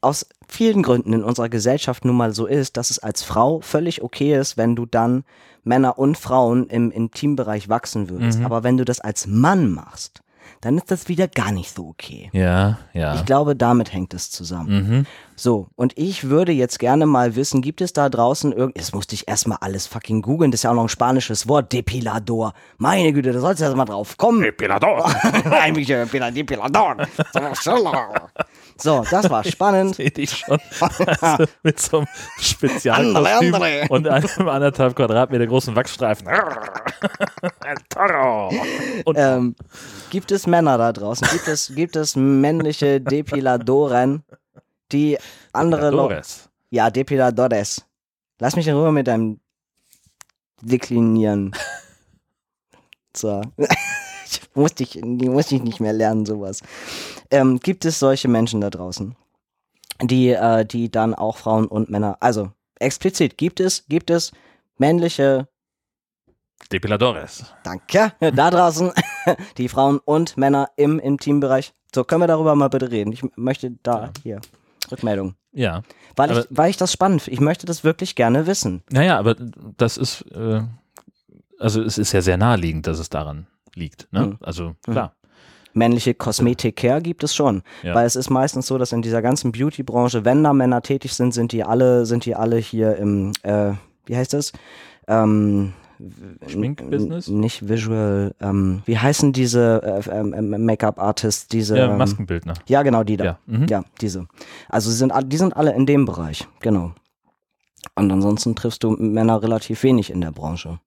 [0.00, 4.02] aus vielen Gründen in unserer Gesellschaft nun mal so ist, dass es als Frau völlig
[4.02, 5.24] okay ist, wenn du dann
[5.64, 8.38] Männer und Frauen im Intimbereich wachsen würdest.
[8.38, 8.46] Mhm.
[8.46, 10.20] Aber wenn du das als Mann machst,
[10.60, 12.30] dann ist das wieder gar nicht so okay.
[12.32, 13.16] Ja, ja.
[13.16, 14.88] Ich glaube, damit hängt es zusammen.
[14.88, 15.06] Mhm.
[15.38, 18.78] So, und ich würde jetzt gerne mal wissen, gibt es da draußen irgend...
[18.78, 21.72] Das musste ich erstmal alles fucking googeln, das ist ja auch noch ein spanisches Wort,
[21.72, 22.54] Depilador.
[22.78, 24.40] Meine Güte, da sollst du erst mal drauf kommen.
[24.42, 25.04] Depilador.
[25.50, 26.96] Eigentlich äh, Depila- Depilador.
[28.78, 29.94] So, das war spannend.
[29.96, 30.58] Sehe dich schon
[31.20, 32.06] also mit so einem
[32.38, 33.86] Spezialkostüm Andere, andere.
[33.88, 36.28] und einem anderthalb Quadratmeter großen Wachsstreifen.
[36.28, 38.50] Ein Toro.
[39.06, 39.54] Und Ähm,
[40.10, 41.26] gibt es Männer da draußen?
[41.32, 44.24] Gibt es, gibt es männliche Depiladoren,
[44.92, 45.18] die
[45.52, 46.14] andere Leute...
[46.14, 46.48] Dores.
[46.70, 47.84] Ja, Depiladores.
[48.38, 49.40] Lass mich in Ruhe mit deinem
[50.62, 51.54] Deklinieren.
[53.16, 53.40] So.
[54.26, 56.60] Ich musste ich, die musste ich nicht mehr lernen, sowas.
[57.30, 59.16] Ähm, gibt es solche Menschen da draußen,
[60.02, 64.32] die, äh, die dann auch Frauen und Männer, also explizit, gibt es, gibt es
[64.76, 65.48] männliche,
[66.72, 67.44] Depiladores.
[67.62, 68.92] danke, da draußen,
[69.58, 71.72] die Frauen und Männer im Intimbereich.
[71.94, 73.12] So, können wir darüber mal bitte reden?
[73.12, 74.40] Ich möchte da, hier,
[74.90, 75.34] Rückmeldung.
[75.52, 75.82] Ja.
[76.16, 77.34] Weil ich, Aber- weil ich das spannend finde.
[77.34, 78.82] Ich möchte das wirklich gerne wissen.
[78.90, 79.34] Naja, aber
[79.76, 80.62] das ist, äh,
[81.58, 84.08] also es ist ja sehr naheliegend, dass es daran liegt.
[84.12, 84.26] Ne?
[84.26, 84.38] Mhm.
[84.40, 85.12] Also klar.
[85.72, 87.62] Männliche Kosmetik-Care gibt es schon.
[87.82, 87.94] Ja.
[87.94, 91.34] Weil es ist meistens so, dass in dieser ganzen Beauty-Branche, wenn da Männer tätig sind,
[91.34, 93.72] sind die alle, sind die alle hier im, äh,
[94.06, 94.52] wie heißt das?
[95.06, 95.74] Ähm,
[96.46, 97.28] Schminkbusiness?
[97.28, 102.54] Nicht Visual, ähm, wie heißen diese äh, ähm, ähm, Make-up-Artists, diese Ja, ähm, Maskenbildner.
[102.68, 103.24] Ja, genau, die da.
[103.24, 103.38] Ja.
[103.46, 103.66] Mhm.
[103.68, 104.26] Ja, diese.
[104.68, 106.92] Also sie sind, die sind alle in dem Bereich, genau.
[107.94, 110.80] Und ansonsten triffst du Männer relativ wenig in der Branche.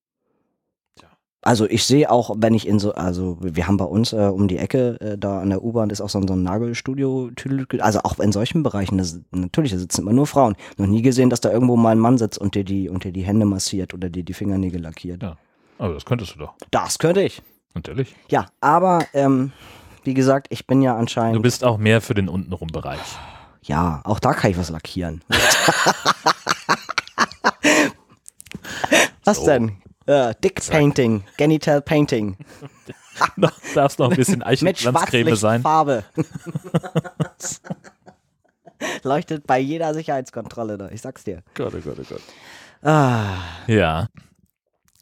[1.42, 4.50] Also ich sehe auch, wenn ich in so, also wir haben bei uns äh, um
[4.50, 7.32] die Ecke, äh, da an der U-Bahn ist auch so, ein- so ein Nagelstudio,
[7.80, 10.56] also auch in solchen Bereichen, das, natürlich, da sitzen immer nur Frauen.
[10.78, 13.14] Noch nie gesehen, dass da irgendwo mal ein Mann sitzt und dir die, und dir
[13.14, 15.24] die Hände massiert oder dir die Fingernägel lackiert.
[15.24, 15.38] Ja.
[15.78, 16.54] Aber das könntest du doch.
[16.72, 17.42] Das könnte ich.
[17.74, 18.14] Natürlich.
[18.30, 19.54] Ja, aber ähm,
[20.04, 23.00] wie gesagt, ich bin ja Du anscheinend, bist auch mehr für den untenrum Bereich.
[23.62, 25.22] ja, auch da kann ich was lackieren.
[29.24, 29.46] Was So.
[29.46, 29.74] denn?
[30.10, 32.36] Äh, Dick Painting, Genital Painting.
[33.36, 35.62] noch, darfst noch ein bisschen Mit Eichenglanzcreme sein.
[35.62, 36.04] Schwarzlichtfarbe.
[39.04, 41.44] Leuchtet bei jeder Sicherheitskontrolle da, ich sag's dir.
[41.54, 42.22] Gott, oh Gott, oh Gott.
[42.82, 43.36] Ah,
[43.68, 44.08] Ja.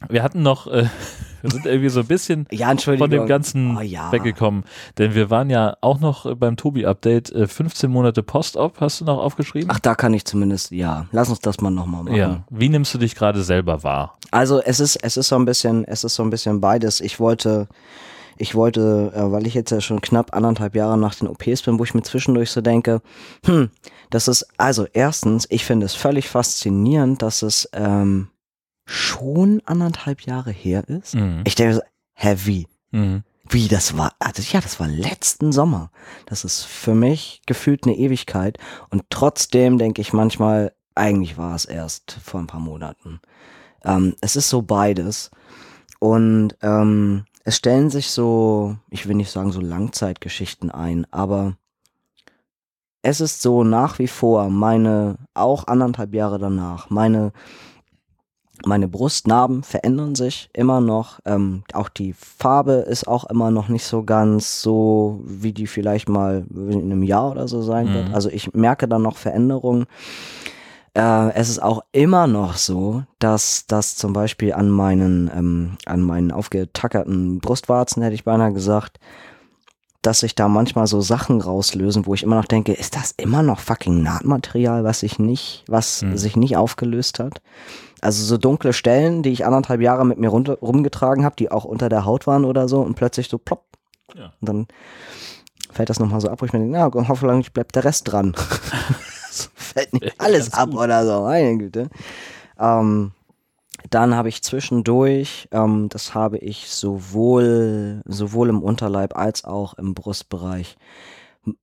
[0.08, 0.86] Wir hatten noch, äh,
[1.42, 4.12] wir sind irgendwie so ein bisschen ja, von dem Ganzen Oh ja.
[4.12, 4.64] weggekommen.
[4.96, 9.04] Denn wir waren ja auch noch äh, beim Tobi-Update äh, 15 Monate Post-Op, hast du
[9.04, 9.68] noch aufgeschrieben?
[9.72, 11.06] Ach, da kann ich zumindest, ja.
[11.12, 12.16] Lass uns das mal nochmal machen.
[12.16, 12.44] ja.
[12.50, 14.16] Wie nimmst du dich gerade selber wahr?
[14.30, 17.00] Also es ist, es ist so ein bisschen, es ist so ein bisschen beides.
[17.00, 17.66] Ich wollte,
[18.36, 21.78] ich wollte, äh, weil ich jetzt ja schon knapp anderthalb Jahre nach den OPs bin,
[21.78, 23.00] wo ich mir zwischendurch so denke,
[23.44, 23.70] hm,
[24.10, 28.28] das ist, also erstens, ich finde es völlig faszinierend, dass es ähm,
[28.88, 31.14] schon anderthalb Jahre her ist.
[31.14, 31.42] Mhm.
[31.44, 31.80] Ich denke so,
[32.14, 32.66] hä, wie?
[32.90, 33.22] Mhm.
[33.50, 35.90] Wie, das war, also ja, das war letzten Sommer.
[36.26, 38.58] Das ist für mich gefühlt eine Ewigkeit.
[38.90, 43.20] Und trotzdem denke ich manchmal, eigentlich war es erst vor ein paar Monaten.
[43.84, 45.30] Ähm, es ist so beides.
[45.98, 51.56] Und ähm, es stellen sich so, ich will nicht sagen so Langzeitgeschichten ein, aber
[53.02, 57.32] es ist so nach wie vor meine, auch anderthalb Jahre danach, meine
[58.66, 61.20] meine Brustnarben verändern sich immer noch.
[61.24, 66.08] Ähm, auch die Farbe ist auch immer noch nicht so ganz so, wie die vielleicht
[66.08, 68.08] mal in einem Jahr oder so sein wird.
[68.08, 68.14] Mhm.
[68.14, 69.86] Also ich merke da noch Veränderungen.
[70.94, 76.02] Äh, es ist auch immer noch so, dass das zum Beispiel an meinen, ähm, an
[76.02, 78.98] meinen aufgetackerten Brustwarzen, hätte ich beinahe gesagt,
[80.02, 83.42] dass sich da manchmal so Sachen rauslösen, wo ich immer noch denke, ist das immer
[83.42, 86.16] noch fucking Nahtmaterial, was sich nicht, was Hm.
[86.16, 87.42] sich nicht aufgelöst hat?
[88.00, 91.64] Also so dunkle Stellen, die ich anderthalb Jahre mit mir runter, rumgetragen habe, die auch
[91.64, 93.64] unter der Haut waren oder so und plötzlich so plopp.
[94.14, 94.32] Ja.
[94.40, 94.66] Und dann
[95.70, 98.34] fällt das nochmal so ab, wo ich mir denke, na, hoffentlich bleibt der Rest dran.
[99.30, 100.80] So fällt nicht alles ab gut.
[100.80, 101.90] oder so, meine Güte.
[102.58, 103.12] Ähm,
[103.90, 109.94] dann habe ich zwischendurch, ähm, das habe ich sowohl, sowohl im Unterleib als auch im
[109.94, 110.76] Brustbereich.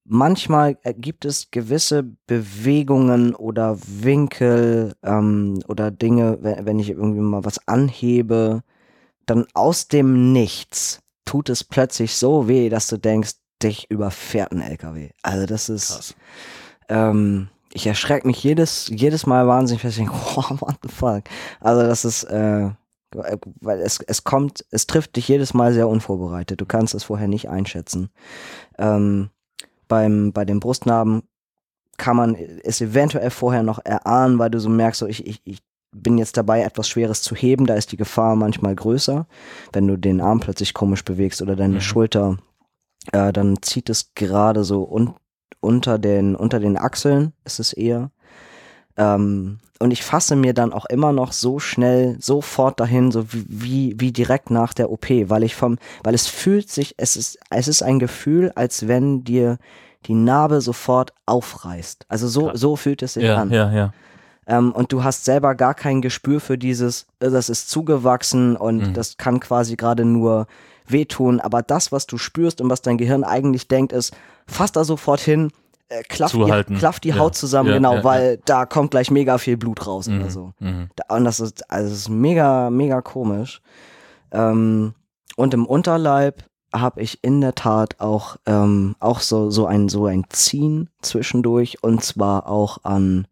[0.03, 7.45] Manchmal gibt es gewisse Bewegungen oder Winkel ähm, oder Dinge, wenn, wenn ich irgendwie mal
[7.45, 8.63] was anhebe,
[9.25, 13.33] dann aus dem Nichts tut es plötzlich so weh, dass du denkst,
[13.63, 15.09] dich überfährt ein LKW.
[15.21, 16.15] Also das ist,
[16.89, 19.97] ähm, ich erschrecke mich jedes, jedes Mal wahnsinnig fest.
[19.97, 21.23] Ich denke, oh, what the fuck.
[21.59, 22.69] Also das ist, äh,
[23.11, 26.61] weil es, es kommt, es trifft dich jedes Mal sehr unvorbereitet.
[26.61, 28.09] Du kannst es vorher nicht einschätzen.
[28.77, 29.29] Ähm,
[29.87, 31.23] beim, bei den Brustnarben
[31.97, 35.59] kann man es eventuell vorher noch erahnen, weil du so merkst, so ich, ich, ich
[35.93, 39.27] bin jetzt dabei, etwas Schweres zu heben, da ist die Gefahr manchmal größer.
[39.71, 41.81] Wenn du den Arm plötzlich komisch bewegst oder deine Mhm.
[41.81, 42.37] Schulter,
[43.13, 45.13] äh, dann zieht es gerade so un
[45.61, 48.11] unter, den, unter den Achseln, ist es eher.
[48.97, 53.93] Ähm, und ich fasse mir dann auch immer noch so schnell sofort dahin, so wie,
[53.97, 57.67] wie, direkt nach der OP, weil ich vom, weil es fühlt sich, es ist, es
[57.67, 59.57] ist ein Gefühl, als wenn dir
[60.05, 62.05] die Narbe sofort aufreißt.
[62.07, 63.51] Also so, so fühlt es sich Ja, an.
[63.51, 63.93] ja, ja.
[64.47, 68.77] Ähm, und du hast selber gar kein Gespür für dieses, äh, das ist zugewachsen und
[68.89, 68.93] Mhm.
[68.93, 70.47] das kann quasi gerade nur
[70.87, 71.39] wehtun.
[71.41, 74.13] Aber das, was du spürst und was dein Gehirn eigentlich denkt, ist,
[74.47, 75.51] fass da sofort hin,
[75.89, 76.77] äh, klaff, die, Zuhalten.
[76.77, 77.17] klaff die Ja.
[77.19, 80.19] Haut zusammen, Ja, genau, ja, weil da kommt gleich mega viel Blut raus Mhm.
[80.21, 80.53] oder so.
[80.59, 80.89] Mhm.
[80.95, 83.61] Da- Und das ist, also das ist mega, mega komisch.
[84.31, 84.93] Ähm,
[85.35, 86.43] und im Unterleib
[86.73, 91.83] habe ich in der Tat auch, ähm, auch so, so ein, so ein Ziehen zwischendurch
[91.83, 93.27] und zwar auch an,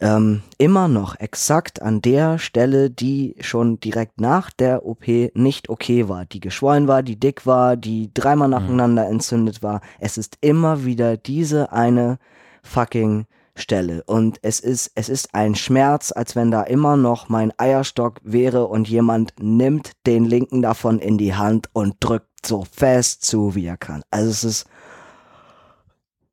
[0.00, 6.08] ähm, immer noch exakt an der Stelle, die schon direkt nach der OP nicht okay
[6.08, 9.80] war, die geschwollen war, die dick war, die dreimal nacheinander entzündet war.
[9.98, 12.18] Es ist immer wieder diese eine
[12.62, 14.02] fucking Stelle.
[14.04, 18.66] Und es ist, es ist ein Schmerz, als wenn da immer noch mein Eierstock wäre
[18.66, 23.66] und jemand nimmt den linken davon in die Hand und drückt so fest zu, wie
[23.66, 24.02] er kann.
[24.10, 24.66] Also es ist,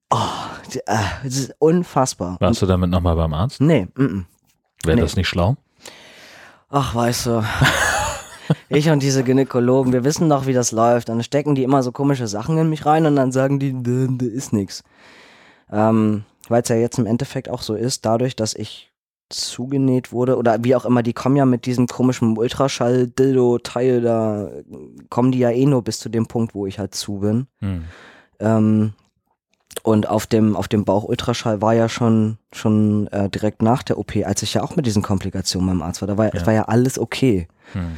[0.10, 0.18] oh,
[0.86, 2.38] äh, es ist unfassbar.
[2.40, 3.62] Warst du damit nochmal beim Arzt?
[3.62, 4.26] Nee, mm.
[4.84, 5.02] Wäre Nee.
[5.02, 5.56] das nicht schlau?
[6.70, 7.44] Ach, weißt du.
[8.70, 11.10] Ich und diese Gynäkologen, wir wissen doch, wie das läuft.
[11.10, 14.26] Dann stecken die immer so komische Sachen in mich rein und dann sagen die, da
[14.26, 14.84] ist nix.
[15.72, 18.92] Ähm, Weil es ja jetzt im Endeffekt auch so ist, dadurch, dass ich
[19.30, 24.50] zugenäht wurde oder wie auch immer, die kommen ja mit diesem komischen Ultraschall-Dildo-Teil, da
[25.10, 27.48] kommen die ja eh nur bis zu dem Punkt, wo ich halt zu bin.
[27.60, 27.84] Hm.
[28.40, 28.94] Ähm,
[29.84, 34.16] und auf dem, auf dem Bauch-Ultraschall war ja schon, schon äh, direkt nach der OP,
[34.24, 36.46] als ich ja auch mit diesen Komplikationen beim Arzt war, da war, Ja.
[36.46, 37.48] war ja alles okay.
[37.74, 37.98] Hm.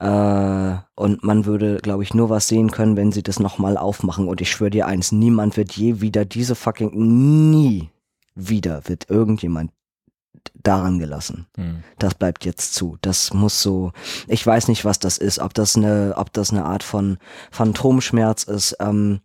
[0.00, 4.28] Äh, und man würde, glaube ich, nur was sehen können, wenn sie das nochmal aufmachen.
[4.28, 6.90] Und ich schwöre dir eins, niemand wird je wieder diese fucking,
[7.50, 7.90] nie
[8.34, 9.72] wieder wird irgendjemand
[10.62, 11.46] daran gelassen.
[11.56, 11.82] Hm.
[11.98, 12.98] Das bleibt jetzt zu.
[13.00, 13.92] Das muss so,
[14.28, 17.16] ich weiß nicht, was das ist, ob das eine, ob das eine Art von
[17.50, 18.76] Phantomschmerz ist.
[18.80, 19.20] Ähm,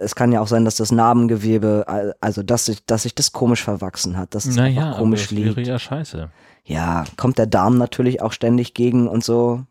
[0.00, 3.32] es kann ja auch sein, dass das Narbengewebe, al- also dass sich, dass sich das
[3.32, 5.66] komisch verwachsen hat, dass es Naja, einfach aber komisch wäre liegt.
[5.66, 6.30] ja scheiße.
[6.64, 9.64] Ja, kommt der Darm natürlich auch ständig gegen und so.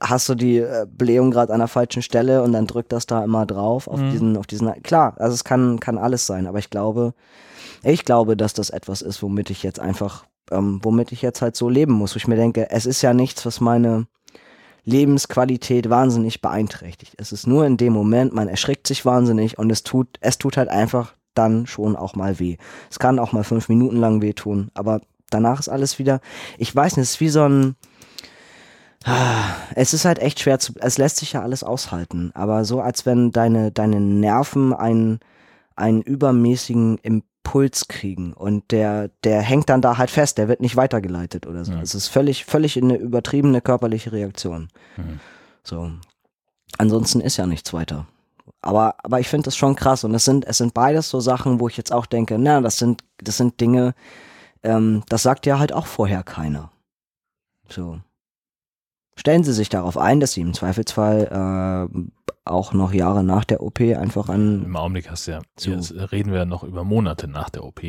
[0.00, 3.22] Hast du die äh, Blähung gerade an der falschen Stelle und dann drückt das da
[3.22, 4.10] immer drauf auf Mhm.
[4.12, 4.82] diesen, auf diesen.
[4.82, 7.12] Klar, also es kann, kann alles sein, aber ich glaube,
[7.84, 11.56] ich glaube, dass das etwas ist, womit ich jetzt einfach, ähm, womit ich jetzt halt
[11.56, 12.14] so leben muss.
[12.14, 14.06] Wo ich mir denke, es ist ja nichts, was meine
[14.84, 17.14] Lebensqualität wahnsinnig beeinträchtigt.
[17.18, 20.56] Es ist nur in dem Moment, man erschrickt sich wahnsinnig und es tut, es tut
[20.56, 22.56] halt einfach dann schon auch mal weh.
[22.90, 25.00] Es kann auch mal fünf Minuten lang wehtun, aber
[25.30, 26.20] danach ist alles wieder,
[26.58, 27.76] ich weiß nicht, es ist wie so ein,
[29.74, 33.04] es ist halt echt schwer zu, es lässt sich ja alles aushalten, aber so als
[33.04, 35.20] wenn deine, deine Nerven einen,
[35.76, 40.76] einen übermäßigen Impuls kriegen und der, der hängt dann da halt fest, der wird nicht
[40.76, 41.72] weitergeleitet oder so.
[41.72, 41.80] Ja.
[41.80, 44.68] Es ist völlig, völlig eine übertriebene körperliche Reaktion.
[44.96, 45.20] Mhm.
[45.62, 45.90] So.
[46.78, 48.06] Ansonsten ist ja nichts weiter.
[48.60, 51.60] Aber, aber ich finde das schon krass und es sind, es sind beides so Sachen,
[51.60, 53.94] wo ich jetzt auch denke, na, das sind, das sind Dinge,
[54.62, 56.72] ähm, das sagt ja halt auch vorher keiner.
[57.68, 58.00] So.
[59.16, 61.98] Stellen Sie sich darauf ein, dass Sie im Zweifelsfall äh,
[62.44, 64.64] auch noch Jahre nach der OP einfach an.
[64.64, 65.70] Im Augenblick hast du ja, So.
[65.70, 67.80] jetzt reden wir ja noch über Monate nach der OP.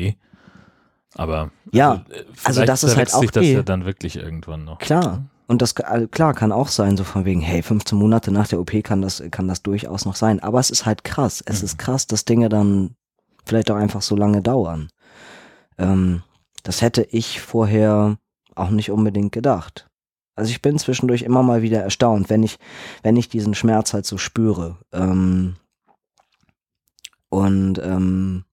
[1.14, 3.84] Aber Ja, also, äh, also vielleicht das ist halt auch sich das die- ja dann
[3.84, 4.78] wirklich irgendwann noch.
[4.78, 5.24] Klar.
[5.46, 8.58] Und das äh, klar kann auch sein, so von wegen, hey, 15 Monate nach der
[8.60, 10.40] OP kann das, kann das durchaus noch sein.
[10.42, 11.42] Aber es ist halt krass.
[11.46, 11.66] Es Mhm.
[11.66, 12.96] ist krass, dass Dinge dann
[13.44, 14.88] vielleicht auch einfach so lange dauern.
[15.78, 16.22] Ähm,
[16.64, 18.16] das hätte ich vorher
[18.56, 19.86] auch nicht unbedingt gedacht.
[20.36, 22.58] Also ich bin zwischendurch immer mal wieder erstaunt, wenn ich,
[23.02, 24.76] wenn ich diesen Schmerz halt so spüre.
[24.92, 25.56] Ähm,
[27.28, 28.44] und ähm,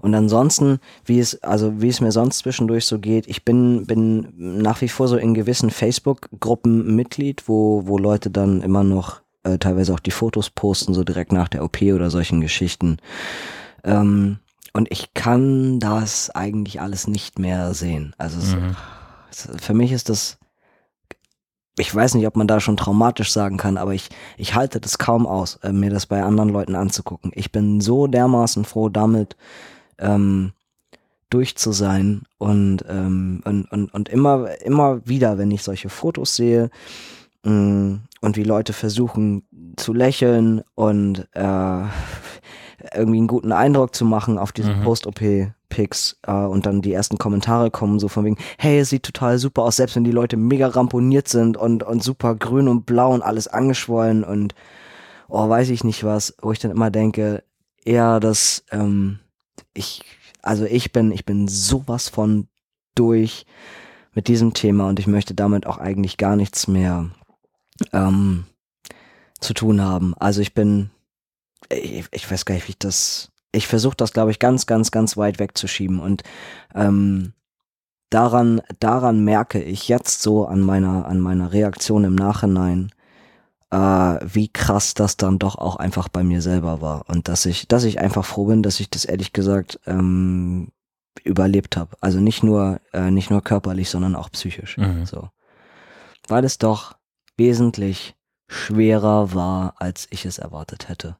[0.00, 4.32] und ansonsten, wie es, also wie es mir sonst zwischendurch so geht, ich bin, bin
[4.36, 9.58] nach wie vor so in gewissen Facebook-Gruppen Mitglied, wo, wo Leute dann immer noch äh,
[9.58, 12.98] teilweise auch die Fotos posten, so direkt nach der OP oder solchen Geschichten.
[13.84, 14.38] Ähm,
[14.72, 18.14] und ich kann das eigentlich alles nicht mehr sehen.
[18.18, 18.76] Also Mhm.
[19.30, 20.38] es, für mich ist das,
[21.78, 24.98] ich weiß nicht, ob man da schon traumatisch sagen kann, aber ich, ich halte das
[24.98, 27.32] kaum aus, äh, mir das bei anderen Leuten anzugucken.
[27.34, 29.36] Ich bin so dermaßen froh damit,
[29.98, 30.52] ähm,
[31.28, 36.36] durch zu sein und, ähm, und, und, und immer, immer wieder, wenn ich solche Fotos
[36.36, 36.70] sehe
[37.42, 39.42] mh, und wie Leute versuchen
[39.76, 41.82] zu lächeln und äh,
[42.94, 44.84] irgendwie einen guten Eindruck zu machen auf diese Mhm.
[45.68, 49.38] Post-OP-Pics äh, und dann die ersten Kommentare kommen so von wegen, hey, es sieht total
[49.38, 53.12] super aus, selbst wenn die Leute mega ramponiert sind und, und super grün und blau
[53.12, 54.54] und alles angeschwollen und
[55.28, 57.42] oh, weiß ich nicht was, wo ich dann immer denke,
[57.84, 59.18] eher das, ähm,
[59.74, 60.02] ich,
[60.42, 62.48] also ich bin, ich bin sowas von
[62.94, 63.46] durch
[64.14, 67.10] mit diesem Thema und ich möchte damit auch eigentlich gar nichts mehr
[67.92, 68.46] ähm,
[69.40, 70.14] zu tun haben.
[70.14, 70.90] Also ich bin,
[71.68, 74.90] ich, ich weiß gar nicht, wie ich das, ich versuche das, glaube ich, ganz, ganz,
[74.90, 76.22] ganz weit wegzuschieben und
[76.74, 77.32] ähm,
[78.10, 82.90] daran, daran merke ich jetzt so an meiner, an meiner Reaktion im Nachhinein,
[83.70, 87.66] äh, wie krass das dann doch auch einfach bei mir selber war und dass ich,
[87.68, 90.68] dass ich einfach froh bin, dass ich das ehrlich gesagt ähm,
[91.24, 91.96] überlebt habe.
[92.00, 94.76] Also nicht nur, äh, nicht nur körperlich, sondern auch psychisch.
[94.76, 95.06] Mhm.
[95.06, 95.30] So,
[96.28, 96.96] weil es doch
[97.36, 98.14] wesentlich
[98.48, 101.16] schwerer war, als ich es erwartet hätte.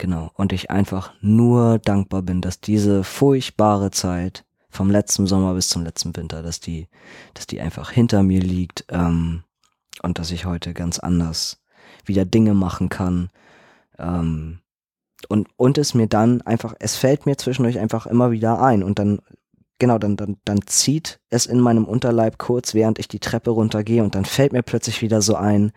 [0.00, 0.30] Genau.
[0.32, 5.84] Und ich einfach nur dankbar bin, dass diese furchtbare Zeit vom letzten Sommer bis zum
[5.84, 6.88] letzten Winter, dass die,
[7.34, 9.44] dass die einfach hinter mir liegt ähm,
[10.02, 11.60] und dass ich heute ganz anders
[12.06, 13.28] wieder Dinge machen kann.
[13.98, 14.60] Ähm,
[15.28, 18.98] und, und es mir dann einfach, es fällt mir zwischendurch einfach immer wieder ein und
[18.98, 19.20] dann,
[19.78, 24.02] genau, dann, dann, dann zieht es in meinem Unterleib kurz, während ich die Treppe runtergehe
[24.02, 25.72] und dann fällt mir plötzlich wieder so ein,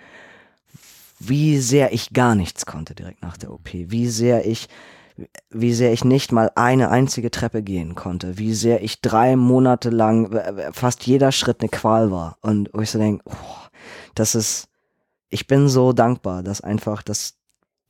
[1.28, 4.68] wie sehr ich gar nichts konnte direkt nach der OP, wie sehr ich,
[5.50, 9.90] wie sehr ich nicht mal eine einzige Treppe gehen konnte, wie sehr ich drei Monate
[9.90, 10.38] lang
[10.72, 12.38] fast jeder Schritt eine Qual war.
[12.42, 13.68] Und wo ich so denke, oh,
[14.16, 14.68] das ist,
[15.30, 17.36] ich bin so dankbar, dass einfach das,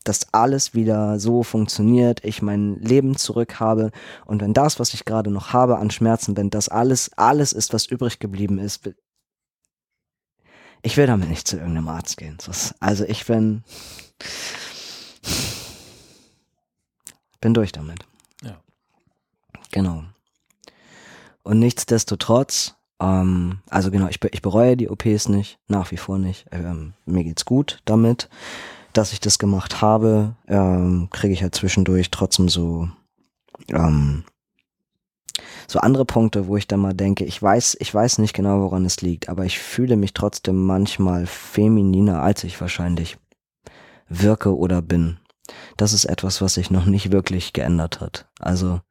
[0.04, 3.92] dass alles wieder so funktioniert, ich mein Leben zurück habe.
[4.26, 7.74] Und wenn das, was ich gerade noch habe an Schmerzen, wenn das alles, alles ist,
[7.74, 8.90] was übrig geblieben ist,
[10.84, 12.38] ich will damit nicht zu irgendeinem Arzt gehen.
[12.46, 13.64] Das- Also ich bin,
[17.42, 18.06] bin durch damit.
[18.44, 18.58] Ja.
[19.72, 20.04] Genau.
[21.44, 26.46] Und nichtsdestotrotz, ähm, also genau, ich, ich bereue die OPs nicht, nach wie vor nicht.
[26.52, 28.30] Ähm, mir geht's gut damit,
[28.94, 30.36] dass ich das gemacht habe.
[30.48, 32.88] Ähm, Kriege ich halt zwischendurch trotzdem so,
[33.70, 34.24] ähm,
[35.68, 38.86] so andere Punkte, wo ich dann mal denke, ich weiß, ich weiß nicht genau, woran
[38.86, 43.18] es liegt, aber ich fühle mich trotzdem manchmal femininer, als ich wahrscheinlich
[44.08, 45.18] wirke oder bin.
[45.78, 48.28] Das ist etwas, was sich noch nicht wirklich geändert hat.
[48.40, 48.82] Also,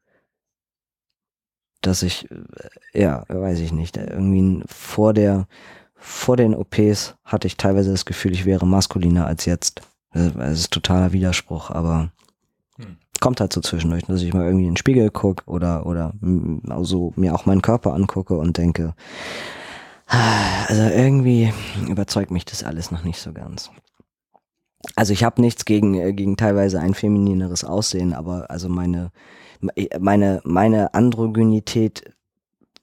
[1.81, 5.47] dass ich, äh, ja, weiß ich nicht, irgendwie vor der,
[5.95, 9.83] vor den OPs hatte ich teilweise das Gefühl, ich wäre maskuliner als jetzt.
[10.13, 12.11] Äh, Es ist totaler Widerspruch, aber.
[13.21, 16.71] Kommt halt so zwischendurch, dass ich mal irgendwie in den Spiegel gucke oder, oder mm,
[16.71, 18.95] also mir auch meinen Körper angucke und denke,
[20.09, 21.53] ah, also irgendwie
[21.89, 23.71] überzeugt mich das alles noch nicht so ganz.
[24.97, 29.11] Also ich habe nichts gegen, äh, gegen teilweise ein feminineres Aussehen, aber also meine,
[29.99, 32.13] meine, meine Androgynität,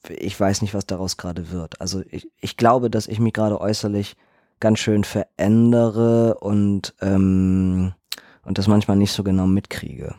[0.07, 1.81] ich weiß nicht, was daraus gerade wird.
[1.81, 4.15] Also ich, ich glaube, dass ich mich gerade äußerlich
[4.61, 7.93] ganz schön verändere und, ähm,
[8.43, 10.15] und das manchmal nicht so genau mitkriege.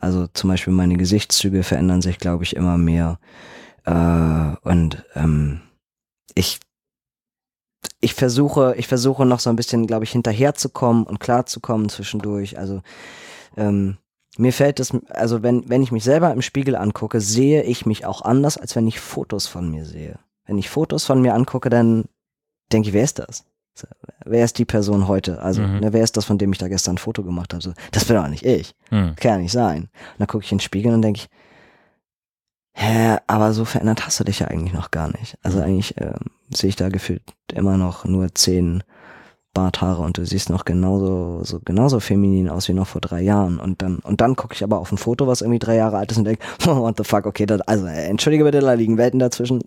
[0.00, 3.18] Also zum Beispiel meine Gesichtszüge verändern sich, glaube ich, immer mehr.
[3.84, 5.60] Äh, und ähm,
[6.34, 6.60] ich
[8.00, 12.58] ich versuche, ich versuche noch so ein bisschen, glaube ich, hinterherzukommen und klarzukommen zwischendurch.
[12.58, 12.82] Also
[13.56, 13.96] ähm,
[14.36, 18.04] mir fällt es, also wenn, wenn ich mich selber im Spiegel angucke, sehe ich mich
[18.04, 20.18] auch anders, als wenn ich Fotos von mir sehe.
[20.46, 22.04] Wenn ich Fotos von mir angucke, dann
[22.72, 23.44] denke ich, wer ist das?
[24.24, 25.42] Wer ist die Person heute?
[25.42, 25.80] Also, Mhm.
[25.80, 27.62] ne, wer ist das, von dem ich da gestern ein Foto gemacht habe?
[27.62, 28.74] So, das bin doch nicht ich.
[28.90, 29.14] Hm.
[29.16, 29.82] Kann ja nicht sein.
[29.82, 31.28] Und dann gucke ich in den Spiegel und denke ich,
[32.72, 35.36] hä, aber so verändert hast du dich ja eigentlich noch gar nicht.
[35.42, 36.14] Also eigentlich ähm,
[36.50, 37.22] sehe ich da gefühlt
[37.52, 38.82] immer noch nur zehn
[39.52, 43.60] Barthaare und du siehst noch genauso, so genauso feminin aus wie noch vor drei Jahren.
[43.60, 46.10] Und dann, und dann gucke ich aber auf ein Foto, was irgendwie drei Jahre alt
[46.10, 48.98] ist und denke, oh, what the fuck, okay, das, also äh, entschuldige bitte, da liegen
[48.98, 49.62] Welten dazwischen.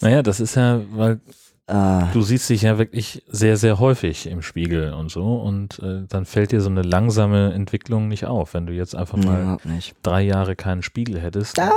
[0.00, 1.20] Naja, das ist ja, weil
[1.68, 6.02] äh, du siehst dich ja wirklich sehr, sehr häufig im Spiegel und so und äh,
[6.08, 9.94] dann fällt dir so eine langsame Entwicklung nicht auf, wenn du jetzt einfach mal nicht.
[10.02, 11.58] drei Jahre keinen Spiegel hättest.
[11.60, 11.70] Ah,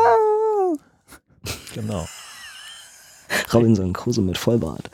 [1.76, 2.06] Genau.
[3.54, 4.90] Robinson Crusoe mit Vollbart.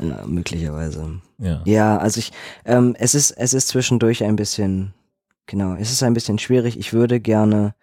[0.00, 1.20] Ja, möglicherweise.
[1.38, 1.60] Ja.
[1.64, 2.32] Ja, also ich,
[2.64, 4.94] ähm, es ist, es ist zwischendurch ein bisschen,
[5.46, 6.78] genau, es ist ein bisschen schwierig.
[6.78, 7.74] Ich würde gerne,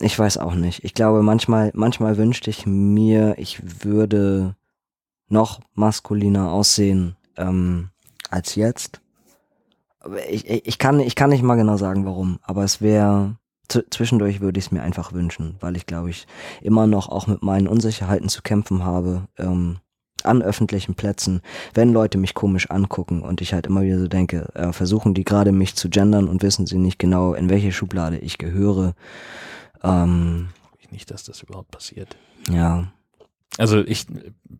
[0.00, 0.84] ich weiß auch nicht.
[0.84, 4.55] Ich glaube, manchmal, manchmal wünschte ich mir, ich würde
[5.28, 7.90] noch maskuliner aussehen ähm,
[8.30, 9.00] als jetzt.
[10.30, 12.38] Ich, ich, ich kann, ich kann nicht mal genau sagen, warum.
[12.42, 13.36] Aber es wäre,
[13.90, 16.26] zwischendurch würde ich es mir einfach wünschen, weil ich glaube ich
[16.62, 19.28] immer noch auch mit meinen Unsicherheiten zu kämpfen habe.
[19.38, 19.78] Ähm,
[20.24, 21.40] an öffentlichen Plätzen,
[21.74, 25.24] wenn Leute mich komisch angucken und ich halt immer wieder so denke, äh, versuchen die
[25.24, 28.94] gerade mich zu gendern und wissen sie nicht genau, in welche Schublade ich gehöre.
[29.84, 30.48] Ähm,
[30.90, 32.16] Nicht, dass das überhaupt passiert.
[32.50, 32.88] ja,
[33.58, 34.06] Also ich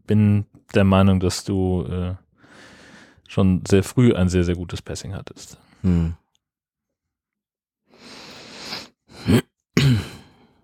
[0.06, 2.14] bin der Meinung, dass du äh,
[3.28, 5.58] schon sehr früh ein sehr, sehr gutes Passing hattest.
[5.82, 6.14] hm.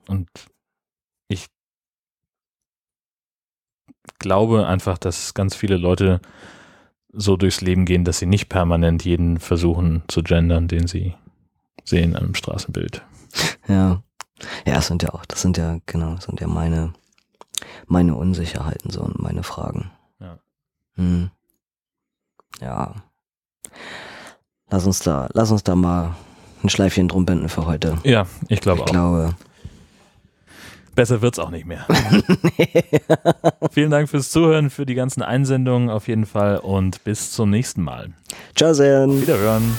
[0.09, 0.29] Und
[1.29, 1.47] ich
[4.19, 6.21] glaube einfach, dass ganz viele Leute
[7.13, 11.15] so durchs Leben gehen, dass sie nicht permanent jeden versuchen zu gendern, den sie
[11.85, 13.03] sehen an einem Straßenbild.
[13.69, 14.03] Ja.
[14.67, 16.93] Ja, das sind ja auch, das sind ja, genau, das sind ja meine,
[17.87, 19.91] meine Unsicherheiten so und meine Fragen.
[20.21, 20.39] Ja.
[20.97, 21.31] Hm.
[22.61, 22.95] Ja.
[24.71, 26.15] Lass uns da, lass uns da mal
[26.63, 27.99] ein Schleifchen drum binden für heute.
[28.05, 28.91] Ja, ich glaube Ich auch.
[28.91, 29.35] glaube.
[30.95, 31.87] Besser wird's auch nicht mehr.
[33.73, 37.83] Vielen Dank fürs Zuhören, für die ganzen Einsendungen auf jeden Fall und bis zum nächsten
[37.83, 38.11] Mal.
[38.55, 39.23] Ciao, Sen.
[39.23, 39.75] Wiederhören.